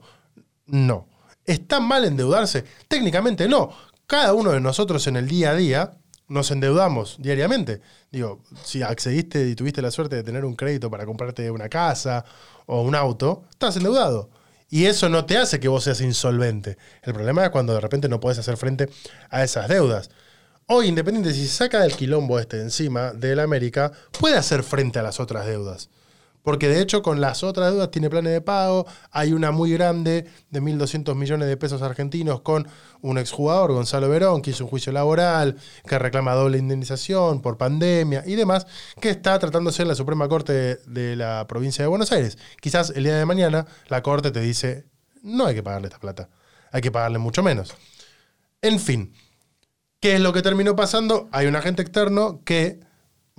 No. 0.66 1.08
¿Está 1.43 1.82
mal 1.82 2.06
endeudarse? 2.06 2.64
Técnicamente 2.88 3.50
no. 3.50 3.70
Cada 4.08 4.34
uno 4.34 4.52
de 4.52 4.62
nosotros 4.62 5.06
en 5.08 5.18
el 5.18 5.28
día 5.28 5.50
a 5.50 5.56
día 5.56 5.91
nos 6.30 6.52
endeudamos 6.52 7.18
diariamente. 7.20 7.82
Digo, 8.14 8.39
si 8.64 8.82
accediste 8.82 9.45
y 9.45 9.56
tuviste 9.56 9.82
la 9.82 9.91
suerte 9.91 10.16
de 10.16 10.24
tener 10.24 10.45
un 10.45 10.56
crédito 10.56 10.89
para 10.89 11.06
comprarte 11.06 11.52
una 11.52 11.68
casa 11.68 12.24
o 12.66 12.82
un 12.82 12.95
auto, 12.95 13.43
estás 13.50 13.76
endeudado. 13.76 14.30
Y 14.70 14.86
eso 14.86 15.09
no 15.09 15.26
te 15.26 15.38
hace 15.38 15.59
que 15.59 15.67
vos 15.67 15.84
seas 15.84 16.01
insolvente. 16.01 16.78
El 17.01 17.13
problema 17.13 17.43
es 17.43 17.49
cuando 17.49 17.74
de 17.74 17.82
repente 17.82 18.07
no 18.07 18.20
puedes 18.20 18.38
hacer 18.38 18.57
frente 18.57 18.89
a 19.30 19.43
esas 19.43 19.67
deudas. 19.67 20.11
Hoy 20.67 20.88
Independiente, 20.88 21.34
si 21.34 21.47
se 21.47 21.55
saca 21.55 21.80
del 21.80 21.95
quilombo 21.95 22.39
este 22.39 22.61
encima 22.61 23.11
del 23.11 23.39
América, 23.39 23.91
puede 24.20 24.38
hacer 24.38 24.61
frente 24.61 24.99
a 24.99 25.03
las 25.03 25.20
otras 25.20 25.47
deudas. 25.47 25.89
Porque 26.44 26.68
de 26.68 26.82
hecho 26.82 27.02
con 27.02 27.22
las 27.22 27.44
otras 27.44 27.72
deudas 27.72 27.92
tiene 27.92 28.10
planes 28.10 28.34
de 28.34 28.42
pago. 28.42 28.86
Hay 29.12 29.34
una 29.34 29.52
muy 29.52 29.72
grande 29.72 30.26
de 30.50 30.62
1.200 30.62 31.16
millones 31.16 31.48
de 31.48 31.58
pesos 31.58 31.82
argentinos 31.82 32.42
con 32.42 32.68
un 33.02 33.18
exjugador, 33.18 33.74
Gonzalo 33.74 34.10
Verón, 34.10 34.42
que 34.42 34.52
hizo 34.52 34.64
un 34.64 34.70
juicio 34.70 34.92
laboral, 34.92 35.58
que 35.88 36.00
reclama 36.00 36.34
doble 36.34 36.58
indemnización 36.58 37.42
por 37.42 37.58
pandemia 37.58 38.24
y 38.26 38.36
demás, 38.36 38.68
que 39.00 39.10
está 39.10 39.38
tratándose 39.40 39.82
en 39.82 39.88
la 39.88 39.96
Suprema 39.96 40.28
Corte 40.28 40.78
de, 40.86 41.16
la 41.16 41.46
provincia 41.48 41.84
de 41.84 41.88
Buenos 41.88 42.12
Aires. 42.12 42.38
Quizás 42.62 42.92
el 42.96 43.04
día 43.04 43.18
de 43.18 43.26
mañana 43.26 43.66
la 43.88 44.02
Corte 44.02 44.32
te 44.32 44.42
dice, 44.42 44.86
no 45.22 45.46
hay 45.46 45.56
que 45.56 45.64
pagarle 45.64 45.88
esta 45.88 46.00
plata, 46.00 46.30
hay 46.72 46.82
que 46.82 46.92
pagarle 46.92 47.20
mucho 47.20 47.44
menos. 47.44 47.76
En 48.62 48.80
fin, 48.80 49.14
¿qué 50.00 50.16
es 50.16 50.22
lo 50.22 50.34
que 50.34 50.42
terminó 50.42 50.76
pasando? 50.76 51.30
Hay 51.32 51.48
un 51.48 51.56
agente 51.56 51.82
externo 51.82 52.42
que 52.44 52.80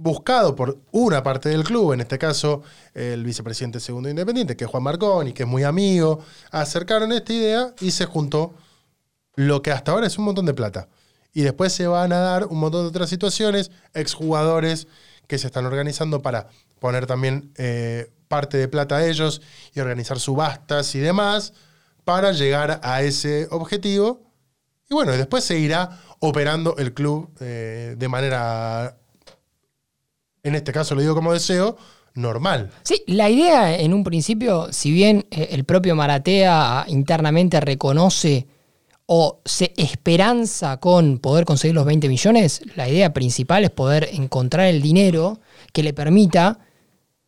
buscado 0.00 0.56
por 0.56 0.78
una 0.90 1.22
parte 1.22 1.48
del 1.48 1.64
club, 1.64 1.92
en 1.92 2.00
este 2.00 2.18
caso 2.18 2.62
el 2.94 3.24
vicepresidente 3.24 3.80
segundo 3.80 4.08
independiente, 4.08 4.56
que 4.56 4.64
es 4.64 4.70
Juan 4.70 4.82
Marconi, 4.82 5.32
que 5.32 5.44
es 5.44 5.48
muy 5.48 5.62
amigo, 5.62 6.20
acercaron 6.50 7.12
esta 7.12 7.32
idea 7.32 7.74
y 7.80 7.90
se 7.90 8.06
juntó 8.06 8.54
lo 9.34 9.62
que 9.62 9.70
hasta 9.70 9.92
ahora 9.92 10.06
es 10.06 10.18
un 10.18 10.24
montón 10.24 10.46
de 10.46 10.54
plata. 10.54 10.88
Y 11.32 11.42
después 11.42 11.72
se 11.72 11.86
van 11.86 12.12
a 12.12 12.18
dar 12.18 12.46
un 12.46 12.58
montón 12.58 12.82
de 12.82 12.88
otras 12.88 13.08
situaciones, 13.08 13.70
exjugadores 13.94 14.88
que 15.26 15.38
se 15.38 15.46
están 15.46 15.66
organizando 15.66 16.22
para 16.22 16.48
poner 16.80 17.06
también 17.06 17.52
eh, 17.56 18.10
parte 18.26 18.56
de 18.56 18.68
plata 18.68 18.96
a 18.96 19.06
ellos 19.06 19.40
y 19.74 19.80
organizar 19.80 20.18
subastas 20.18 20.94
y 20.94 20.98
demás 20.98 21.52
para 22.04 22.32
llegar 22.32 22.80
a 22.82 23.02
ese 23.02 23.46
objetivo. 23.50 24.22
Y 24.88 24.94
bueno, 24.94 25.12
después 25.12 25.44
se 25.44 25.58
irá 25.58 26.00
operando 26.18 26.76
el 26.78 26.92
club 26.92 27.30
eh, 27.40 27.94
de 27.96 28.08
manera 28.08 28.99
en 30.42 30.54
este 30.54 30.72
caso 30.72 30.94
lo 30.94 31.00
digo 31.00 31.14
como 31.14 31.32
deseo, 31.32 31.76
normal. 32.14 32.70
Sí, 32.82 33.02
la 33.06 33.30
idea 33.30 33.78
en 33.78 33.94
un 33.94 34.04
principio, 34.04 34.72
si 34.72 34.90
bien 34.90 35.26
eh, 35.30 35.48
el 35.52 35.64
propio 35.64 35.94
Maratea 35.94 36.84
internamente 36.88 37.60
reconoce 37.60 38.46
o 39.06 39.40
se 39.44 39.72
esperanza 39.76 40.78
con 40.78 41.18
poder 41.18 41.44
conseguir 41.44 41.74
los 41.74 41.84
20 41.84 42.08
millones, 42.08 42.62
la 42.76 42.88
idea 42.88 43.12
principal 43.12 43.64
es 43.64 43.70
poder 43.70 44.08
encontrar 44.12 44.66
el 44.66 44.82
dinero 44.82 45.40
que 45.72 45.82
le 45.82 45.92
permita 45.92 46.60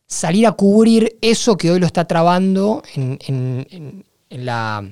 salir 0.07 0.47
a 0.47 0.53
cubrir 0.53 1.17
eso 1.21 1.57
que 1.57 1.71
hoy 1.71 1.79
lo 1.79 1.85
está 1.85 2.05
trabando 2.05 2.83
en, 2.95 4.05
la, 4.29 4.83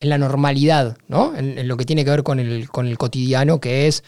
normalidad, 0.00 0.96
¿no? 1.08 1.34
En, 1.36 1.66
lo 1.66 1.76
que 1.76 1.84
tiene 1.84 2.04
que 2.04 2.10
ver 2.10 2.22
con 2.22 2.38
el, 2.38 2.68
con 2.68 2.86
el 2.86 2.98
cotidiano, 2.98 3.60
que 3.60 3.88
es 3.88 4.04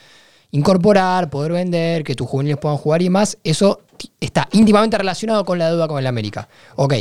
incorporar, 0.52 1.30
poder 1.30 1.52
vender, 1.52 2.04
que 2.04 2.14
tus 2.14 2.28
juveniles 2.28 2.58
puedan 2.58 2.78
jugar 2.78 3.02
y 3.02 3.10
más, 3.10 3.38
eso 3.44 3.80
está 4.18 4.48
íntimamente 4.52 4.98
relacionado 4.98 5.44
con 5.44 5.58
la 5.58 5.68
deuda 5.68 5.88
con 5.88 5.98
el 5.98 6.06
América. 6.06 6.48
Ok, 6.76 6.94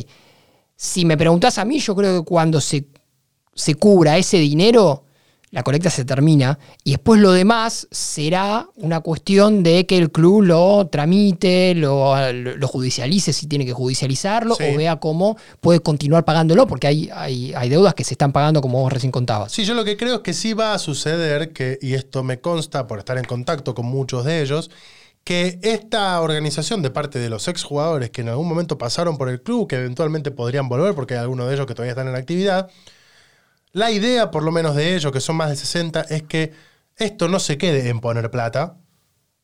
si 0.76 1.06
me 1.06 1.18
preguntas 1.18 1.58
a 1.58 1.66
mí, 1.66 1.80
yo 1.80 1.96
creo 1.96 2.20
que 2.20 2.26
cuando 2.26 2.62
se, 2.62 2.86
se 3.54 3.76
cubra 3.76 4.18
ese 4.18 4.38
dinero, 4.38 5.04
la 5.52 5.64
colecta 5.64 5.90
se 5.90 6.06
termina 6.06 6.60
y 6.84 6.92
después 6.92 7.20
lo 7.20 7.32
demás 7.32 7.88
será 7.92 8.68
una 8.76 9.00
cuestión 9.00 9.64
de 9.64 9.86
que 9.86 9.98
el 9.98 10.12
club 10.12 10.44
lo 10.44 10.88
tramite, 10.88 11.74
lo, 11.76 12.16
judicialice 12.68 13.34
si 13.34 13.48
tiene 13.48 13.66
que 13.66 13.74
judicializarlo 13.74 14.54
o 14.54 14.78
vea 14.78 14.98
cómo 14.98 15.38
puede 15.60 15.80
continuar 15.80 16.24
pagándolo 16.24 16.68
porque 16.68 16.88
hay, 16.88 17.10
hay, 17.12 17.70
deudas 17.70 17.94
que 17.96 18.04
se 18.04 18.14
están 18.14 18.32
pagando 18.32 18.62
como 18.62 18.82
vos 18.82 18.94
recién 18.94 19.12
contabas. 19.12 19.52
Sí, 19.52 19.66
yo 19.66 19.74
lo 19.74 19.84
que 19.84 19.98
creo 19.98 20.16
es 20.16 20.22
que 20.22 20.34
sí 20.34 20.54
va 20.54 20.74
a 20.74 20.80
suceder, 20.80 21.52
que, 21.52 21.80
y 21.82 21.94
esto 21.94 22.24
me 22.24 22.40
consta 22.40 22.86
por 22.88 23.00
estar 23.00 23.18
en 23.18 23.26
contacto 23.26 23.74
con 23.74 23.86
muchos 23.86 24.26
de 24.26 24.42
ellos, 24.42 24.70
que 25.24 25.60
esta 25.62 26.20
organización 26.22 26.82
de 26.82 26.90
parte 26.90 27.20
de 27.20 27.30
los 27.30 27.48
exjugadores 27.48 28.10
que 28.10 28.22
en 28.22 28.30
algún 28.30 28.48
momento 28.48 28.78
pasaron 28.78 29.18
por 29.18 29.30
el 29.30 29.42
club, 29.42 29.68
que 29.68 29.76
eventualmente 29.76 30.32
podrían 30.32 30.70
volver 30.70 30.96
porque 30.96 31.16
hay 31.16 31.22
algunos 31.22 31.48
de 31.48 31.56
ellos 31.56 31.68
que 31.68 31.74
todavía 31.74 31.92
están 31.92 32.08
en 32.08 32.16
actividad, 32.16 32.70
la 33.72 33.92
idea, 33.92 34.32
por 34.32 34.44
lo 34.44 34.52
menos 34.52 34.76
de 34.76 34.96
ellos, 34.96 35.12
que 35.12 35.22
son 35.22 35.36
más 35.36 35.50
de 35.50 35.56
60, 35.56 36.02
es 36.02 36.24
que 36.24 36.54
esto 36.96 37.28
no 37.28 37.40
se 37.40 37.58
quede 37.58 37.90
en 37.90 38.00
poner 38.00 38.30
plata 38.32 38.78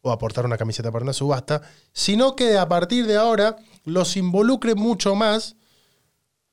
o 0.02 0.12
aportar 0.12 0.46
una 0.46 0.58
camiseta 0.58 0.92
para 0.92 1.04
una 1.04 1.14
subasta, 1.14 1.62
sino 1.94 2.36
que 2.36 2.58
a 2.58 2.68
partir 2.68 3.08
de 3.08 3.18
ahora 3.18 3.56
los 3.86 4.18
involucre 4.18 4.76
mucho 4.76 5.16
más 5.16 5.56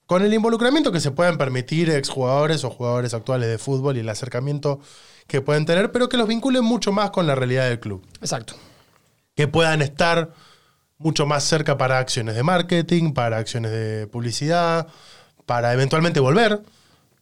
con 0.07 0.23
el 0.23 0.35
involucramiento 0.35 0.93
que 0.93 1.01
se 1.01 1.11
pueden 1.11 1.39
permitir 1.39 1.91
exjugadores 1.91 2.65
o 2.65 2.71
jugadores 2.71 3.15
actuales 3.15 3.49
de 3.49 3.59
fútbol 3.59 3.97
y 3.97 4.01
el 4.01 4.09
acercamiento 4.09 4.81
que 5.27 5.41
pueden 5.41 5.65
tener, 5.65 5.93
pero 5.93 6.09
que 6.09 6.17
los 6.17 6.29
vinculen 6.29 6.65
mucho 6.65 6.93
más 6.93 7.11
con 7.11 7.27
la 7.27 7.35
realidad 7.35 7.69
del 7.69 7.81
club. 7.81 8.05
Exacto. 8.21 8.55
Que 9.35 9.49
puedan 9.49 9.81
estar 9.81 10.33
mucho 10.99 11.27
más 11.27 11.45
cerca 11.45 11.79
para 11.79 11.99
acciones 11.99 12.35
de 12.35 12.43
marketing, 12.43 13.13
para 13.13 13.39
acciones 13.39 13.71
de 13.71 14.07
publicidad, 14.07 14.87
para 15.47 15.73
eventualmente 15.73 16.21
volver, 16.21 16.63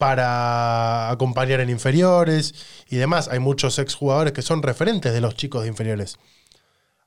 para 0.01 1.11
acompañar 1.11 1.59
en 1.59 1.69
inferiores 1.69 2.55
y 2.89 2.95
demás. 2.95 3.27
Hay 3.27 3.37
muchos 3.37 3.77
exjugadores 3.77 4.33
que 4.33 4.41
son 4.41 4.63
referentes 4.63 5.13
de 5.13 5.21
los 5.21 5.35
chicos 5.35 5.61
de 5.61 5.67
inferiores. 5.67 6.17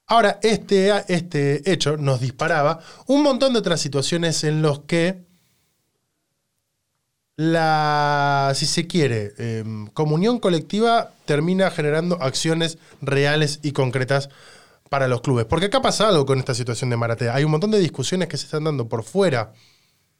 Ahora, 0.06 0.38
este, 0.44 0.92
este 1.08 1.72
hecho 1.72 1.96
nos 1.96 2.20
disparaba 2.20 2.78
un 3.08 3.24
montón 3.24 3.52
de 3.52 3.58
otras 3.58 3.80
situaciones 3.80 4.44
en 4.44 4.62
los 4.62 4.82
que 4.82 5.24
la, 7.34 8.52
si 8.54 8.64
se 8.64 8.86
quiere, 8.86 9.32
em, 9.38 9.88
comunión 9.88 10.38
colectiva 10.38 11.14
termina 11.24 11.72
generando 11.72 12.22
acciones 12.22 12.78
reales 13.02 13.58
y 13.64 13.72
concretas 13.72 14.28
para 14.88 15.08
los 15.08 15.20
clubes. 15.20 15.46
Porque 15.46 15.66
acá 15.66 15.78
ha 15.78 15.82
pasado 15.82 16.24
con 16.26 16.38
esta 16.38 16.54
situación 16.54 16.90
de 16.90 16.96
Maratea. 16.96 17.34
Hay 17.34 17.42
un 17.42 17.50
montón 17.50 17.72
de 17.72 17.80
discusiones 17.80 18.28
que 18.28 18.36
se 18.36 18.44
están 18.44 18.62
dando 18.62 18.88
por 18.88 19.02
fuera 19.02 19.52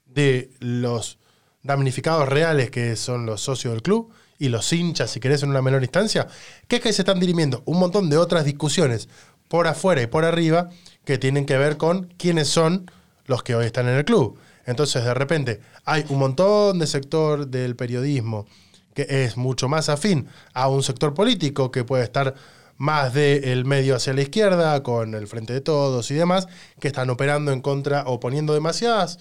de 0.07 0.51
los 0.59 1.20
damnificados 1.65 2.29
reales 2.29 2.71
que 2.71 2.95
son 2.95 3.27
los 3.27 3.41
socios 3.41 3.73
del 3.75 3.83
club 3.83 4.12
y 4.39 4.49
los 4.49 4.73
hinchas, 4.73 5.11
si 5.11 5.21
querés, 5.21 5.43
en 5.43 5.51
una 5.51 5.62
menor 5.62 5.83
instancia, 5.83 6.29
que 6.69 6.77
es 6.77 6.83
que 6.83 6.93
se 6.93 7.03
están 7.03 7.19
dirimiendo 7.19 7.62
un 7.67 7.79
montón 7.79 8.09
de 8.11 8.19
otras 8.19 8.45
discusiones 8.45 9.09
por 9.49 9.67
afuera 9.67 10.03
y 10.03 10.07
por 10.07 10.25
arriba 10.25 10.71
que 11.05 11.19
tienen 11.19 11.47
que 11.47 11.57
ver 11.57 11.77
con 11.77 12.12
quiénes 12.19 12.49
son 12.49 12.91
los 13.27 13.43
que 13.43 13.55
hoy 13.55 13.67
están 13.67 13.89
en 13.89 13.97
el 13.97 14.05
club. 14.05 14.39
Entonces, 14.67 15.05
de 15.05 15.15
repente, 15.15 15.61
hay 15.85 16.05
un 16.09 16.19
montón 16.19 16.79
de 16.79 16.87
sector 16.87 17.47
del 17.47 17.77
periodismo 17.77 18.47
que 18.95 19.07
es 19.09 19.37
mucho 19.37 19.69
más 19.69 19.89
afín 19.89 20.29
a 20.53 20.69
un 20.69 20.83
sector 20.83 21.15
político 21.15 21.71
que 21.71 21.85
puede 21.85 22.05
estar 22.05 22.35
más 22.77 23.12
del 23.12 23.65
medio 23.65 23.97
hacia 23.97 24.15
la 24.15 24.23
izquierda, 24.23 24.83
con 24.83 25.15
el 25.15 25.27
frente 25.27 25.53
de 25.53 25.61
todos 25.61 26.11
y 26.11 26.15
demás, 26.15 26.49
que 26.81 26.89
están 26.89 27.11
operando 27.11 27.53
en 27.53 27.61
contra 27.61 28.05
o 28.07 28.21
poniendo 28.21 28.55
demasiadas 28.55 29.19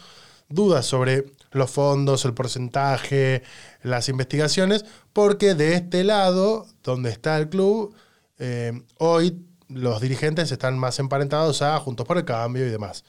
dudas 0.50 0.86
sobre 0.86 1.26
los 1.54 1.72
fondos, 1.72 2.26
el 2.26 2.34
porcentaje, 2.34 3.44
las 3.82 4.10
investigaciones, 4.10 4.86
porque 5.14 5.56
de 5.56 5.76
este 5.76 6.04
lado, 6.04 6.68
donde 6.84 7.10
está 7.10 7.38
el 7.38 7.50
club, 7.50 7.96
eh, 8.40 8.82
hoy 8.98 9.46
los 9.70 10.02
dirigentes 10.02 10.52
están 10.52 10.78
más 10.78 11.00
emparentados 11.00 11.62
a 11.62 11.80
Juntos 11.80 12.06
por 12.06 12.18
el 12.18 12.26
Cambio 12.26 12.66
y 12.68 12.70
demás. 12.70 13.04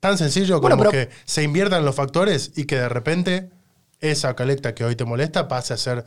Tan 0.00 0.18
sencillo 0.18 0.60
como 0.60 0.90
que 0.90 1.08
se 1.24 1.42
inviertan 1.42 1.84
los 1.84 1.94
factores 1.94 2.52
y 2.56 2.64
que 2.64 2.76
de 2.76 2.88
repente 2.88 3.50
esa 4.00 4.36
colecta 4.36 4.74
que 4.74 4.84
hoy 4.84 4.96
te 4.96 5.04
molesta 5.04 5.48
pase 5.48 5.74
a 5.74 5.76
ser 5.76 6.04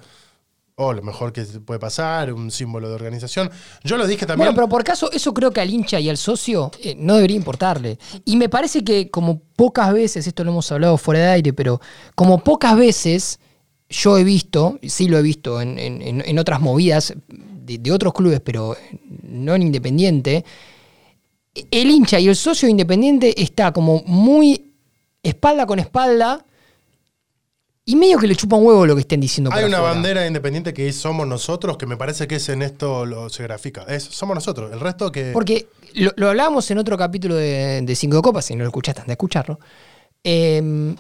o 0.82 0.94
lo 0.94 1.02
mejor 1.02 1.34
que 1.34 1.44
puede 1.44 1.80
pasar, 1.80 2.32
un 2.32 2.50
símbolo 2.52 2.88
de 2.88 2.96
organización. 2.96 3.52
Yo 3.84 3.98
lo 3.98 4.08
dije 4.08 4.26
también. 4.26 4.48
Bueno, 4.48 4.56
pero 4.56 4.70
por 4.70 4.84
caso, 4.86 5.12
eso 5.12 5.34
creo 5.34 5.52
que 5.52 5.60
al 5.60 5.70
hincha 5.70 6.00
y 6.00 6.10
al 6.10 6.16
socio 6.16 6.72
eh, 6.82 6.96
no 6.98 7.16
debería 7.16 7.36
importarle. 7.36 8.00
Y 8.24 8.38
me 8.38 8.48
parece 8.48 8.82
que 8.82 9.12
como 9.12 9.42
pocas 9.58 9.92
veces, 9.94 10.26
esto 10.26 10.46
lo 10.46 10.52
hemos 10.52 10.72
hablado 10.72 10.98
fuera 10.98 11.20
de 11.20 11.28
aire, 11.28 11.52
pero 11.52 11.82
como 12.16 12.42
pocas 12.46 12.78
veces 12.78 13.40
yo 13.90 14.18
he 14.18 14.24
visto, 14.24 14.80
sí 14.84 15.10
lo 15.10 15.18
he 15.18 15.22
visto 15.22 15.60
en, 15.60 16.40
otras 16.40 16.62
movidas 16.62 17.14
de, 17.28 17.92
otros 17.92 18.14
clubes, 18.14 18.40
pero 18.40 18.78
no 19.24 19.56
en 19.56 19.64
Independiente, 19.64 20.46
el 21.72 21.90
hincha 21.90 22.20
y 22.22 22.30
el 22.30 22.38
socio 22.38 22.70
Independiente 22.70 23.42
está 23.42 23.74
como 23.74 24.02
muy 24.06 24.76
espalda 25.24 25.66
con 25.66 25.80
espalda 25.80 26.46
y 27.90 27.96
medio 27.96 28.20
que 28.20 28.28
le 28.28 28.36
chupa 28.36 28.56
un 28.56 28.68
huevo 28.68 28.86
lo 28.86 28.94
que 28.94 29.02
estén 29.02 29.20
diciendo. 29.20 29.50
Hay 29.52 29.64
una 29.64 29.80
bandera 29.80 30.28
independiente 30.28 30.76
que 30.76 30.88
es 30.88 30.96
Somos 30.96 31.26
Nosotros, 31.26 31.76
que 31.76 31.88
me 31.88 31.98
parece 31.98 32.28
que 32.28 32.36
es 32.36 32.48
en 32.50 32.62
esto 32.62 33.04
lo 33.04 33.30
se 33.30 33.42
grafica. 33.42 33.84
Es 33.88 34.04
Somos 34.04 34.36
Nosotros. 34.36 34.72
El 34.72 34.80
resto 34.80 35.12
que. 35.12 35.32
Porque 35.34 35.66
lo, 35.96 36.28
hablábamos 36.28 36.70
en 36.70 36.78
otro 36.78 36.96
capítulo 37.00 37.34
de, 37.34 37.84
Cinco 37.96 38.18
de 38.18 38.22
Copas, 38.22 38.46
si 38.46 38.54
no 38.56 38.64
lo 38.64 38.70
escuchaste, 38.70 39.02
de 39.08 39.12
escucharlo. 39.12 39.60
Em, 40.24 40.96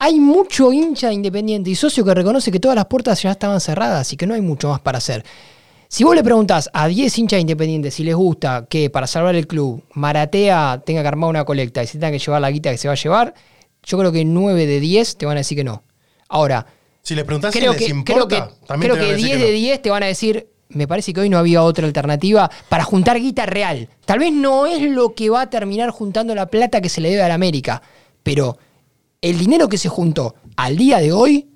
hay 0.00 0.18
mucho 0.18 0.72
hincha 0.72 1.12
independiente 1.12 1.70
y 1.70 1.76
socio 1.76 2.04
que 2.04 2.12
reconoce 2.12 2.50
que 2.50 2.58
todas 2.58 2.74
las 2.74 2.86
puertas 2.86 3.22
ya 3.22 3.30
estaban 3.30 3.60
cerradas 3.60 4.12
y 4.12 4.16
que 4.16 4.26
no 4.26 4.34
hay 4.34 4.40
mucho 4.40 4.68
más 4.68 4.80
para 4.80 4.98
hacer. 4.98 5.24
Si 5.86 6.02
vos 6.02 6.16
le 6.16 6.24
preguntás 6.24 6.70
a 6.72 6.88
10 6.88 7.18
hinchas 7.18 7.40
independientes 7.40 7.94
si 7.94 8.02
les 8.02 8.16
gusta 8.16 8.66
que 8.68 8.90
para 8.90 9.06
salvar 9.06 9.36
el 9.36 9.46
club 9.46 9.84
Maratea 9.94 10.82
tenga 10.84 11.02
que 11.02 11.08
armar 11.08 11.30
una 11.30 11.44
colecta 11.44 11.84
y 11.84 11.86
se 11.86 11.98
tenga 11.98 12.10
que 12.10 12.18
llevar 12.18 12.40
la 12.40 12.50
guita 12.50 12.72
que 12.72 12.78
se 12.78 12.88
va 12.88 12.94
a 12.94 12.96
llevar, 12.96 13.34
yo 13.84 13.96
creo 13.96 14.10
que 14.10 14.24
9 14.24 14.66
de 14.66 14.80
10 14.80 15.16
te 15.16 15.26
van 15.26 15.36
a 15.36 15.40
decir 15.40 15.56
que 15.56 15.62
no. 15.64 15.84
Ahora, 16.30 16.64
si 17.02 17.14
le 17.14 17.24
preguntás 17.24 17.52
creo 17.52 17.74
si 17.74 17.80
les 17.80 17.88
importa, 17.90 18.50
creo 18.78 18.96
que, 18.96 19.14
10 19.14 19.38
de 19.38 19.50
10 19.50 19.82
te 19.82 19.90
van 19.90 20.02
a 20.02 20.06
decir, 20.06 20.48
me 20.68 20.86
parece 20.86 21.12
que 21.12 21.20
hoy 21.20 21.28
no 21.28 21.38
había 21.38 21.62
otra 21.62 21.86
alternativa 21.86 22.50
para 22.68 22.84
juntar 22.84 23.20
guita 23.20 23.46
real. 23.46 23.88
Tal 24.04 24.20
vez 24.20 24.32
no 24.32 24.66
es 24.66 24.80
lo 24.82 25.14
que 25.14 25.28
va 25.28 25.42
a 25.42 25.50
terminar 25.50 25.90
juntando 25.90 26.34
la 26.34 26.46
plata 26.46 26.80
que 26.80 26.88
se 26.88 27.00
le 27.00 27.10
debe 27.10 27.22
a 27.22 27.28
la 27.28 27.34
América, 27.34 27.82
pero 28.22 28.58
el 29.20 29.38
dinero 29.38 29.68
que 29.68 29.76
se 29.76 29.88
juntó 29.88 30.36
al 30.56 30.76
día 30.76 30.98
de 30.98 31.12
hoy, 31.12 31.48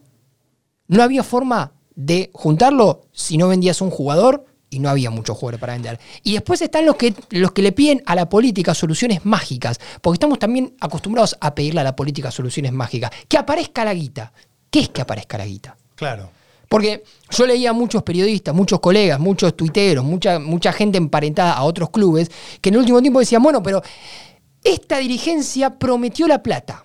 no 0.88 1.02
había 1.02 1.22
forma 1.22 1.72
de 1.94 2.30
juntarlo 2.34 3.06
si 3.12 3.38
no 3.38 3.48
vendías 3.48 3.80
un 3.80 3.90
jugador 3.90 4.44
y 4.70 4.80
no 4.80 4.88
había 4.90 5.10
muchos 5.10 5.36
jugadores 5.36 5.60
para 5.60 5.74
vender. 5.74 6.00
Y 6.22 6.32
después 6.32 6.60
están 6.60 6.84
los 6.84 6.96
que, 6.96 7.14
los 7.30 7.52
que 7.52 7.62
le 7.62 7.72
piden 7.72 8.02
a 8.06 8.14
la 8.14 8.28
política 8.28 8.74
soluciones 8.74 9.24
mágicas, 9.24 9.78
porque 10.02 10.16
estamos 10.16 10.38
también 10.38 10.74
acostumbrados 10.80 11.36
a 11.40 11.54
pedirle 11.54 11.80
a 11.80 11.84
la 11.84 11.96
política 11.96 12.30
soluciones 12.30 12.72
mágicas. 12.72 13.10
Que 13.28 13.38
aparezca 13.38 13.84
la 13.84 13.94
guita. 13.94 14.32
¿Qué 14.74 14.80
es 14.80 14.88
que 14.88 15.02
aparezca 15.02 15.38
la 15.38 15.46
guita? 15.46 15.76
Claro. 15.94 16.30
Porque 16.68 17.04
yo 17.30 17.46
leía 17.46 17.70
a 17.70 17.72
muchos 17.72 18.02
periodistas, 18.02 18.52
muchos 18.52 18.80
colegas, 18.80 19.20
muchos 19.20 19.56
tuiteros, 19.56 20.04
mucha, 20.04 20.40
mucha 20.40 20.72
gente 20.72 20.98
emparentada 20.98 21.52
a 21.52 21.62
otros 21.62 21.90
clubes, 21.90 22.28
que 22.60 22.70
en 22.70 22.74
el 22.74 22.80
último 22.80 23.00
tiempo 23.00 23.20
decían, 23.20 23.40
bueno, 23.40 23.62
pero 23.62 23.80
esta 24.64 24.98
dirigencia 24.98 25.78
prometió 25.78 26.26
la 26.26 26.42
plata. 26.42 26.82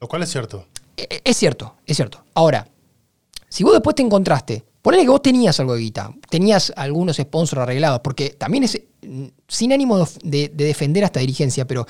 Lo 0.00 0.08
cual 0.08 0.24
es 0.24 0.32
cierto. 0.32 0.66
E, 0.96 1.06
e, 1.08 1.20
es 1.22 1.36
cierto, 1.36 1.76
es 1.86 1.94
cierto. 1.94 2.24
Ahora, 2.34 2.66
si 3.48 3.62
vos 3.62 3.74
después 3.74 3.94
te 3.94 4.02
encontraste, 4.02 4.64
ponele 4.82 5.04
que 5.04 5.10
vos 5.10 5.22
tenías 5.22 5.60
algo 5.60 5.74
de 5.74 5.80
guita, 5.82 6.12
tenías 6.28 6.72
algunos 6.74 7.18
sponsors 7.18 7.62
arreglados, 7.62 8.00
porque 8.00 8.30
también 8.30 8.64
es 8.64 8.82
mm, 9.00 9.26
sin 9.46 9.72
ánimo 9.72 10.08
de, 10.24 10.48
defender 10.48 11.04
a 11.04 11.06
esta 11.06 11.20
dirigencia, 11.20 11.68
pero 11.68 11.86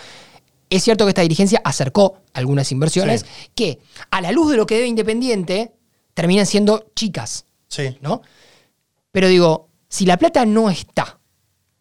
es 0.77 0.85
cierto 0.85 1.05
que 1.05 1.11
esta 1.11 1.23
dirigencia 1.23 1.61
acercó 1.65 2.23
algunas 2.33 2.73
inversiones 2.73 3.27
que, 3.55 3.79
a 4.11 4.21
la 4.21 4.33
luz 4.33 4.51
de 4.51 4.57
lo 4.57 4.67
que 4.67 4.77
debe 4.77 4.87
Independiente, 4.87 5.75
terminan 6.15 6.47
siendo 6.47 6.91
chicas. 6.95 7.47
Sí. 7.69 7.97
¿No? 8.01 8.23
Pero 9.11 9.29
digo, 9.29 9.69
si 9.89 10.07
la 10.07 10.17
plata 10.17 10.47
no 10.47 10.71
está, 10.71 11.21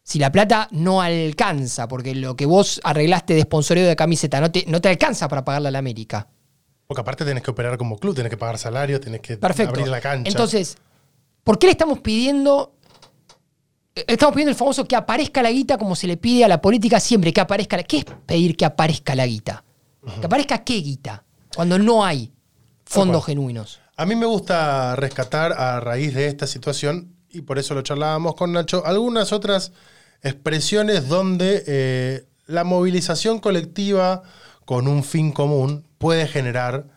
si 0.04 0.20
la 0.20 0.32
plata 0.32 0.68
no 0.72 1.02
alcanza, 1.02 1.88
porque 1.88 2.16
lo 2.16 2.36
que 2.36 2.46
vos 2.46 2.82
arreglaste 2.84 3.34
de 3.34 3.44
sponsoreo 3.44 3.88
de 3.88 3.96
camiseta 3.96 4.42
no 4.42 4.52
te, 4.52 4.66
no 4.68 4.82
te 4.82 4.90
alcanza 4.90 5.28
para 5.28 5.46
pagarle 5.46 5.70
a 5.70 5.72
la 5.72 5.80
América. 5.80 6.28
Porque 6.88 7.02
aparte 7.02 7.24
tenés 7.24 7.44
que 7.44 7.52
operar 7.52 7.78
como 7.78 7.98
club, 7.98 8.16
tenés 8.16 8.30
que 8.30 8.38
pagar 8.38 8.58
salario, 8.58 9.00
tenés 9.00 9.22
que 9.22 9.40
abrir 9.42 9.88
la 9.88 10.02
cancha. 10.02 10.30
Entonces, 10.30 10.78
¿por 11.44 11.58
qué 11.58 11.68
le 11.68 11.72
estamos 11.72 12.00
pidiendo 12.00 12.76
Estamos 13.94 14.34
pidiendo 14.34 14.52
el 14.52 14.58
famoso 14.58 14.86
que 14.86 14.96
aparezca 14.96 15.42
la 15.42 15.52
guita 15.52 15.78
como 15.78 15.96
se 15.96 16.08
le 16.08 16.18
pide 16.18 16.46
a 16.46 16.48
la 16.48 16.62
política 16.62 17.00
siempre, 17.00 17.34
que 17.34 17.42
aparezca 17.42 17.78
la... 17.78 17.84
¿Qué 17.84 17.98
es 17.98 18.06
pedir 18.26 18.56
que 18.56 18.66
aparezca 18.66 19.16
la 19.16 19.26
guita? 19.26 19.64
¿Que 20.20 20.26
aparezca 20.26 20.64
qué 20.64 20.76
guita? 20.76 21.24
Cuando 21.54 21.78
no 21.78 22.06
hay 22.06 22.32
fondos 22.86 23.26
genuinos. 23.26 23.80
A 23.98 24.06
mí 24.06 24.16
me 24.16 24.26
gusta 24.26 24.96
rescatar 24.96 25.54
a 25.54 25.80
raíz 25.80 26.14
de 26.14 26.28
esta 26.28 26.48
situación, 26.48 27.16
y 27.30 27.42
por 27.42 27.60
eso 27.60 27.74
lo 27.74 27.82
charlábamos 27.82 28.36
con 28.36 28.52
Nacho, 28.54 28.86
algunas 28.86 29.32
otras 29.34 29.74
expresiones 30.24 31.08
donde 31.08 31.64
eh, 31.68 32.26
la 32.48 32.64
movilización 32.64 33.40
colectiva 33.40 34.24
con 34.66 34.88
un 34.88 35.04
fin 35.04 35.32
común 35.32 35.86
puede 35.98 36.28
generar 36.28 36.88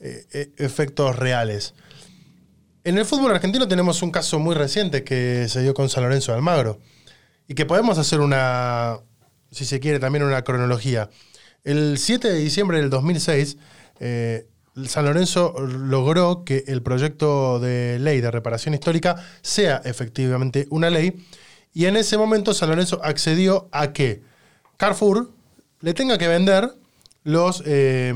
eh, 0.00 0.26
eh, 0.32 0.52
efectos 0.58 1.16
reales. 1.16 1.74
En 2.82 2.96
el 2.96 3.04
fútbol 3.04 3.32
argentino 3.32 3.68
tenemos 3.68 4.00
un 4.00 4.10
caso 4.10 4.38
muy 4.38 4.54
reciente 4.54 5.04
que 5.04 5.48
se 5.48 5.60
dio 5.60 5.74
con 5.74 5.90
San 5.90 6.02
Lorenzo 6.02 6.32
de 6.32 6.38
Almagro 6.38 6.78
y 7.46 7.54
que 7.54 7.66
podemos 7.66 7.98
hacer 7.98 8.20
una, 8.20 9.00
si 9.50 9.66
se 9.66 9.80
quiere, 9.80 9.98
también 9.98 10.24
una 10.24 10.42
cronología. 10.44 11.10
El 11.62 11.98
7 11.98 12.32
de 12.32 12.38
diciembre 12.38 12.78
del 12.80 12.88
2006, 12.88 13.58
eh, 14.00 14.46
San 14.86 15.04
Lorenzo 15.04 15.54
logró 15.60 16.42
que 16.44 16.64
el 16.68 16.80
proyecto 16.80 17.60
de 17.60 17.98
ley 17.98 18.22
de 18.22 18.30
reparación 18.30 18.72
histórica 18.72 19.16
sea 19.42 19.82
efectivamente 19.84 20.66
una 20.70 20.88
ley 20.88 21.22
y 21.74 21.84
en 21.84 21.96
ese 21.96 22.16
momento 22.16 22.54
San 22.54 22.70
Lorenzo 22.70 22.98
accedió 23.04 23.68
a 23.72 23.92
que 23.92 24.22
Carrefour 24.78 25.30
le 25.80 25.92
tenga 25.92 26.16
que 26.16 26.28
vender 26.28 26.72
los, 27.24 27.62
eh, 27.66 28.14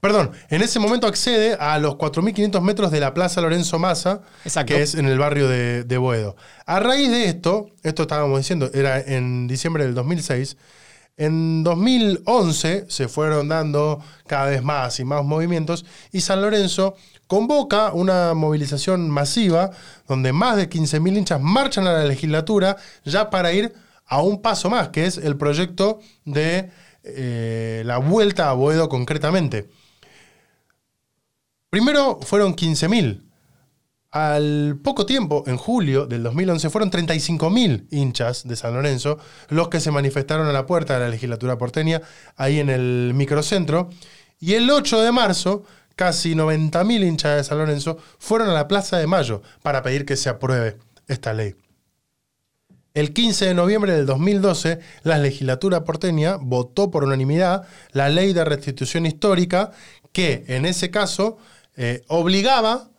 Perdón, 0.00 0.30
en 0.48 0.62
ese 0.62 0.78
momento 0.78 1.06
accede 1.06 1.54
a 1.54 1.78
los 1.78 1.94
4.500 1.94 2.60
metros 2.60 2.90
de 2.90 3.00
la 3.00 3.14
Plaza 3.14 3.40
Lorenzo 3.40 3.78
Massa, 3.78 4.22
Exacto. 4.44 4.74
que 4.74 4.82
es 4.82 4.94
en 4.94 5.06
el 5.06 5.18
barrio 5.18 5.48
de, 5.48 5.82
de 5.84 5.98
Boedo. 5.98 6.36
A 6.66 6.78
raíz 6.78 7.10
de 7.10 7.24
esto, 7.24 7.70
esto 7.82 8.02
estábamos 8.02 8.38
diciendo, 8.38 8.70
era 8.72 9.00
en 9.00 9.48
diciembre 9.48 9.84
del 9.84 9.94
2006, 9.94 10.56
en 11.18 11.64
2011 11.64 12.86
se 12.88 13.08
fueron 13.08 13.48
dando 13.48 14.00
cada 14.28 14.46
vez 14.46 14.62
más 14.62 15.00
y 15.00 15.04
más 15.04 15.24
movimientos 15.24 15.84
y 16.12 16.20
San 16.20 16.40
Lorenzo 16.40 16.94
convoca 17.26 17.92
una 17.92 18.34
movilización 18.34 19.10
masiva 19.10 19.70
donde 20.06 20.32
más 20.32 20.56
de 20.56 20.70
15.000 20.70 21.18
hinchas 21.18 21.40
marchan 21.40 21.88
a 21.88 21.92
la 21.92 22.04
legislatura 22.04 22.76
ya 23.04 23.30
para 23.30 23.52
ir 23.52 23.74
a 24.06 24.22
un 24.22 24.40
paso 24.40 24.70
más, 24.70 24.90
que 24.90 25.06
es 25.06 25.18
el 25.18 25.36
proyecto 25.36 25.98
de 26.24 26.70
eh, 27.02 27.82
la 27.84 27.98
vuelta 27.98 28.48
a 28.48 28.52
Boedo 28.52 28.88
concretamente. 28.88 29.68
Primero 31.70 32.18
fueron 32.22 32.56
15.000. 32.56 33.22
Al 34.10 34.78
poco 34.82 35.04
tiempo, 35.04 35.44
en 35.46 35.58
julio 35.58 36.06
del 36.06 36.22
2011, 36.22 36.70
fueron 36.70 36.90
35.000 36.90 37.88
hinchas 37.90 38.48
de 38.48 38.56
San 38.56 38.72
Lorenzo 38.72 39.18
los 39.50 39.68
que 39.68 39.80
se 39.80 39.90
manifestaron 39.90 40.46
a 40.46 40.52
la 40.52 40.64
puerta 40.64 40.94
de 40.94 41.00
la 41.00 41.10
legislatura 41.10 41.58
porteña, 41.58 42.00
ahí 42.36 42.58
en 42.58 42.70
el 42.70 43.12
microcentro. 43.14 43.90
Y 44.40 44.54
el 44.54 44.70
8 44.70 45.02
de 45.02 45.12
marzo, 45.12 45.64
casi 45.94 46.34
90.000 46.34 47.06
hinchas 47.06 47.36
de 47.36 47.44
San 47.44 47.58
Lorenzo 47.58 47.98
fueron 48.18 48.48
a 48.48 48.54
la 48.54 48.66
Plaza 48.66 48.96
de 48.96 49.06
Mayo 49.06 49.42
para 49.62 49.82
pedir 49.82 50.06
que 50.06 50.16
se 50.16 50.30
apruebe 50.30 50.78
esta 51.06 51.34
ley. 51.34 51.54
El 52.94 53.12
15 53.12 53.44
de 53.44 53.54
noviembre 53.54 53.92
del 53.92 54.06
2012, 54.06 54.80
la 55.02 55.18
legislatura 55.18 55.84
porteña 55.84 56.36
votó 56.40 56.90
por 56.90 57.04
unanimidad 57.04 57.68
la 57.92 58.08
ley 58.08 58.32
de 58.32 58.44
restitución 58.44 59.04
histórica 59.04 59.70
que, 60.12 60.44
en 60.48 60.64
ese 60.64 60.90
caso, 60.90 61.36
eh, 61.78 62.04
obligaba 62.08 62.90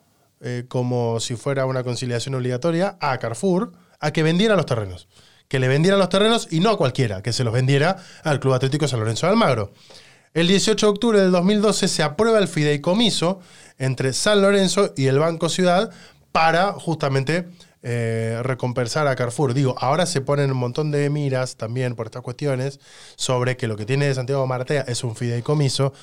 eh, 0.42 0.64
como 0.70 1.20
si 1.20 1.36
fuera 1.36 1.66
una 1.66 1.84
conciliación 1.84 2.34
obligatoria, 2.34 2.98
a 3.02 3.18
Carrefour 3.18 3.74
a 4.00 4.12
que 4.12 4.24
vendiera 4.24 4.56
los 4.56 4.66
terrenos. 4.66 5.10
Que 5.50 5.60
le 5.60 5.68
vendiera 5.68 5.98
los 5.98 6.08
terrenos 6.08 6.48
y 6.50 6.62
no 6.62 6.70
a 6.70 6.78
cualquiera, 6.78 7.22
que 7.22 7.34
se 7.34 7.44
los 7.44 7.54
vendiera 7.54 7.98
al 8.24 8.40
Club 8.40 8.54
Atlético 8.54 8.88
San 8.88 9.02
Lorenzo 9.02 9.28
de 9.28 9.34
Almagro. 9.34 9.74
El 10.34 10.48
18 10.48 10.86
de 10.86 10.90
octubre 10.90 11.20
del 11.20 11.32
2012 11.32 11.90
se 11.90 12.04
aprueba 12.04 12.40
el 12.40 12.48
fideicomiso 12.48 13.42
entre 13.78 14.14
San 14.14 14.42
Lorenzo 14.42 14.94
y 14.96 15.08
el 15.08 15.20
Banco 15.20 15.50
Ciudad 15.50 15.92
para 16.32 16.72
justamente 16.72 17.48
eh, 17.82 18.40
recompensar 18.44 19.08
a 19.08 19.16
Carrefour. 19.16 19.54
Digo, 19.54 19.76
ahora 19.78 20.06
se 20.06 20.22
ponen 20.22 20.52
un 20.52 20.58
montón 20.58 20.92
de 20.92 21.10
miras 21.10 21.56
también 21.58 21.96
por 21.96 22.08
estas 22.08 22.22
cuestiones 22.22 22.80
sobre 23.16 23.58
que 23.58 23.68
lo 23.68 23.76
que 23.76 23.86
tiene 23.86 24.14
Santiago 24.14 24.46
Martea 24.48 24.82
es 24.88 25.04
un 25.04 25.16
fideicomiso. 25.16 25.94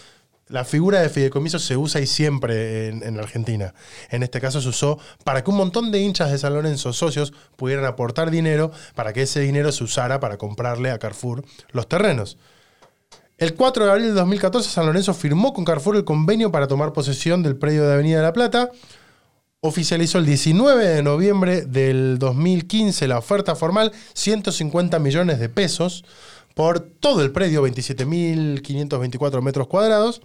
La 0.49 0.65
figura 0.65 1.01
de 1.01 1.09
fideicomiso 1.09 1.59
se 1.59 1.77
usa 1.77 2.01
y 2.01 2.07
siempre 2.07 2.89
en, 2.89 3.03
en, 3.03 3.19
Argentina. 3.19 3.75
En 4.11 4.23
este 4.23 4.41
caso 4.41 4.61
se 4.61 4.69
usó 4.69 4.99
para 5.25 5.43
que 5.43 5.51
un 5.51 5.57
montón 5.57 5.91
de 5.91 6.01
hinchas 6.01 6.31
de 6.31 6.39
San 6.39 6.55
Lorenzo, 6.55 6.93
socios, 6.93 7.33
pudieran 7.57 7.85
aportar 7.85 8.31
dinero 8.31 8.71
para 8.95 9.13
que 9.13 9.23
ese 9.23 9.41
dinero 9.41 9.73
se 9.73 9.83
usara 9.83 10.21
para 10.21 10.37
comprarle 10.37 10.93
a 10.93 11.01
Carrefour 11.01 11.45
los 11.73 11.89
terrenos. 11.89 12.39
El 13.39 13.55
4 13.55 13.85
de 13.85 13.91
abril 13.91 14.07
de 14.07 14.13
2014, 14.13 14.71
San 14.71 14.87
Lorenzo 14.87 15.13
firmó 15.13 15.53
con 15.53 15.65
Carrefour 15.65 15.97
el 15.97 16.05
convenio 16.05 16.51
para 16.51 16.69
tomar 16.69 16.95
posesión 16.95 17.43
del 17.43 17.57
predio 17.57 17.87
de 17.87 17.93
Avenida 17.93 18.19
de 18.19 18.23
la 18.23 18.33
Plata. 18.33 18.71
Oficializó 19.61 20.19
el 20.19 20.27
19 20.27 20.87
de 20.87 21.03
noviembre 21.03 21.63
del 21.67 22.19
2015 22.19 23.09
la 23.09 23.19
oferta 23.19 23.55
formal, 23.55 23.93
150 24.15 24.99
millones 25.01 25.39
de 25.39 25.49
pesos 25.49 26.05
por 26.57 26.81
todo 26.81 27.23
el 27.23 27.33
predio, 27.33 27.63
27.524 27.69 29.43
metros 29.43 29.67
cuadrados. 29.67 30.23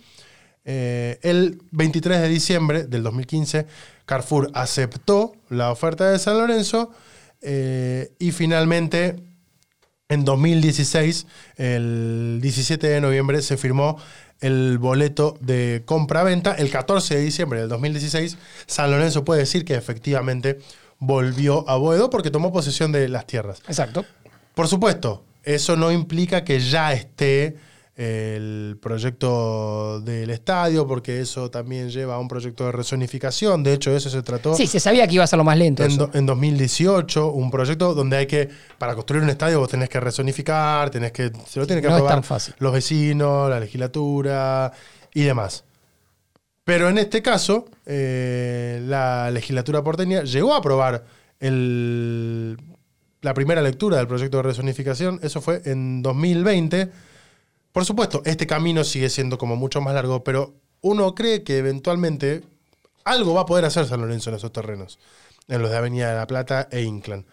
Eh, 0.64 1.20
el 1.24 1.62
23 1.72 2.22
de 2.22 2.30
diciembre 2.30 2.84
del 2.86 3.04
2015, 3.04 3.68
Carrefour 4.06 4.50
aceptó 4.54 5.34
la 5.50 5.74
oferta 5.74 6.10
de 6.10 6.18
San 6.20 6.38
Lorenzo 6.38 6.92
eh, 7.42 8.14
y 8.18 8.32
finalmente 8.32 9.22
en 10.08 10.24
2016, 10.24 11.28
el 11.58 12.40
17 12.42 12.88
de 12.88 13.02
noviembre, 13.02 13.42
se 13.42 13.58
firmó 13.58 13.98
el 14.40 14.78
boleto 14.78 15.38
de 15.42 15.84
compra-venta. 15.86 16.54
El 16.54 16.72
14 16.72 17.18
de 17.18 17.22
diciembre 17.24 17.60
del 17.60 17.68
2016, 17.68 18.38
San 18.68 18.90
Lorenzo 18.90 19.26
puede 19.26 19.42
decir 19.42 19.66
que 19.66 19.76
efectivamente 19.76 20.60
volvió 20.98 21.68
a 21.70 21.76
Boedo 21.76 22.10
porque 22.10 22.32
tomó 22.32 22.54
posesión 22.54 22.94
de 22.94 23.10
las 23.10 23.28
tierras. 23.28 23.62
Exacto. 23.68 24.06
Por 24.56 24.70
supuesto, 24.70 25.26
eso 25.44 25.76
no 25.76 25.92
implica 25.92 26.44
que 26.44 26.60
ya 26.60 26.94
esté 26.94 27.56
el 27.96 28.78
proyecto 28.82 30.02
del 30.02 30.30
estadio, 30.30 30.88
porque 30.88 31.20
eso 31.20 31.52
también 31.52 31.90
lleva 31.90 32.16
a 32.16 32.20
un 32.20 32.28
proyecto 32.28 32.66
de 32.66 32.72
rezonificación. 32.72 33.64
De 33.64 33.74
hecho, 33.74 33.96
eso 33.96 34.10
se 34.10 34.24
trató. 34.24 34.56
Sí, 34.56 34.66
se 34.66 34.80
sabía 34.80 35.08
que 35.08 35.16
iba 35.16 35.24
a 35.24 35.28
ser 35.28 35.38
lo 35.38 35.44
más 35.44 35.58
lento. 35.58 35.84
En, 35.84 35.98
do, 35.98 36.10
en 36.14 36.26
2018, 36.26 37.32
un 37.32 37.52
proyecto 37.52 37.94
donde 37.94 38.18
hay 38.18 38.28
que, 38.28 38.50
para 38.78 38.96
construir 38.96 39.24
un 39.24 39.30
estadio, 39.30 39.60
vos 39.60 39.70
tenés 39.70 39.90
que 39.90 40.00
rezonificar, 40.00 40.90
tenés 40.90 41.12
que, 41.12 41.32
se 41.48 41.60
lo 41.60 41.68
tienen 41.68 41.84
que 41.84 41.90
No 41.90 41.96
es 41.96 42.00
aprobar 42.00 42.16
tan 42.16 42.24
fácil. 42.24 42.56
los 42.60 42.74
vecinos, 42.74 43.50
la 43.50 43.60
legislatura 43.60 44.72
y 45.14 45.24
demás. 45.24 45.66
Pero 46.64 46.90
en 46.90 46.98
este 46.98 47.22
caso, 47.22 47.66
eh, 47.86 48.82
la 48.86 49.30
legislatura 49.32 49.84
porteña 49.84 50.24
llegó 50.24 50.54
a 50.54 50.58
aprobar 50.58 51.04
el, 51.40 52.58
la 53.22 53.34
primera 53.34 53.62
lectura 53.62 53.98
del 53.98 54.08
proyecto 54.08 54.38
de 54.38 54.44
rezonificación. 54.44 55.20
Eso 55.24 55.42
fue 55.42 55.62
en 55.66 56.02
2020. 56.02 56.92
Por 57.72 57.86
supuesto, 57.86 58.22
este 58.26 58.48
camino 58.48 58.84
sigue 58.84 59.10
siendo 59.10 59.38
como 59.38 59.56
mucho 59.56 59.82
más 59.82 59.94
largo, 59.94 60.24
pero 60.24 60.54
uno 60.82 61.16
cree 61.16 61.44
que 61.44 61.58
eventualmente 61.58 62.42
algo 63.04 63.34
va 63.34 63.42
a 63.42 63.46
poder 63.46 63.66
hacer 63.66 63.86
San 63.86 64.02
Lorenzo 64.02 64.30
en 64.30 64.36
esos 64.36 64.52
terrenos, 64.52 65.00
en 65.48 65.62
los 65.62 65.72
de 65.72 65.78
Avenida 65.78 66.10
de 66.10 66.18
la 66.18 66.28
Plata 66.28 66.68
e 66.72 66.82
Inclán. 66.82 67.26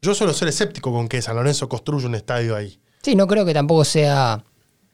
Yo 0.00 0.14
suelo 0.14 0.32
ser 0.34 0.48
escéptico 0.48 0.92
con 0.92 1.08
que 1.08 1.22
San 1.22 1.36
Lorenzo 1.36 1.68
construya 1.68 2.06
un 2.06 2.14
estadio 2.14 2.56
ahí. 2.56 2.80
Sí, 3.02 3.14
no 3.14 3.26
creo 3.26 3.44
que 3.44 3.54
tampoco 3.54 3.84
sea 3.84 4.44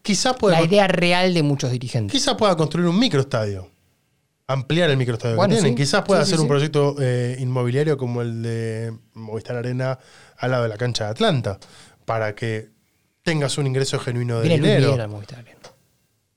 Quizás 0.02 0.36
pueda, 0.36 0.60
la 0.60 0.66
idea 0.66 0.86
real 0.86 1.34
de 1.34 1.42
muchos 1.42 1.70
dirigentes. 1.70 2.12
quizás 2.12 2.34
pueda 2.34 2.56
construir 2.56 2.88
un 2.88 2.98
microestadio. 2.98 3.70
Ampliar 4.48 4.88
el 4.90 4.96
microestadio 4.96 5.36
Bueno, 5.36 5.54
que 5.54 5.60
tienen. 5.60 5.76
sí. 5.78 5.82
Quizás 5.84 6.02
pueda 6.04 6.22
Sí, 6.24 6.28
sí, 6.30 6.32
hacer 6.34 6.42
un 6.42 6.48
proyecto 6.48 6.96
eh, 7.00 7.36
inmobiliario 7.38 7.96
como 7.98 8.22
el 8.22 8.42
de 8.42 8.96
Movistar 9.14 9.56
Arena 9.56 9.98
al 10.38 10.50
lado 10.50 10.62
de 10.64 10.68
la 10.70 10.76
cancha 10.78 11.04
de 11.04 11.10
Atlanta. 11.10 11.58
Para 12.04 12.34
que 12.34 12.70
tengas 13.22 13.58
un 13.58 13.66
ingreso 13.66 13.98
genuino 13.98 14.40
de 14.40 14.48
Viene 14.48 14.62
Luis 14.62 14.74
dinero. 14.86 15.02
Al 15.02 15.08
Movistar 15.10 15.40
Arena. 15.40 15.58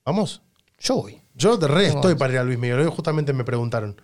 Vamos. 0.06 0.42
Yo 0.80 0.96
voy. 0.96 1.22
Yo 1.36 1.56
de 1.58 1.68
re 1.68 1.88
estoy 1.88 2.16
para 2.16 2.34
ir 2.34 2.40
a 2.40 2.44
Luis 2.44 2.60
Miguel. 2.60 2.88
Justamente 2.90 3.32
me 3.34 3.44
preguntaron. 3.46 4.00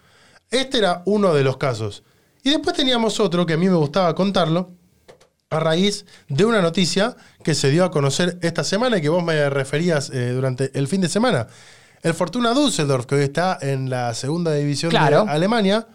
Este 0.49 0.77
era 0.77 1.01
uno 1.05 1.33
de 1.33 1.43
los 1.43 1.57
casos. 1.57 2.03
Y 2.43 2.49
después 2.51 2.75
teníamos 2.77 3.19
otro 3.19 3.45
que 3.45 3.53
a 3.53 3.57
mí 3.57 3.67
me 3.67 3.75
gustaba 3.75 4.15
contarlo 4.15 4.71
a 5.49 5.59
raíz 5.59 6.05
de 6.29 6.45
una 6.45 6.61
noticia 6.61 7.15
que 7.43 7.55
se 7.55 7.69
dio 7.71 7.83
a 7.83 7.91
conocer 7.91 8.37
esta 8.41 8.63
semana 8.63 8.97
y 8.97 9.01
que 9.01 9.09
vos 9.09 9.23
me 9.23 9.49
referías 9.49 10.09
eh, 10.11 10.31
durante 10.31 10.71
el 10.77 10.87
fin 10.87 11.01
de 11.01 11.09
semana. 11.09 11.47
El 12.03 12.13
Fortuna 12.13 12.53
Düsseldorf, 12.53 13.05
que 13.05 13.15
hoy 13.15 13.23
está 13.23 13.57
en 13.61 13.89
la 13.89 14.13
segunda 14.13 14.53
división 14.53 14.89
Claro. 14.91 15.25
de 15.25 15.31
Alemania, 15.31 15.87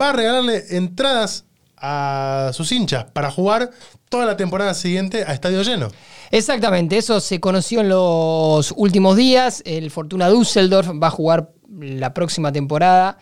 va 0.00 0.10
a 0.10 0.12
regalarle 0.12 0.64
entradas 0.76 1.44
a 1.76 2.50
sus 2.52 2.70
hinchas 2.72 3.06
para 3.12 3.30
jugar 3.30 3.70
toda 4.08 4.24
la 4.24 4.36
temporada 4.36 4.72
siguiente 4.74 5.24
a 5.26 5.32
estadio 5.32 5.62
lleno. 5.62 5.88
Exactamente, 6.30 6.96
eso 6.96 7.20
se 7.20 7.40
conoció 7.40 7.80
en 7.80 7.88
los 7.88 8.72
últimos 8.76 9.16
días. 9.16 9.62
El 9.66 9.90
Fortuna 9.90 10.28
Düsseldorf 10.28 10.88
va 11.02 11.08
a 11.08 11.10
jugar 11.10 11.50
la 11.78 12.14
próxima 12.14 12.52
temporada. 12.52 13.18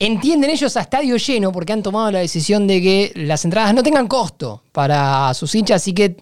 Entienden 0.00 0.50
ellos 0.50 0.76
a 0.76 0.80
estadio 0.82 1.16
lleno 1.16 1.50
porque 1.52 1.72
han 1.72 1.82
tomado 1.82 2.10
la 2.10 2.18
decisión 2.20 2.66
de 2.66 2.80
que 2.82 3.12
las 3.16 3.44
entradas 3.44 3.74
no 3.74 3.82
tengan 3.82 4.06
costo 4.06 4.62
para 4.72 5.32
sus 5.34 5.54
hinchas, 5.54 5.82
así 5.82 5.92
que 5.92 6.16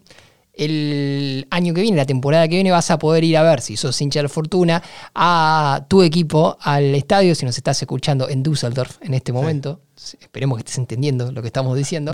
el 0.57 1.47
año 1.51 1.75
que 1.75 1.83
viene, 1.83 1.97
la 1.97 2.07
temporada 2.07 2.49
que 2.49 2.55
viene, 2.55 2.71
vas 2.71 2.91
a 2.91 2.99
poder 2.99 3.25
ir 3.25 3.37
a 3.37 3.43
ver, 3.43 3.61
si 3.61 3.77
sos 3.77 4.01
hincha 4.01 4.21
del 4.21 4.29
Fortuna, 4.29 4.83
a 5.15 5.85
tu 5.89 6.03
equipo, 6.03 6.57
al 6.61 6.95
estadio, 6.95 7.35
si 7.35 7.45
nos 7.45 7.57
estás 7.57 7.81
escuchando 7.83 8.29
en 8.29 8.43
Düsseldorf 8.43 8.97
en 9.03 9.15
este 9.15 9.33
momento. 9.33 9.81
Esperemos 9.97 10.59
que 10.59 10.61
estés 10.61 10.79
entendiendo 10.79 11.33
lo 11.33 11.41
que 11.41 11.49
estamos 11.49 11.77
diciendo. 11.77 12.13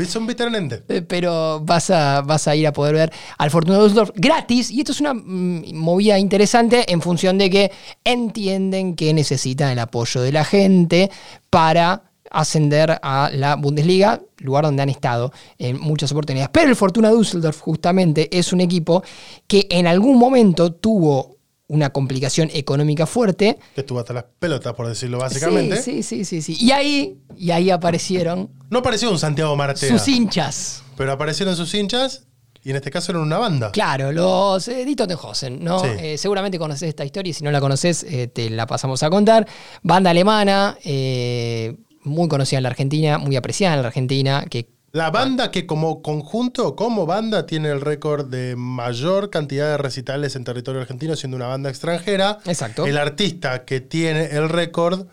Son. 0.86 0.96
Eh, 0.96 1.02
pero 1.02 1.60
vas 1.60 1.90
a, 1.90 2.22
vas 2.22 2.46
a 2.48 2.54
ir 2.54 2.66
a 2.66 2.72
poder 2.72 2.94
ver 2.94 3.12
al 3.38 3.50
Fortuna 3.50 3.78
Düsseldorf 3.78 4.10
gratis. 4.14 4.70
Y 4.70 4.80
esto 4.80 4.92
es 4.92 5.00
una 5.00 5.14
mm, 5.14 5.74
movida 5.74 6.18
interesante 6.18 6.90
en 6.92 7.00
función 7.00 7.38
de 7.38 7.50
que 7.50 7.72
entienden 8.04 8.94
que 8.94 9.12
necesitan 9.14 9.70
el 9.70 9.78
apoyo 9.78 10.20
de 10.20 10.32
la 10.32 10.44
gente 10.44 11.10
para 11.50 12.11
ascender 12.32 12.98
a 13.02 13.30
la 13.32 13.56
Bundesliga, 13.56 14.20
lugar 14.38 14.64
donde 14.64 14.82
han 14.82 14.88
estado 14.88 15.32
en 15.58 15.78
muchas 15.80 16.10
oportunidades. 16.12 16.50
Pero 16.52 16.68
el 16.70 16.76
Fortuna 16.76 17.10
Düsseldorf 17.10 17.60
justamente 17.60 18.28
es 18.36 18.52
un 18.52 18.60
equipo 18.60 19.02
que 19.46 19.66
en 19.70 19.86
algún 19.86 20.18
momento 20.18 20.72
tuvo 20.72 21.36
una 21.68 21.90
complicación 21.90 22.50
económica 22.52 23.06
fuerte. 23.06 23.58
Que 23.74 23.80
estuvo 23.80 23.98
hasta 23.98 24.12
las 24.12 24.24
pelotas, 24.38 24.74
por 24.74 24.88
decirlo 24.88 25.18
básicamente. 25.18 25.80
Sí, 25.80 26.02
sí, 26.02 26.24
sí, 26.24 26.42
sí, 26.42 26.56
sí. 26.56 26.64
Y 26.64 26.70
ahí, 26.72 27.18
y 27.36 27.50
ahí 27.50 27.70
aparecieron 27.70 28.50
No 28.68 28.80
apareció 28.80 29.10
un 29.10 29.18
Santiago 29.18 29.56
Martea. 29.56 29.88
sus 29.88 30.06
hinchas. 30.08 30.82
Pero 30.96 31.12
aparecieron 31.12 31.56
sus 31.56 31.72
hinchas 31.74 32.26
y 32.62 32.70
en 32.70 32.76
este 32.76 32.90
caso 32.90 33.12
eran 33.12 33.22
una 33.22 33.38
banda. 33.38 33.72
Claro, 33.72 34.12
los 34.12 34.68
eh, 34.68 34.84
Die 34.84 34.94
Totenhausen, 34.94 35.64
¿no? 35.64 35.80
Sí. 35.80 35.88
Eh, 35.98 36.18
seguramente 36.18 36.58
conoces 36.58 36.90
esta 36.90 37.04
historia 37.04 37.30
y 37.30 37.32
si 37.32 37.42
no 37.42 37.50
la 37.50 37.60
conoces, 37.60 38.04
eh, 38.04 38.28
te 38.28 38.50
la 38.50 38.66
pasamos 38.66 39.02
a 39.02 39.08
contar. 39.10 39.48
Banda 39.82 40.10
alemana, 40.10 40.76
eh, 40.84 41.74
muy 42.02 42.28
conocida 42.28 42.58
en 42.58 42.62
la 42.64 42.68
Argentina, 42.70 43.18
muy 43.18 43.36
apreciada 43.36 43.74
en 43.76 43.82
la 43.82 43.88
Argentina, 43.88 44.44
que 44.50 44.68
La 44.92 45.10
banda 45.10 45.50
que 45.50 45.66
como 45.66 46.02
conjunto, 46.02 46.76
como 46.76 47.06
banda, 47.06 47.46
tiene 47.46 47.70
el 47.70 47.80
récord 47.80 48.26
de 48.28 48.56
mayor 48.56 49.30
cantidad 49.30 49.68
de 49.70 49.78
recitales 49.78 50.36
en 50.36 50.44
territorio 50.44 50.80
argentino, 50.82 51.16
siendo 51.16 51.36
una 51.36 51.46
banda 51.46 51.70
extranjera. 51.70 52.38
Exacto. 52.44 52.84
El 52.86 52.98
artista 52.98 53.64
que 53.64 53.80
tiene 53.80 54.26
el 54.26 54.48
récord 54.50 55.06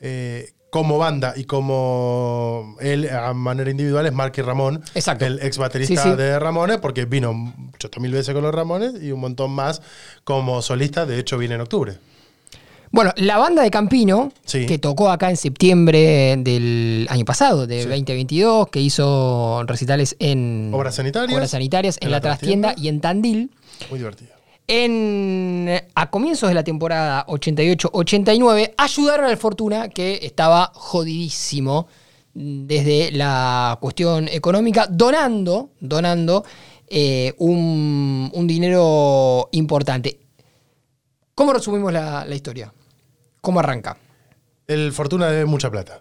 eh, 0.00 0.52
como 0.70 0.96
banda 0.98 1.34
y 1.36 1.44
como 1.44 2.76
él 2.80 3.08
a 3.10 3.34
manera 3.34 3.70
individual 3.70 4.06
es 4.06 4.12
Marky 4.12 4.40
Ramón, 4.42 4.82
Exacto. 4.94 5.26
el 5.26 5.38
ex 5.42 5.58
baterista 5.58 6.02
Sí, 6.02 6.10
sí. 6.10 6.16
de 6.16 6.38
Ramones, 6.38 6.78
porque 6.78 7.04
vino 7.04 7.30
8.000 7.78 8.10
veces 8.10 8.34
con 8.34 8.42
los 8.42 8.54
Ramones 8.54 8.94
y 9.02 9.12
un 9.12 9.20
montón 9.20 9.50
más 9.52 9.82
como 10.24 10.62
solista, 10.62 11.04
de 11.06 11.18
hecho 11.18 11.36
viene 11.38 11.54
en 11.56 11.60
octubre. 11.60 11.98
Bueno, 12.92 13.12
la 13.16 13.38
banda 13.38 13.62
de 13.62 13.70
Campino, 13.70 14.30
Sí. 14.44 14.66
que 14.66 14.78
tocó 14.78 15.10
acá 15.10 15.30
en 15.30 15.36
septiembre 15.38 16.36
del 16.38 17.06
año 17.10 17.24
pasado, 17.24 17.66
de 17.66 17.82
Sí. 17.84 17.88
2022, 17.88 18.68
que 18.68 18.80
hizo 18.80 19.62
recitales 19.66 20.14
en 20.18 20.70
Obras 20.74 20.94
sanitarias. 20.96 21.34
obras 21.34 21.50
sanitarias, 21.50 21.96
en, 22.02 22.08
En 22.08 22.10
la, 22.10 22.16
la 22.18 22.20
trastienda 22.20 22.68
trastienda. 22.68 22.86
y 22.86 22.94
en 22.94 23.00
Tandil. 23.00 23.50
Muy 23.88 23.98
divertido. 23.98 24.32
En, 24.68 25.68
a 25.94 26.10
comienzos 26.10 26.48
de 26.50 26.54
la 26.54 26.64
temporada 26.64 27.24
88-89, 27.28 28.74
ayudaron 28.76 29.26
al 29.26 29.36
Fortuna, 29.38 29.88
que 29.88 30.20
estaba 30.22 30.70
jodidísimo 30.74 31.88
desde 32.34 33.10
la 33.12 33.78
cuestión 33.80 34.28
económica, 34.28 34.86
donando, 34.88 35.70
donando 35.80 36.44
eh, 36.88 37.32
un, 37.38 38.30
un 38.34 38.46
dinero 38.46 39.48
importante. 39.52 40.18
¿Cómo 41.34 41.54
resumimos 41.54 41.90
la, 41.92 42.24
la 42.26 42.34
historia? 42.34 42.72
¿Cómo 43.42 43.58
arranca? 43.58 43.96
El 44.68 44.92
Fortuna 44.92 45.26
debe 45.26 45.46
mucha 45.46 45.68
plata. 45.68 46.00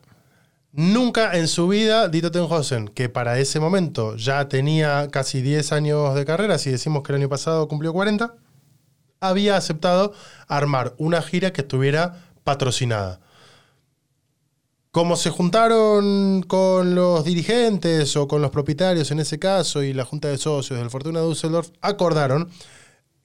Nunca 0.73 1.35
en 1.35 1.47
su 1.47 1.67
vida 1.67 2.07
Dito 2.07 2.29
Tenhausen, 2.29 2.87
que 2.87 3.09
para 3.09 3.39
ese 3.39 3.59
momento 3.59 4.15
ya 4.15 4.47
tenía 4.47 5.07
casi 5.09 5.41
10 5.41 5.71
años 5.71 6.13
de 6.13 6.23
carrera, 6.23 6.59
si 6.59 6.69
decimos 6.69 7.01
que 7.01 7.13
el 7.13 7.17
año 7.17 7.29
pasado 7.29 7.67
cumplió 7.67 7.93
40, 7.93 8.35
había 9.21 9.57
aceptado 9.57 10.13
armar 10.47 10.93
una 10.99 11.23
gira 11.23 11.51
que 11.51 11.61
estuviera 11.61 12.23
patrocinada. 12.43 13.21
Como 14.91 15.15
se 15.15 15.31
juntaron 15.31 16.43
con 16.43 16.93
los 16.93 17.25
dirigentes 17.25 18.15
o 18.17 18.27
con 18.27 18.43
los 18.43 18.51
propietarios 18.51 19.09
en 19.09 19.19
ese 19.19 19.39
caso 19.39 19.81
y 19.81 19.93
la 19.93 20.05
junta 20.05 20.27
de 20.27 20.37
socios 20.37 20.77
del 20.77 20.91
Fortuna 20.91 21.21
Düsseldorf, 21.21 21.71
acordaron 21.81 22.51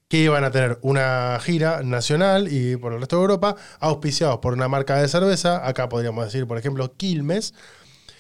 que 0.09 0.19
iban 0.19 0.45
a 0.45 0.51
tener 0.51 0.79
una 0.83 1.39
gira 1.43 1.83
nacional 1.83 2.47
y 2.53 2.77
por 2.77 2.93
el 2.93 3.01
resto 3.01 3.17
de 3.17 3.23
Europa, 3.23 3.57
auspiciados 3.81 4.39
por 4.39 4.53
una 4.53 4.69
marca 4.69 4.97
de 4.97 5.09
cerveza, 5.09 5.67
acá 5.67 5.89
podríamos 5.89 6.25
decir, 6.25 6.47
por 6.47 6.59
ejemplo, 6.59 6.93
Quilmes, 6.97 7.55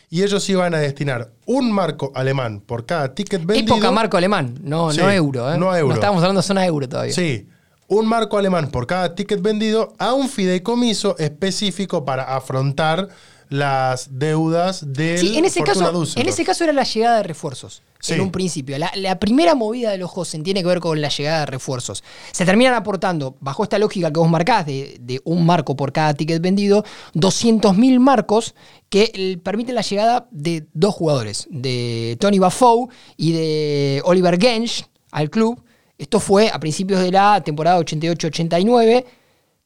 y 0.08 0.22
ellos 0.22 0.48
iban 0.48 0.74
a 0.74 0.78
destinar 0.78 1.30
un 1.46 1.70
marco 1.70 2.10
alemán 2.14 2.60
por 2.60 2.86
cada 2.86 3.14
ticket 3.14 3.44
vendido. 3.44 3.74
Época 3.76 3.90
marco 3.92 4.16
alemán, 4.16 4.58
no, 4.62 4.90
Sí, 4.92 4.98
no 4.98 5.10
euro. 5.10 5.52
¿eh? 5.52 5.58
no 5.58 5.74
euro. 5.76 5.94
estábamos 5.94 6.22
hablando 6.22 6.40
de 6.42 6.46
zona 6.46 6.66
euro 6.66 6.88
todavía. 6.88 7.12
Sí, 7.12 7.48
un 7.88 8.06
marco 8.06 8.36
alemán 8.36 8.70
por 8.70 8.86
cada 8.88 9.14
ticket 9.14 9.40
vendido 9.40 9.94
a 9.98 10.12
un 10.12 10.28
fideicomiso 10.28 11.16
específico 11.18 12.04
para 12.04 12.34
afrontar 12.36 13.08
las 13.48 14.18
deudas 14.18 14.92
del 14.92 15.18
Sí, 15.18 15.38
en 15.38 15.44
ese, 15.44 15.60
Fortuna 15.60 15.92
caso, 15.92 16.20
en 16.20 16.28
ese 16.28 16.44
caso 16.44 16.64
era 16.64 16.72
la 16.72 16.82
llegada 16.82 17.18
de 17.18 17.22
refuerzos. 17.22 17.82
Sí. 17.98 18.14
En 18.14 18.20
un 18.20 18.30
principio. 18.30 18.78
La, 18.78 18.90
la 18.94 19.18
primera 19.18 19.54
movida 19.54 19.90
de 19.90 19.98
los 19.98 20.10
Hosen 20.14 20.42
tiene 20.42 20.62
que 20.62 20.68
ver 20.68 20.80
con 20.80 21.00
la 21.00 21.08
llegada 21.08 21.40
de 21.40 21.46
refuerzos. 21.46 22.04
Se 22.32 22.44
terminan 22.44 22.74
aportando, 22.74 23.36
bajo 23.40 23.62
esta 23.62 23.78
lógica 23.78 24.12
que 24.12 24.20
vos 24.20 24.30
marcás, 24.30 24.66
de, 24.66 24.96
de 25.00 25.20
un 25.24 25.44
marco 25.46 25.76
por 25.76 25.92
cada 25.92 26.14
ticket 26.14 26.40
vendido, 26.40 26.84
200.000 27.14 27.98
marcos 27.98 28.54
que 28.88 29.40
permiten 29.42 29.74
la 29.74 29.82
llegada 29.82 30.28
de 30.30 30.66
dos 30.72 30.94
jugadores, 30.94 31.46
de 31.50 32.16
Tony 32.20 32.38
Bafoe 32.38 32.88
y 33.16 33.32
de 33.32 34.02
Oliver 34.04 34.40
Gensch 34.40 34.84
al 35.10 35.30
club. 35.30 35.62
Esto 35.98 36.20
fue 36.20 36.50
a 36.50 36.60
principios 36.60 37.00
de 37.00 37.10
la 37.10 37.42
temporada 37.42 37.80
88-89. 37.80 39.04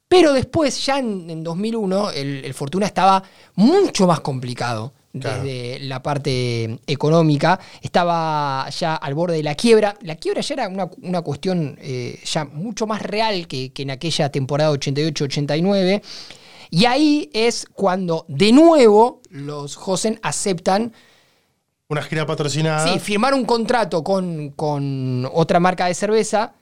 Pero 0.09 0.33
después, 0.33 0.85
ya 0.85 0.99
en, 0.99 1.31
en 1.31 1.45
2001, 1.45 2.11
el, 2.11 2.45
el 2.45 2.55
Fortuna 2.55 2.87
estaba 2.87 3.23
mucho 3.55 4.07
más 4.09 4.21
complicado 4.21 4.93
Claro. 5.13 5.43
desde 5.43 5.81
la 5.81 6.03
parte 6.03 6.79
económica. 6.87 7.59
Estaba 7.83 8.69
ya 8.71 8.95
al 8.95 9.15
borde 9.15 9.37
de 9.37 9.43
la 9.43 9.57
quiebra. 9.57 9.97
La 10.03 10.15
quiebra 10.15 10.41
ya 10.41 10.55
era 10.55 10.69
una, 10.69 10.89
una 11.03 11.23
cuestión 11.23 11.77
eh, 11.81 12.21
ya 12.25 12.45
mucho 12.45 12.87
más 12.87 13.03
real 13.03 13.49
que, 13.49 13.73
que 13.73 13.83
en 13.83 13.91
aquella 13.91 14.31
temporada 14.31 14.73
88-89. 14.73 16.03
Y 16.71 16.85
ahí 16.85 17.29
es 17.33 17.67
cuando 17.73 18.25
de 18.29 18.53
nuevo 18.53 19.21
los 19.31 19.75
Josen 19.75 20.21
aceptan 20.23 20.93
Una 21.89 22.03
gira 22.03 22.25
patrocinada. 22.25 22.93
sí, 22.93 23.01
firmar 23.01 23.35
un 23.35 23.45
contrato 23.45 24.05
con, 24.05 24.51
con 24.51 25.29
otra 25.33 25.59
marca 25.59 25.87
de 25.87 25.95
cerveza 25.95 26.55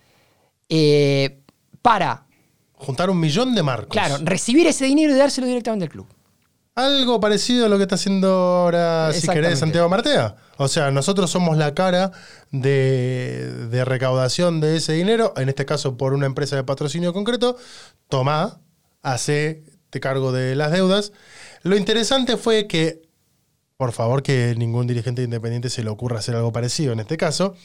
eh, 0.70 1.40
para, 1.82 2.24
Juntar 2.72 3.11
un 3.11 3.18
millón 3.20 3.55
de 3.55 3.62
marcos. 3.62 3.88
claro, 3.90 4.16
recibir 4.22 4.66
ese 4.66 4.86
dinero 4.86 5.12
y 5.12 5.16
dárselo 5.18 5.46
directamente 5.46 5.84
al 5.84 5.90
club. 5.90 6.07
Algo 6.79 7.18
parecido 7.18 7.66
a 7.66 7.68
lo 7.68 7.76
que 7.76 7.83
está 7.83 7.97
haciendo 7.97 8.29
ahora, 8.29 9.12
si 9.12 9.26
querés, 9.26 9.59
Santiago 9.59 9.89
Martea. 9.89 10.37
O 10.59 10.68
sea, 10.68 10.93
nosotros 10.93 11.29
somos 11.29 11.57
la 11.57 11.74
cara 11.74 12.12
de, 12.53 13.66
de 13.68 13.85
recaudación 13.85 14.61
de 14.61 14.76
ese 14.76 14.93
dinero, 14.93 15.35
en 15.37 15.49
este 15.49 15.66
caso 15.66 15.97
por 15.97 16.12
una 16.14 16.26
empresa 16.26 16.55
de 16.55 16.62
patrocinio 16.62 17.12
concreto. 17.12 17.57
Tomá, 18.09 18.61
hace 19.03 19.64
te 19.91 19.99
cargo 19.99 20.31
de 20.31 20.55
las 20.55 20.70
deudas. 20.70 21.11
Lo 21.64 21.76
interesante 21.76 22.37
fue 22.37 22.68
que, 22.68 23.03
por 23.76 23.91
favor, 23.91 24.22
que 24.22 24.55
ningún 24.57 24.87
dirigente 24.87 25.24
independiente 25.24 25.70
se 25.70 25.83
le 25.83 25.91
ocurra 25.91 26.20
hacer 26.20 26.37
algo 26.37 26.53
parecido 26.53 26.93
en 26.93 27.01
este 27.01 27.16
caso. 27.16 27.57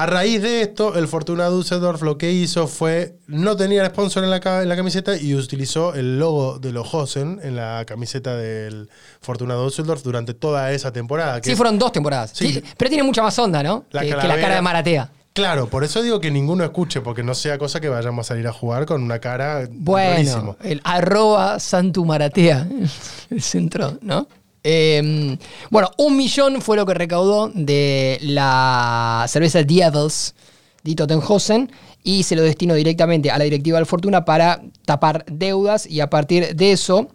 A 0.00 0.06
raíz 0.06 0.40
de 0.42 0.62
esto, 0.62 0.94
el 0.96 1.08
Fortuna 1.08 1.48
Düsseldorf 1.48 2.02
lo 2.02 2.18
que 2.18 2.30
hizo 2.30 2.68
fue, 2.68 3.16
no 3.26 3.56
tenía 3.56 3.82
el 3.82 3.88
sponsor 3.90 4.22
en 4.22 4.30
la, 4.30 4.38
ca- 4.38 4.62
en 4.62 4.68
la 4.68 4.76
camiseta 4.76 5.16
y 5.16 5.34
utilizó 5.34 5.92
el 5.94 6.20
logo 6.20 6.60
de 6.60 6.70
los 6.72 6.94
Hosen 6.94 7.40
en 7.42 7.56
la 7.56 7.84
camiseta 7.84 8.36
del 8.36 8.88
Fortuna 9.20 9.54
Düsseldorf 9.56 10.02
durante 10.02 10.34
toda 10.34 10.70
esa 10.72 10.92
temporada. 10.92 11.40
que 11.40 11.50
Sí, 11.50 11.56
fueron 11.56 11.78
dos 11.80 11.90
temporadas. 11.90 12.30
Sí. 12.32 12.52
Sí, 12.52 12.62
pero 12.76 12.88
tiene 12.90 13.02
mucha 13.02 13.22
más 13.22 13.36
onda, 13.40 13.62
¿no? 13.62 13.86
La 13.90 14.02
que, 14.02 14.10
que 14.10 14.14
la 14.28 14.40
cara 14.40 14.54
de 14.54 14.62
Maratea. 14.62 15.10
Claro, 15.32 15.68
por 15.68 15.84
eso 15.84 16.02
digo 16.02 16.18
que 16.20 16.30
ninguno 16.32 16.64
escuche, 16.64 17.00
porque 17.00 17.22
no 17.22 17.34
sea 17.34 17.58
cosa 17.58 17.80
que 17.80 17.88
vayamos 17.88 18.26
a 18.26 18.28
salir 18.28 18.46
a 18.48 18.52
jugar 18.52 18.86
con 18.86 19.02
una 19.02 19.20
cara 19.20 19.68
Bueno, 19.70 20.10
rarísimo. 20.12 20.56
el 20.64 20.80
arroba 20.84 21.60
Santu 21.60 22.04
Maratea, 22.04 22.66
el 23.30 23.42
centro, 23.42 23.98
¿no? 24.00 24.26
Eh, 24.70 25.38
bueno, 25.70 25.90
un 25.96 26.14
millón 26.14 26.60
fue 26.60 26.76
lo 26.76 26.84
que 26.84 26.92
recaudó 26.92 27.50
de 27.54 28.18
la 28.20 29.24
cerveza 29.26 29.62
Dievils 29.62 30.34
de 30.82 30.94
Tottenhausen 30.94 31.72
y 32.04 32.22
se 32.24 32.36
lo 32.36 32.42
destinó 32.42 32.74
directamente 32.74 33.30
a 33.30 33.38
la 33.38 33.44
directiva 33.44 33.78
del 33.78 33.86
Fortuna 33.86 34.26
para 34.26 34.60
tapar 34.84 35.24
deudas 35.26 35.86
y 35.86 36.00
a 36.00 36.10
partir 36.10 36.54
de 36.54 36.72
eso 36.72 37.08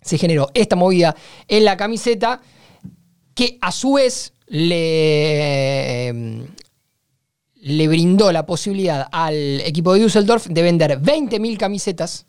se 0.00 0.18
generó 0.18 0.48
esta 0.54 0.74
movida 0.74 1.14
en 1.46 1.64
la 1.64 1.76
camiseta 1.76 2.40
que 3.36 3.58
a 3.60 3.70
su 3.70 3.92
vez 3.92 4.32
le, 4.48 6.12
le 7.60 7.88
brindó 7.88 8.32
la 8.32 8.44
posibilidad 8.44 9.06
al 9.12 9.60
equipo 9.60 9.94
de 9.94 10.00
Düsseldorf 10.00 10.48
de 10.48 10.62
vender 10.62 11.00
20.000 11.00 11.56
camisetas 11.58 12.26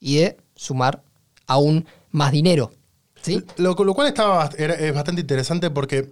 y 0.00 0.16
de 0.16 0.38
sumar 0.54 1.02
aún 1.46 1.84
más 2.12 2.32
dinero. 2.32 2.72
¿Sí? 3.22 3.44
Lo, 3.56 3.74
lo 3.74 3.94
cual 3.94 4.08
estaba, 4.08 4.50
es 4.56 4.94
bastante 4.94 5.20
interesante 5.20 5.70
porque 5.70 6.10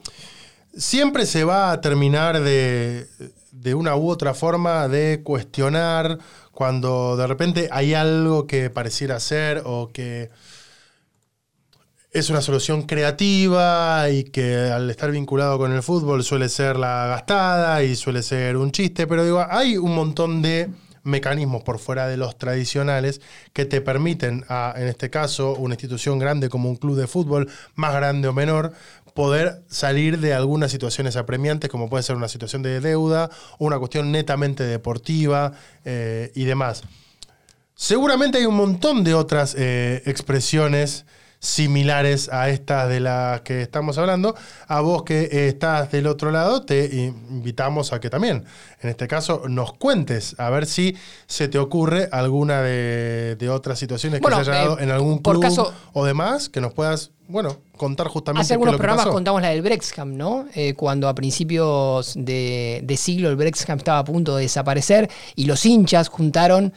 siempre 0.77 1.27
se 1.27 1.45
va 1.45 1.73
a 1.73 1.81
terminar 1.81 2.41
de, 2.41 3.07
de 3.53 3.75
una 3.75 3.97
u 3.97 4.09
otra 4.09 4.35
forma 4.35 4.89
de 4.89 5.23
cuestionar 5.23 6.19
cuando 6.53 7.17
de 7.17 7.27
repente 7.27 7.69
hay 7.71 7.95
algo 7.95 8.47
que 8.47 8.71
pareciera 8.71 9.21
ser 9.21 9.63
o 9.65 9.91
que 9.93 10.31
es 12.11 12.31
una 12.31 12.41
solución 12.41 12.83
creativa 12.83 14.09
y 14.11 14.25
que 14.25 14.57
al 14.57 14.91
estar 14.91 15.11
vinculado 15.11 15.59
con 15.59 15.73
el 15.73 15.83
fútbol 15.83 16.25
suele 16.25 16.49
ser 16.49 16.77
la 16.77 17.07
gastada 17.07 17.83
y 17.83 17.95
suele 17.95 18.23
ser 18.23 18.57
un 18.57 18.73
chiste, 18.73 19.07
pero 19.07 19.25
digo, 19.25 19.45
hay 19.49 19.77
un 19.77 19.95
montón 19.95 20.43
de 20.43 20.71
mecanismos 21.09 21.63
por 21.63 21.79
fuera 21.79 22.07
de 22.07 22.17
los 22.17 22.39
tradicionales 22.39 23.21
que 23.53 23.65
te 23.65 23.81
permiten, 23.81 24.45
a, 24.49 24.75
en 24.77 24.87
este 24.87 25.11
caso, 25.11 25.55
una 25.55 25.75
institución 25.75 26.19
grande 26.19 26.49
como 26.49 26.69
un 26.69 26.77
club 26.77 26.97
de 26.97 27.07
fútbol, 27.07 27.51
más 27.75 27.95
grande 27.95 28.29
o 28.29 28.33
menor, 28.33 28.73
poder 29.15 29.63
salir 29.69 30.21
de 30.21 30.35
algunas 30.35 30.71
situaciones 30.71 31.17
apremiantes, 31.17 31.69
como 31.71 31.91
puede 31.91 32.05
ser 32.05 32.15
una 32.15 32.29
situación 32.29 32.63
de 32.63 32.81
deuda, 32.81 33.31
una 33.59 33.79
cuestión 33.79 34.13
netamente 34.13 34.63
deportiva 34.63 35.53
eh, 35.85 36.31
y 36.37 36.45
demás. 36.45 36.83
Seguramente 37.75 38.39
hay 38.39 38.45
un 38.45 38.57
montón 38.57 39.03
de 39.03 39.15
otras 39.15 39.55
eh, 39.59 40.03
expresiones 40.07 41.05
similares 41.41 42.29
a 42.33 42.49
estas 42.49 42.89
de 42.89 43.01
las 43.01 43.41
que 43.43 43.63
estamos 43.63 43.97
hablando. 43.99 44.35
A 44.67 44.81
vos 44.81 45.03
que 45.05 45.23
eh, 45.23 45.49
estás 45.49 45.91
del 45.93 46.07
otro 46.07 46.31
lado, 46.31 46.63
te 46.63 46.87
invitamos 46.95 47.93
a 47.93 48.01
que 48.01 48.11
también, 48.11 48.45
en 48.81 48.91
este 48.91 49.07
caso, 49.09 49.43
nos 49.49 49.73
cuentes, 49.75 50.35
a 50.39 50.51
ver 50.51 50.67
si 50.67 50.97
se 51.27 51.49
te 51.49 51.59
ocurre 51.59 52.09
alguna 52.13 52.63
de, 52.63 53.37
de 53.37 53.49
otras 53.51 53.79
situaciones 53.79 54.21
Bueno, 54.21 54.39
que 54.39 54.45
se 54.45 54.51
haya 54.51 54.61
dado 54.61 54.79
eh, 54.79 54.83
en 54.85 54.91
algún 54.91 55.19
club 55.19 55.43
caso- 55.43 55.73
o 55.93 56.05
demás, 56.05 56.49
que 56.49 56.61
nos 56.61 56.73
puedas, 56.75 57.13
bueno, 57.29 57.59
contar 57.77 58.09
justamente 58.09 58.43
Hace 58.43 58.55
algunos 58.55 58.73
lo 58.73 58.79
que 58.79 58.83
programas 58.83 59.05
pasó. 59.05 59.15
contamos 59.15 59.41
la 59.43 59.49
del 59.51 59.63
Brexham, 59.63 60.17
¿no? 60.17 60.47
Eh, 60.55 60.75
cuando 60.75 61.09
a 61.09 61.15
principios 61.15 62.15
de, 62.17 62.81
de 62.83 62.97
siglo 62.97 63.29
el 63.29 63.37
Brexham 63.37 63.79
estaba 63.79 63.99
a 64.01 64.05
punto 64.05 64.35
de 64.37 64.43
desaparecer 64.43 65.09
y 65.37 65.45
los 65.45 65.65
hinchas 65.65 66.09
juntaron 66.09 66.73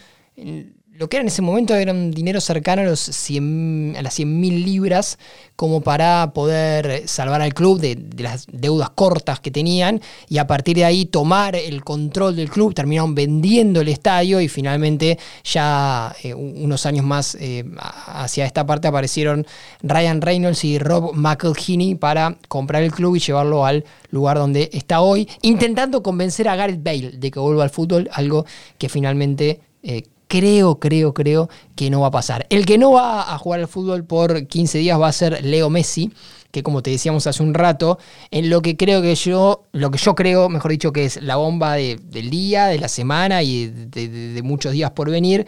lo 1.02 1.10
que 1.10 1.18
era 1.18 1.22
en 1.24 1.30
ese 1.30 1.42
momento 1.42 1.74
era 1.74 1.92
un 1.92 2.12
dinero 2.12 2.40
cercano 2.40 2.84
a, 2.84 2.86
los 2.86 3.00
100 3.00 3.96
a 3.98 4.04
las 4.04 4.20
100.000 4.20 4.64
libras 4.64 5.18
como 5.56 5.82
para 5.82 6.32
poder 6.32 7.08
salvar 7.08 7.42
al 7.42 7.56
club 7.56 7.80
de, 7.80 7.98
las 8.20 8.46
deudas 8.52 8.92
cortas 8.92 9.40
que 9.40 9.50
tenían 9.50 10.00
y 10.30 10.38
a 10.38 10.46
partir 10.46 10.76
de 10.76 10.86
ahí 10.86 11.06
tomar 11.06 11.56
el 11.56 11.84
control 11.84 12.36
del 12.36 12.52
club. 12.52 12.76
Terminaron 12.76 13.16
vendiendo 13.16 13.82
el 13.82 13.88
estadio 13.88 14.40
y 14.42 14.48
finalmente 14.48 15.18
ya 15.44 16.16
eh, 16.22 16.36
un- 16.36 16.54
unos 16.66 16.86
años 16.86 17.04
más 17.04 17.36
eh, 17.40 17.66
hacia 17.80 18.46
esta 18.46 18.64
parte 18.68 18.88
aparecieron 18.88 19.48
Ryan 19.82 20.22
Reynolds 20.22 20.64
y 20.66 20.78
Rob 20.78 21.14
McElhenney 21.16 21.96
para 21.96 22.38
comprar 22.48 22.84
el 22.84 22.92
club 22.92 23.16
y 23.16 23.20
llevarlo 23.20 23.66
al 23.66 23.84
lugar 24.12 24.38
donde 24.38 24.70
está 24.72 25.02
hoy, 25.02 25.28
intentando 25.42 26.04
convencer 26.04 26.48
a 26.48 26.56
Gareth 26.56 26.84
Bale 26.84 27.12
de 27.18 27.32
que 27.32 27.40
vuelva 27.40 27.64
al 27.64 27.72
fútbol, 27.72 28.08
algo 28.14 28.46
que 28.78 28.88
finalmente... 28.88 29.60
eh, 29.82 30.04
Creo, 30.32 30.80
creo, 30.80 31.14
creo 31.14 31.50
que 31.76 31.90
no 31.90 32.00
va 32.00 32.08
a 32.08 32.12
pasar. 32.12 32.48
El 32.50 32.66
que 32.66 32.78
no 32.78 32.94
va 32.94 33.34
a 33.34 33.38
jugar 33.38 33.60
al 33.60 33.68
fútbol 33.68 34.06
por 34.06 34.48
15 34.48 34.78
días 34.78 34.98
va 34.98 35.10
a 35.10 35.12
ser 35.12 35.44
Leo 35.44 35.70
Messi, 35.70 36.10
que 36.52 36.64
como 36.64 36.82
te 36.82 36.90
decíamos 36.90 37.28
hace 37.28 37.44
un 37.44 37.54
rato, 37.54 38.00
en 38.32 38.50
lo 38.50 38.62
que 38.62 38.78
creo 38.78 39.02
que 39.02 39.14
yo, 39.16 39.66
lo 39.74 39.92
que 39.92 39.98
yo 39.98 40.16
creo, 40.16 40.48
mejor 40.48 40.72
dicho, 40.72 40.94
que 40.94 41.04
es 41.04 41.22
la 41.22 41.36
bomba 41.36 41.74
de- 41.76 42.00
del 42.02 42.30
día, 42.30 42.68
de 42.68 42.80
la 42.80 42.88
semana 42.88 43.44
y 43.44 43.68
de, 43.68 44.42
muchos 44.42 44.72
días 44.72 44.92
por 44.92 45.10
venir. 45.10 45.46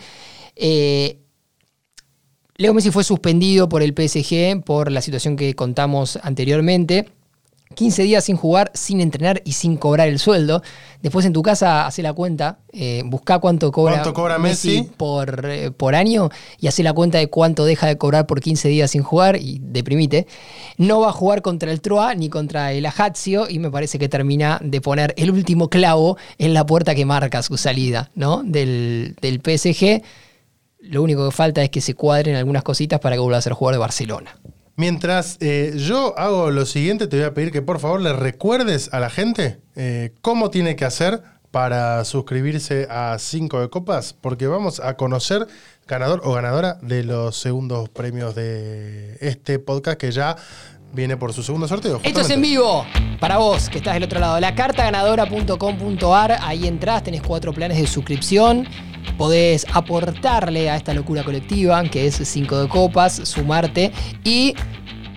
eh, 0.57 1.17
Leo 2.57 2.73
Messi 2.73 2.91
fue 2.91 3.05
suspendido 3.05 3.69
por 3.69 3.83
el 3.83 3.93
PSG 3.93 4.63
por 4.65 4.91
la 4.91 5.01
situación 5.01 5.37
que 5.37 5.55
contamos 5.55 6.19
anteriormente. 6.21 7.07
15 7.73 8.03
días 8.03 8.23
sin 8.23 8.35
jugar, 8.37 8.71
sin 8.73 9.01
entrenar 9.01 9.41
y 9.45 9.53
sin 9.53 9.77
cobrar 9.77 10.07
el 10.07 10.19
sueldo. 10.19 10.61
Después 11.01 11.25
en 11.25 11.33
tu 11.33 11.41
casa 11.41 11.85
hace 11.85 12.01
la 12.01 12.13
cuenta, 12.13 12.59
eh, 12.71 13.03
busca 13.05 13.39
cuánto 13.39 13.71
cobra, 13.71 13.95
¿Cuánto 13.95 14.13
cobra 14.13 14.39
Messi? 14.39 14.89
por, 14.95 15.45
eh, 15.49 15.71
por 15.71 15.95
año 15.95 16.29
y 16.59 16.67
hace 16.67 16.81
la 16.83 16.93
cuenta 16.93 17.17
de 17.17 17.27
cuánto 17.27 17.65
deja 17.65 17.87
de 17.87 17.97
cobrar 17.97 18.25
por 18.25 18.39
15 18.39 18.69
días 18.69 18.91
sin 18.91 19.03
jugar 19.03 19.35
y 19.35 19.59
deprimite. 19.61 20.27
No 20.77 21.01
va 21.01 21.09
a 21.09 21.11
jugar 21.11 21.41
contra 21.41 21.71
el 21.71 21.81
Troa 21.81 22.15
ni 22.15 22.29
contra 22.29 22.71
el 22.71 22.85
Ajaccio 22.85 23.49
y 23.49 23.59
me 23.59 23.69
parece 23.69 23.99
que 23.99 24.07
termina 24.07 24.59
de 24.63 24.79
poner 24.79 25.13
el 25.17 25.31
último 25.31 25.69
clavo 25.69 26.17
en 26.37 26.53
la 26.53 26.65
puerta 26.65 26.95
que 26.95 27.05
marca 27.05 27.43
su 27.43 27.57
salida 27.57 28.11
¿no? 28.15 28.41
del, 28.43 29.15
del 29.21 29.41
PSG. 29.41 30.01
Lo 30.79 31.01
único 31.01 31.25
que 31.25 31.35
falta 31.35 31.63
es 31.63 31.69
que 31.69 31.81
se 31.81 31.95
cuadren 31.95 32.35
algunas 32.35 32.63
cositas 32.63 32.99
para 32.99 33.15
que 33.15 33.19
vuelva 33.19 33.37
a 33.37 33.41
ser 33.41 33.53
jugador 33.53 33.75
de 33.75 33.79
Barcelona. 33.79 34.35
Mientras 34.75 35.37
eh, 35.39 35.73
yo 35.75 36.17
hago 36.17 36.49
lo 36.49 36.65
siguiente, 36.65 37.07
te 37.07 37.17
voy 37.17 37.25
a 37.25 37.33
pedir 37.33 37.51
que 37.51 37.61
por 37.61 37.79
favor 37.79 38.01
le 38.01 38.13
recuerdes 38.13 38.91
a 38.91 38.99
la 38.99 39.09
gente 39.11 39.59
eh, 39.75 40.13
cómo 40.21 40.49
tiene 40.49 40.75
que 40.75 40.85
hacer 40.85 41.21
para 41.51 42.03
suscribirse 42.05 42.87
a 42.89 43.17
5 43.19 43.61
de 43.61 43.69
Copas, 43.69 44.15
porque 44.19 44.47
vamos 44.47 44.79
a 44.79 44.95
conocer 44.95 45.45
ganador 45.87 46.21
o 46.23 46.33
ganadora 46.33 46.79
de 46.81 47.03
los 47.03 47.37
segundos 47.37 47.89
premios 47.89 48.33
de 48.33 49.17
este 49.21 49.59
podcast 49.59 49.99
que 49.99 50.11
ya 50.11 50.35
viene 50.91 51.17
por 51.17 51.33
su 51.33 51.43
segundo 51.43 51.67
sorteo. 51.67 51.99
Esto 52.03 52.21
es 52.21 52.29
en 52.31 52.41
vivo 52.41 52.85
para 53.19 53.37
vos 53.37 53.69
que 53.69 53.77
estás 53.77 53.93
del 53.93 54.03
otro 54.03 54.19
lado. 54.19 54.39
La 54.39 54.55
cartaganadora.com.ar, 54.55 56.39
ahí 56.41 56.67
entras, 56.67 57.03
tenés 57.03 57.21
cuatro 57.21 57.53
planes 57.53 57.77
de 57.77 57.85
suscripción. 57.85 58.67
Podés 59.17 59.65
aportarle 59.73 60.69
a 60.69 60.75
esta 60.75 60.93
locura 60.93 61.23
colectiva, 61.23 61.83
que 61.83 62.07
es 62.07 62.15
5 62.15 62.63
de 62.63 62.67
copas, 62.67 63.15
sumarte 63.23 63.91
y 64.23 64.55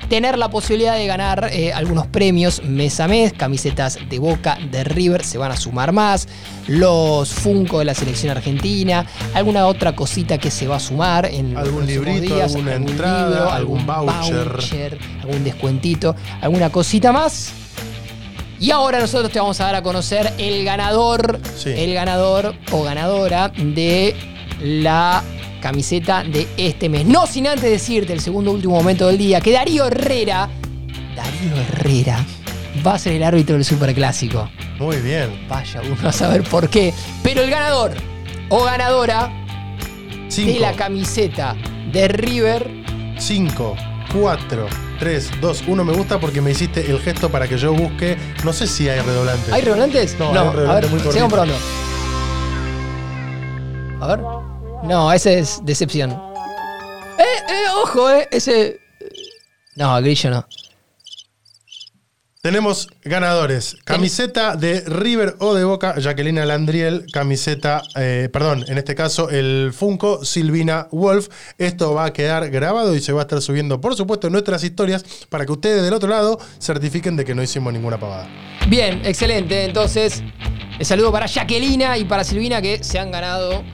tener 0.08 0.38
la 0.38 0.48
posibilidad 0.48 0.94
de 0.94 1.06
ganar 1.06 1.48
eh, 1.52 1.72
algunos 1.72 2.06
premios 2.06 2.62
mes 2.62 3.00
a 3.00 3.08
mes, 3.08 3.32
camisetas 3.32 3.98
de 4.08 4.18
Boca, 4.18 4.58
de 4.70 4.84
River, 4.84 5.24
se 5.24 5.38
van 5.38 5.50
a 5.50 5.56
sumar 5.56 5.92
más, 5.92 6.28
los 6.68 7.32
Funko 7.32 7.80
de 7.80 7.86
la 7.86 7.94
selección 7.94 8.36
argentina, 8.36 9.06
alguna 9.34 9.66
otra 9.66 9.96
cosita 9.96 10.38
que 10.38 10.50
se 10.50 10.66
va 10.66 10.76
a 10.76 10.80
sumar 10.80 11.26
en 11.26 11.56
Algún 11.56 11.86
librito, 11.86 12.34
días, 12.34 12.54
alguna 12.54 12.72
algún 12.74 12.90
entrada, 12.90 13.28
libro, 13.28 13.50
algún 13.50 13.86
voucher. 13.86 14.48
voucher, 14.48 14.98
algún 15.22 15.44
descuentito, 15.44 16.14
alguna 16.40 16.70
cosita 16.70 17.12
más. 17.12 17.65
Y 18.58 18.70
ahora 18.70 18.98
nosotros 19.00 19.30
te 19.32 19.38
vamos 19.38 19.60
a 19.60 19.64
dar 19.64 19.74
a 19.76 19.82
conocer 19.82 20.32
el 20.38 20.64
ganador, 20.64 21.38
Sí. 21.56 21.70
el 21.76 21.92
ganador 21.94 22.54
o 22.72 22.82
ganadora 22.82 23.48
de 23.56 24.14
la 24.62 25.22
camiseta 25.60 26.22
de 26.24 26.46
este 26.56 26.88
mes. 26.88 27.04
No 27.06 27.26
sin 27.26 27.46
antes 27.46 27.70
decirte 27.70 28.12
el 28.12 28.20
segundo 28.20 28.50
último 28.52 28.74
momento 28.74 29.06
del 29.08 29.18
día 29.18 29.40
que 29.40 29.52
Darío 29.52 29.86
Herrera, 29.86 30.48
Darío 31.14 31.56
Herrera 31.56 32.24
va 32.86 32.94
a 32.94 32.98
ser 32.98 33.14
el 33.14 33.22
árbitro 33.22 33.56
del 33.56 33.64
Superclásico. 33.64 34.48
Muy 34.78 34.96
bien. 34.98 35.46
Vaya 35.48 35.80
uno 35.82 36.08
a 36.08 36.12
saber 36.12 36.42
por 36.42 36.68
qué. 36.68 36.92
Pero 37.22 37.42
el 37.42 37.50
ganador 37.50 37.92
o 38.48 38.64
ganadora 38.64 39.30
de 40.34 40.58
la 40.60 40.68
5, 40.72 40.76
camiseta 40.76 41.56
de 41.92 42.08
River 42.08 42.70
5, 43.18 43.76
4, 44.12 44.66
3, 44.98 45.30
2, 45.40 45.64
1. 45.66 45.84
Me 45.84 45.92
gusta 45.92 46.18
porque 46.18 46.40
me 46.40 46.50
hiciste 46.50 46.90
el 46.90 46.98
gesto 47.00 47.30
para 47.30 47.46
que 47.48 47.58
yo 47.58 47.72
busque. 47.72 48.16
No 48.44 48.52
sé 48.52 48.66
si 48.66 48.88
hay 48.88 49.00
redoblante. 49.00 49.52
¿Hay 49.52 49.62
redoblantes? 49.62 50.18
No, 50.18 50.26
hay 50.26 50.32
un 50.32 50.36
a 50.38 50.52
redoblante 50.52 50.80
ver, 50.80 50.90
muy 50.90 51.00
cortito. 51.00 51.12
sigamos 51.12 51.32
probando. 51.32 51.54
A 54.00 54.06
ver. 54.08 54.20
No, 54.84 55.12
ese 55.12 55.38
es 55.38 55.60
decepción. 55.64 56.12
¡Eh, 57.18 57.22
eh, 57.22 57.64
ojo, 57.82 58.10
eh! 58.10 58.28
Ese. 58.30 58.80
No, 59.74 59.96
Grillo 60.00 60.30
no. 60.30 60.46
Tenemos 62.50 62.86
ganadores. 63.02 63.76
Camiseta 63.82 64.54
de 64.54 64.82
River 64.82 65.34
o 65.40 65.54
de 65.56 65.64
Boca, 65.64 65.98
Jacqueline 65.98 66.46
Landriel. 66.46 67.04
Camiseta, 67.12 67.82
eh, 67.96 68.28
perdón, 68.32 68.64
en 68.68 68.78
este 68.78 68.94
caso 68.94 69.30
el 69.30 69.72
Funko 69.74 70.24
Silvina 70.24 70.86
Wolf. 70.92 71.26
Esto 71.58 71.92
va 71.94 72.04
a 72.04 72.12
quedar 72.12 72.48
grabado 72.50 72.94
y 72.94 73.00
se 73.00 73.12
va 73.12 73.22
a 73.22 73.24
estar 73.24 73.42
subiendo, 73.42 73.80
por 73.80 73.96
supuesto, 73.96 74.28
en 74.28 74.32
nuestras 74.34 74.62
historias 74.62 75.04
para 75.28 75.44
que 75.44 75.50
ustedes 75.50 75.82
del 75.82 75.92
otro 75.92 76.08
lado 76.08 76.38
certifiquen 76.62 77.16
de 77.16 77.24
que 77.24 77.34
no 77.34 77.42
hicimos 77.42 77.72
ninguna 77.72 77.98
pavada. 77.98 78.28
Bien, 78.68 79.02
excelente. 79.04 79.64
Entonces, 79.64 80.22
el 80.78 80.86
saludo 80.86 81.10
para 81.10 81.26
Jacquelina 81.26 81.98
y 81.98 82.04
para 82.04 82.22
Silvina 82.22 82.62
que 82.62 82.84
se 82.84 83.00
han 83.00 83.10
ganado 83.10 83.64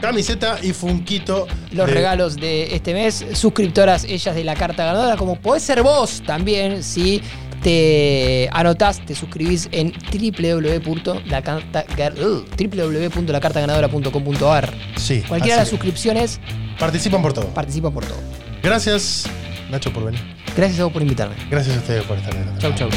Camiseta 0.00 0.58
y 0.62 0.72
Funquito. 0.72 1.46
los 1.72 1.86
de- 1.86 1.92
regalos 1.92 2.36
de 2.36 2.74
este 2.74 2.94
mes. 2.94 3.26
Suscriptoras 3.34 4.04
ellas 4.04 4.34
de 4.34 4.42
la 4.42 4.54
carta 4.54 4.86
ganadora, 4.86 5.18
como 5.18 5.38
podés 5.38 5.62
ser 5.64 5.82
vos 5.82 6.22
también 6.26 6.82
si 6.82 7.20
te 7.62 8.48
anotás, 8.52 9.04
te 9.04 9.14
suscribís 9.14 9.68
en 9.72 9.92
www.lacartaga- 9.92 12.14
uh, 12.18 12.44
www.lacartaganadora.com.ar. 12.58 14.72
Sí. 14.96 15.22
Cualquiera 15.28 15.56
de 15.56 15.62
las 15.62 15.68
suscripciones 15.68 16.40
Participan 16.78 17.20
por 17.22 17.32
todo. 17.32 17.46
participa 17.48 17.90
por 17.90 18.04
todo. 18.06 18.18
Gracias, 18.62 19.24
Nacho, 19.70 19.92
por 19.92 20.04
venir. 20.04 20.20
Gracias 20.56 20.80
a 20.80 20.84
vos 20.84 20.92
por 20.92 21.02
invitarme. 21.02 21.34
Gracias 21.50 21.76
a 21.76 21.80
ustedes 21.80 22.04
por 22.04 22.16
estar 22.18 22.34
en 22.34 22.58
Chau, 22.58 22.72
chau. 22.74 22.88